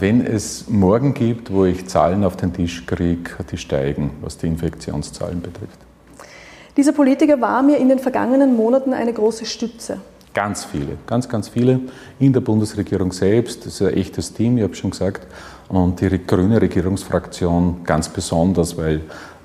wenn 0.00 0.26
es 0.26 0.68
morgen 0.68 1.12
gibt, 1.12 1.52
wo 1.52 1.66
ich 1.66 1.86
Zahlen 1.86 2.24
auf 2.24 2.36
den 2.36 2.52
Tisch 2.52 2.84
kriege, 2.86 3.30
die 3.50 3.58
steigen, 3.58 4.10
was 4.22 4.38
die 4.38 4.46
Infektionszahlen 4.46 5.40
betrifft. 5.40 5.78
Dieser 6.76 6.92
Politiker 6.92 7.40
war 7.40 7.62
mir 7.62 7.76
in 7.76 7.88
den 7.88 8.00
vergangenen 8.00 8.56
Monaten 8.56 8.92
eine 8.92 9.12
große 9.12 9.44
Stütze. 9.44 9.98
Ganz 10.32 10.64
viele, 10.64 10.96
ganz, 11.06 11.28
ganz 11.28 11.48
viele 11.48 11.78
in 12.18 12.32
der 12.32 12.40
Bundesregierung 12.40 13.12
selbst. 13.12 13.64
Das 13.64 13.80
ist 13.80 13.82
ein 13.82 13.94
echtes 13.94 14.32
Team, 14.32 14.56
ich 14.56 14.64
habe 14.64 14.74
schon 14.74 14.90
gesagt. 14.90 15.28
Und 15.68 16.00
die 16.00 16.26
grüne 16.26 16.60
Regierungsfraktion 16.60 17.84
ganz 17.84 18.08
besonders, 18.08 18.76
weil 18.76 18.96
äh, 18.96 19.00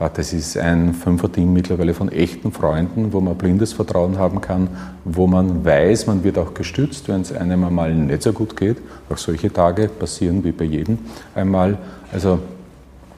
das 0.07 0.31
ist 0.31 0.57
ein 0.57 0.93
Fünfer-Team 0.93 1.51
mittlerweile 1.51 1.93
von 1.93 2.09
echten 2.09 2.53
Freunden, 2.53 3.11
wo 3.11 3.19
man 3.19 3.35
blindes 3.35 3.73
Vertrauen 3.73 4.17
haben 4.17 4.39
kann, 4.39 4.69
wo 5.03 5.27
man 5.27 5.65
weiß, 5.65 6.07
man 6.07 6.23
wird 6.23 6.37
auch 6.37 6.53
gestützt, 6.53 7.09
wenn 7.09 7.19
es 7.19 7.33
einem 7.33 7.65
einmal 7.65 7.93
nicht 7.93 8.23
so 8.23 8.31
gut 8.31 8.55
geht. 8.55 8.77
Auch 9.09 9.17
solche 9.17 9.51
Tage 9.51 9.89
passieren 9.89 10.41
wie 10.45 10.53
bei 10.53 10.63
jedem 10.63 10.99
einmal. 11.35 11.77
Also 12.13 12.39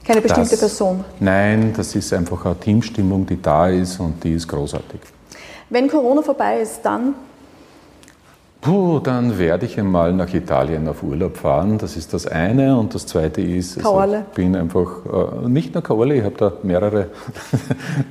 keine 0.04 0.22
bestimmte 0.22 0.52
das, 0.52 0.60
Person? 0.60 1.04
Nein, 1.20 1.72
das 1.78 1.96
ist 1.96 2.12
einfach 2.14 2.44
eine 2.46 2.60
Teamstimmung, 2.60 3.28
die 3.28 3.40
da 3.40 3.68
ist 3.68 4.00
und 4.00 4.24
die 4.24 4.34
ist 4.34 4.48
großartig. 4.48 5.00
Wenn 5.70 5.88
Corona 5.88 6.24
vorbei 6.24 6.62
ist, 6.62 6.82
dann 6.82 7.14
Puh, 8.62 9.00
dann 9.00 9.40
werde 9.40 9.66
ich 9.66 9.80
einmal 9.80 10.14
nach 10.14 10.32
Italien 10.32 10.88
auf 10.88 11.02
Urlaub 11.02 11.38
fahren. 11.38 11.80
Das 11.80 11.98
ist 11.98 12.14
das 12.14 12.28
eine. 12.28 12.78
Und 12.78 12.94
das 12.94 13.08
zweite 13.08 13.42
ist, 13.42 13.84
also 13.84 14.14
ich 14.14 14.36
bin 14.36 14.56
einfach 14.56 15.44
äh, 15.44 15.50
nicht 15.50 15.74
nur 15.74 15.82
Kaole, 15.82 16.14
ich 16.14 16.24
habe 16.24 16.36
da 16.38 16.54
mehrere 16.62 17.08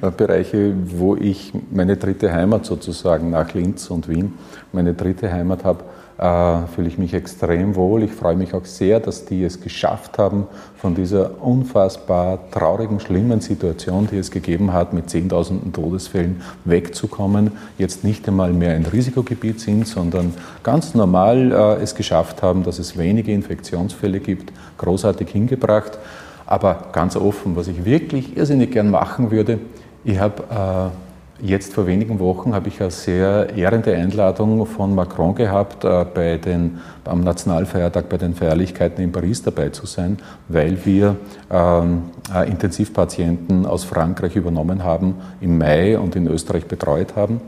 Bereiche, 0.16 0.74
wo 0.86 1.14
ich 1.14 1.52
meine 1.70 1.96
dritte 1.96 2.32
Heimat 2.32 2.64
sozusagen 2.66 3.30
nach 3.30 3.54
Linz 3.54 3.90
und 3.90 4.08
Wien, 4.08 4.34
meine 4.72 4.92
dritte 4.94 5.32
Heimat 5.32 5.64
habe 5.64 5.84
äh, 6.20 6.66
fühle 6.74 6.88
ich 6.88 6.98
mich 6.98 7.14
extrem 7.14 7.76
wohl. 7.76 8.02
Ich 8.02 8.12
freue 8.12 8.36
mich 8.36 8.52
auch 8.52 8.66
sehr, 8.66 9.00
dass 9.00 9.24
die 9.24 9.42
es 9.42 9.62
geschafft 9.62 10.18
haben, 10.18 10.46
von 10.76 10.94
dieser 10.94 11.42
unfassbar 11.42 12.38
traurigen, 12.50 13.00
schlimmen 13.00 13.40
Situation, 13.40 14.06
die 14.10 14.18
es 14.18 14.30
gegeben 14.30 14.74
hat, 14.74 14.92
mit 14.92 15.08
Zehntausenden 15.08 15.72
Todesfällen 15.72 16.42
wegzukommen, 16.66 17.52
jetzt 17.78 18.04
nicht 18.04 18.28
einmal 18.28 18.52
mehr 18.52 18.74
ein 18.74 18.84
Risikogebiet 18.84 19.60
sind, 19.60 19.86
sondern 19.86 20.34
ganz 20.62 20.94
normal 20.94 21.52
äh, 21.52 21.82
es 21.82 21.94
geschafft 21.94 22.42
haben, 22.42 22.64
dass 22.64 22.78
es 22.78 22.98
wenige 22.98 23.32
Infektionsfälle 23.32 24.20
gibt, 24.20 24.52
großartig 24.76 25.30
hingebracht. 25.30 25.98
Aber 26.44 26.88
ganz 26.92 27.16
offen, 27.16 27.56
was 27.56 27.68
ich 27.68 27.86
wirklich 27.86 28.36
irrsinnig 28.36 28.72
gern 28.72 28.90
machen 28.90 29.30
würde, 29.30 29.58
ich 30.04 30.18
habe 30.18 30.42
äh, 30.50 31.09
Jetzt 31.42 31.72
vor 31.72 31.86
wenigen 31.86 32.18
Wochen 32.18 32.54
habe 32.54 32.68
ich 32.68 32.82
eine 32.82 32.90
sehr 32.90 33.56
ehrende 33.56 33.94
Einladung 33.94 34.66
von 34.66 34.94
Macron 34.94 35.34
gehabt, 35.34 35.84
äh, 35.84 36.04
bei 36.12 36.36
den, 36.36 36.80
am 37.04 37.22
Nationalfeiertag 37.22 38.10
bei 38.10 38.18
den 38.18 38.34
Feierlichkeiten 38.34 39.02
in 39.02 39.10
Paris 39.10 39.42
dabei 39.42 39.70
zu 39.70 39.86
sein, 39.86 40.18
weil 40.48 40.84
wir 40.84 41.16
ähm, 41.50 42.10
äh, 42.34 42.46
Intensivpatienten 42.46 43.64
aus 43.64 43.84
Frankreich 43.84 44.36
übernommen 44.36 44.84
haben, 44.84 45.14
im 45.40 45.56
Mai 45.56 45.98
und 45.98 46.14
in 46.14 46.26
Österreich 46.26 46.66
betreut 46.66 47.16
haben. 47.16 47.40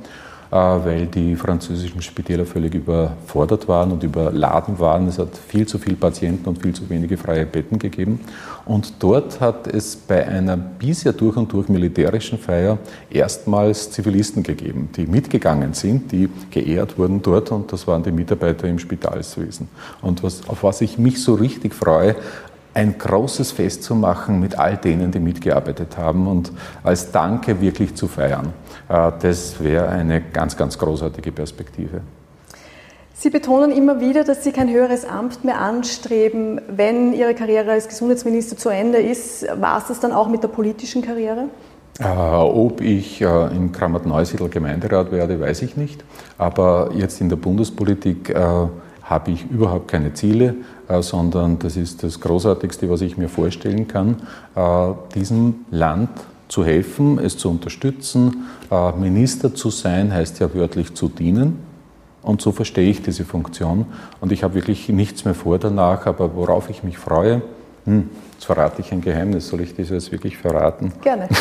Äh, 0.52 0.54
weil 0.54 1.06
die 1.06 1.34
französischen 1.34 2.02
Spitäler 2.02 2.44
völlig 2.44 2.74
überfordert 2.74 3.68
waren 3.68 3.90
und 3.90 4.02
überladen 4.02 4.78
waren. 4.78 5.08
Es 5.08 5.18
hat 5.18 5.34
viel 5.34 5.66
zu 5.66 5.78
viele 5.78 5.96
Patienten 5.96 6.46
und 6.46 6.60
viel 6.60 6.74
zu 6.74 6.90
wenige 6.90 7.16
freie 7.16 7.46
Betten 7.46 7.78
gegeben. 7.78 8.20
Und 8.66 8.92
dort 8.98 9.40
hat 9.40 9.66
es 9.66 9.96
bei 9.96 10.28
einer 10.28 10.58
bisher 10.58 11.14
durch 11.14 11.38
und 11.38 11.50
durch 11.54 11.70
militärischen 11.70 12.38
Feier 12.38 12.76
erstmals 13.08 13.92
Zivilisten 13.92 14.42
gegeben, 14.42 14.90
die 14.94 15.06
mitgegangen 15.06 15.72
sind, 15.72 16.12
die 16.12 16.28
geehrt 16.50 16.98
wurden 16.98 17.22
dort 17.22 17.50
und 17.50 17.72
das 17.72 17.86
waren 17.86 18.02
die 18.02 18.12
Mitarbeiter 18.12 18.68
im 18.68 18.78
Spitalswesen. 18.78 19.68
Und 20.02 20.22
was, 20.22 20.46
auf 20.50 20.64
was 20.64 20.82
ich 20.82 20.98
mich 20.98 21.22
so 21.22 21.32
richtig 21.32 21.72
freue, 21.74 22.14
ein 22.74 22.96
großes 22.98 23.52
Fest 23.52 23.84
zu 23.84 23.94
machen 23.94 24.40
mit 24.40 24.58
all 24.58 24.76
denen, 24.76 25.12
die 25.12 25.20
mitgearbeitet 25.20 25.96
haben 25.96 26.26
und 26.26 26.52
als 26.82 27.10
Danke 27.10 27.60
wirklich 27.60 27.94
zu 27.94 28.06
feiern. 28.06 28.52
Äh, 28.92 29.12
das 29.20 29.62
wäre 29.62 29.88
eine 29.88 30.20
ganz, 30.20 30.56
ganz 30.56 30.78
großartige 30.78 31.32
Perspektive. 31.32 32.02
Sie 33.14 33.30
betonen 33.30 33.70
immer 33.70 34.00
wieder, 34.00 34.24
dass 34.24 34.42
Sie 34.42 34.52
kein 34.52 34.68
höheres 34.68 35.04
Amt 35.04 35.44
mehr 35.44 35.60
anstreben. 35.60 36.60
Wenn 36.68 37.12
Ihre 37.12 37.34
Karriere 37.34 37.72
als 37.72 37.88
Gesundheitsminister 37.88 38.56
zu 38.56 38.68
Ende 38.68 38.98
ist, 38.98 39.46
war 39.60 39.78
es 39.78 39.86
das 39.86 40.00
dann 40.00 40.12
auch 40.12 40.28
mit 40.28 40.42
der 40.42 40.48
politischen 40.48 41.02
Karriere? 41.02 41.44
Äh, 42.00 42.04
ob 42.04 42.80
ich 42.80 43.20
äh, 43.20 43.54
im 43.54 43.70
Kramat-Neusiedl 43.70 44.48
Gemeinderat 44.48 45.12
werde, 45.12 45.38
weiß 45.38 45.62
ich 45.62 45.76
nicht. 45.76 46.04
Aber 46.38 46.90
jetzt 46.94 47.20
in 47.20 47.28
der 47.28 47.36
Bundespolitik 47.36 48.30
äh, 48.30 48.34
habe 49.02 49.30
ich 49.30 49.48
überhaupt 49.50 49.88
keine 49.88 50.14
Ziele, 50.14 50.54
sondern 51.00 51.58
das 51.58 51.76
ist 51.76 52.02
das 52.02 52.20
Großartigste, 52.20 52.88
was 52.88 53.02
ich 53.02 53.18
mir 53.18 53.28
vorstellen 53.28 53.88
kann, 53.88 54.22
diesem 55.14 55.66
Land 55.70 56.08
zu 56.52 56.66
helfen, 56.66 57.18
es 57.18 57.38
zu 57.38 57.48
unterstützen. 57.48 58.44
Äh, 58.70 58.92
Minister 58.92 59.54
zu 59.54 59.70
sein 59.70 60.12
heißt 60.12 60.38
ja 60.38 60.52
wörtlich 60.52 60.92
zu 60.92 61.08
dienen. 61.08 61.60
Und 62.20 62.42
so 62.42 62.52
verstehe 62.52 62.90
ich 62.90 63.00
diese 63.00 63.24
Funktion. 63.24 63.86
Und 64.20 64.32
ich 64.32 64.44
habe 64.44 64.54
wirklich 64.54 64.90
nichts 64.90 65.24
mehr 65.24 65.34
vor 65.34 65.58
danach, 65.58 66.04
aber 66.04 66.36
worauf 66.36 66.68
ich 66.68 66.82
mich 66.82 66.98
freue, 66.98 67.40
hm, 67.86 68.10
jetzt 68.34 68.44
verrate 68.44 68.82
ich 68.82 68.92
ein 68.92 69.00
Geheimnis. 69.00 69.48
Soll 69.48 69.62
ich 69.62 69.74
das 69.74 69.88
jetzt 69.88 70.12
wirklich 70.12 70.36
verraten? 70.36 70.92
Gerne. 71.00 71.28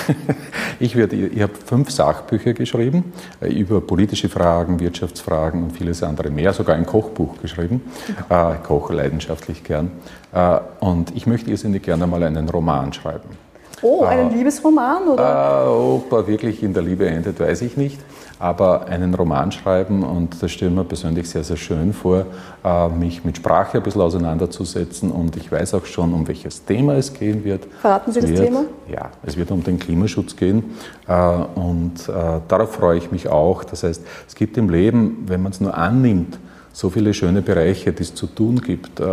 Ich, 0.80 0.96
werde, 0.96 1.16
ich 1.16 1.40
habe 1.44 1.54
fünf 1.64 1.92
Sachbücher 1.92 2.54
geschrieben 2.54 3.14
äh, 3.40 3.54
über 3.54 3.82
politische 3.82 4.30
Fragen, 4.30 4.80
Wirtschaftsfragen 4.80 5.62
und 5.62 5.78
vieles 5.78 6.02
andere 6.02 6.32
mehr. 6.32 6.54
Sogar 6.54 6.76
ein 6.76 6.88
Kochbuch 6.88 7.40
geschrieben. 7.40 7.82
Äh, 8.32 8.56
ich 8.56 8.64
koche 8.64 8.94
leidenschaftlich 8.94 9.64
gern. 9.64 9.92
Äh, 10.34 10.58
und 10.80 11.16
ich 11.16 11.28
möchte 11.28 11.52
irrsinnig 11.52 11.84
gerne 11.84 12.08
mal 12.08 12.24
einen 12.24 12.50
Roman 12.50 12.94
schreiben. 12.94 13.51
Oh, 13.82 14.04
einen 14.04 14.32
Liebesroman? 14.32 15.08
Oder? 15.08 15.66
Äh, 15.66 15.70
ob 15.70 16.12
er 16.12 16.28
wirklich 16.28 16.62
in 16.62 16.74
der 16.74 16.84
Liebe 16.84 17.08
endet, 17.08 17.40
weiß 17.40 17.62
ich 17.64 17.78
nicht. 17.78 18.00
Aber 18.38 18.88
einen 18.88 19.14
Roman 19.14 19.52
schreiben, 19.52 20.04
und 20.04 20.42
das 20.42 20.52
stelle 20.52 20.72
ich 20.72 20.78
mir 20.78 20.84
persönlich 20.84 21.30
sehr, 21.30 21.44
sehr 21.44 21.58
schön 21.58 21.94
vor, 21.94 22.26
äh, 22.64 22.90
mich 22.90 23.24
mit 23.24 23.38
Sprache 23.38 23.78
ein 23.78 23.84
bisschen 23.84 24.02
auseinanderzusetzen. 24.02 25.12
Und 25.12 25.36
ich 25.36 25.52
weiß 25.52 25.76
auch 25.76 25.86
schon, 25.86 26.14
um 26.14 26.28
welches 26.28 26.66
Thema 26.66 26.96
es 26.96 27.14
gehen 27.14 27.44
wird. 27.44 27.66
Verraten 27.82 28.12
Sie 28.12 28.20
es 28.20 28.26
das 28.26 28.34
wird, 28.34 28.46
Thema? 28.46 28.64
Ja, 28.92 29.12
es 29.24 29.38
wird 29.38 29.52
um 29.52 29.64
den 29.64 29.78
Klimaschutz 29.78 30.36
gehen. 30.36 30.76
Äh, 31.08 31.14
und 31.56 32.10
äh, 32.10 32.40
darauf 32.48 32.74
freue 32.74 32.98
ich 32.98 33.12
mich 33.12 33.30
auch. 33.30 33.64
Das 33.64 33.84
heißt, 33.84 34.04
es 34.28 34.36
gibt 34.36 34.58
im 34.58 34.70
Leben, 34.70 35.26
wenn 35.28 35.42
man 35.44 35.52
es 35.52 35.62
nur 35.62 35.78
annimmt, 35.78 36.40
so 36.74 36.90
viele 36.90 37.14
schöne 37.14 37.42
Bereiche, 37.42 37.92
die 37.92 38.04
es 38.04 38.16
zu 38.16 38.28
tun 38.28 38.62
gibt, 38.62 39.00
äh, 39.00 39.06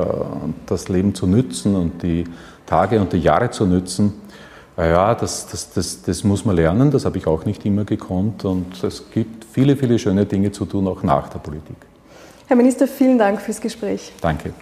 das 0.67 0.89
Leben 0.89 1.15
zu 1.15 1.27
nützen 1.27 1.75
und 1.75 2.03
die 2.03 2.25
Tage 2.67 3.01
und 3.01 3.13
die 3.13 3.19
Jahre 3.19 3.51
zu 3.51 3.67
nützen. 3.67 4.13
Ja, 4.79 5.13
das, 5.17 5.49
das, 5.49 5.71
das, 5.71 6.03
das 6.03 6.23
muss 6.23 6.45
man 6.45 6.55
lernen, 6.55 6.93
das 6.93 7.05
habe 7.05 7.19
ich 7.19 7.27
auch 7.27 7.45
nicht 7.45 7.67
immer 7.67 7.85
gekonnt 7.85 8.45
und 8.45 8.83
es 8.85 9.11
gibt 9.11 9.45
viele, 9.45 9.75
viele 9.77 9.99
schöne 9.99 10.25
Dinge 10.25 10.53
zu 10.53 10.67
tun, 10.67 10.87
auch 10.87 11.03
nach 11.03 11.29
der 11.29 11.41
Politik. 11.41 11.77
Herr 12.47 12.57
Minister, 12.57 12.87
vielen 12.87 13.19
Dank 13.19 13.41
fürs 13.41 13.61
Gespräch. 13.61 14.13
Danke. 14.21 14.55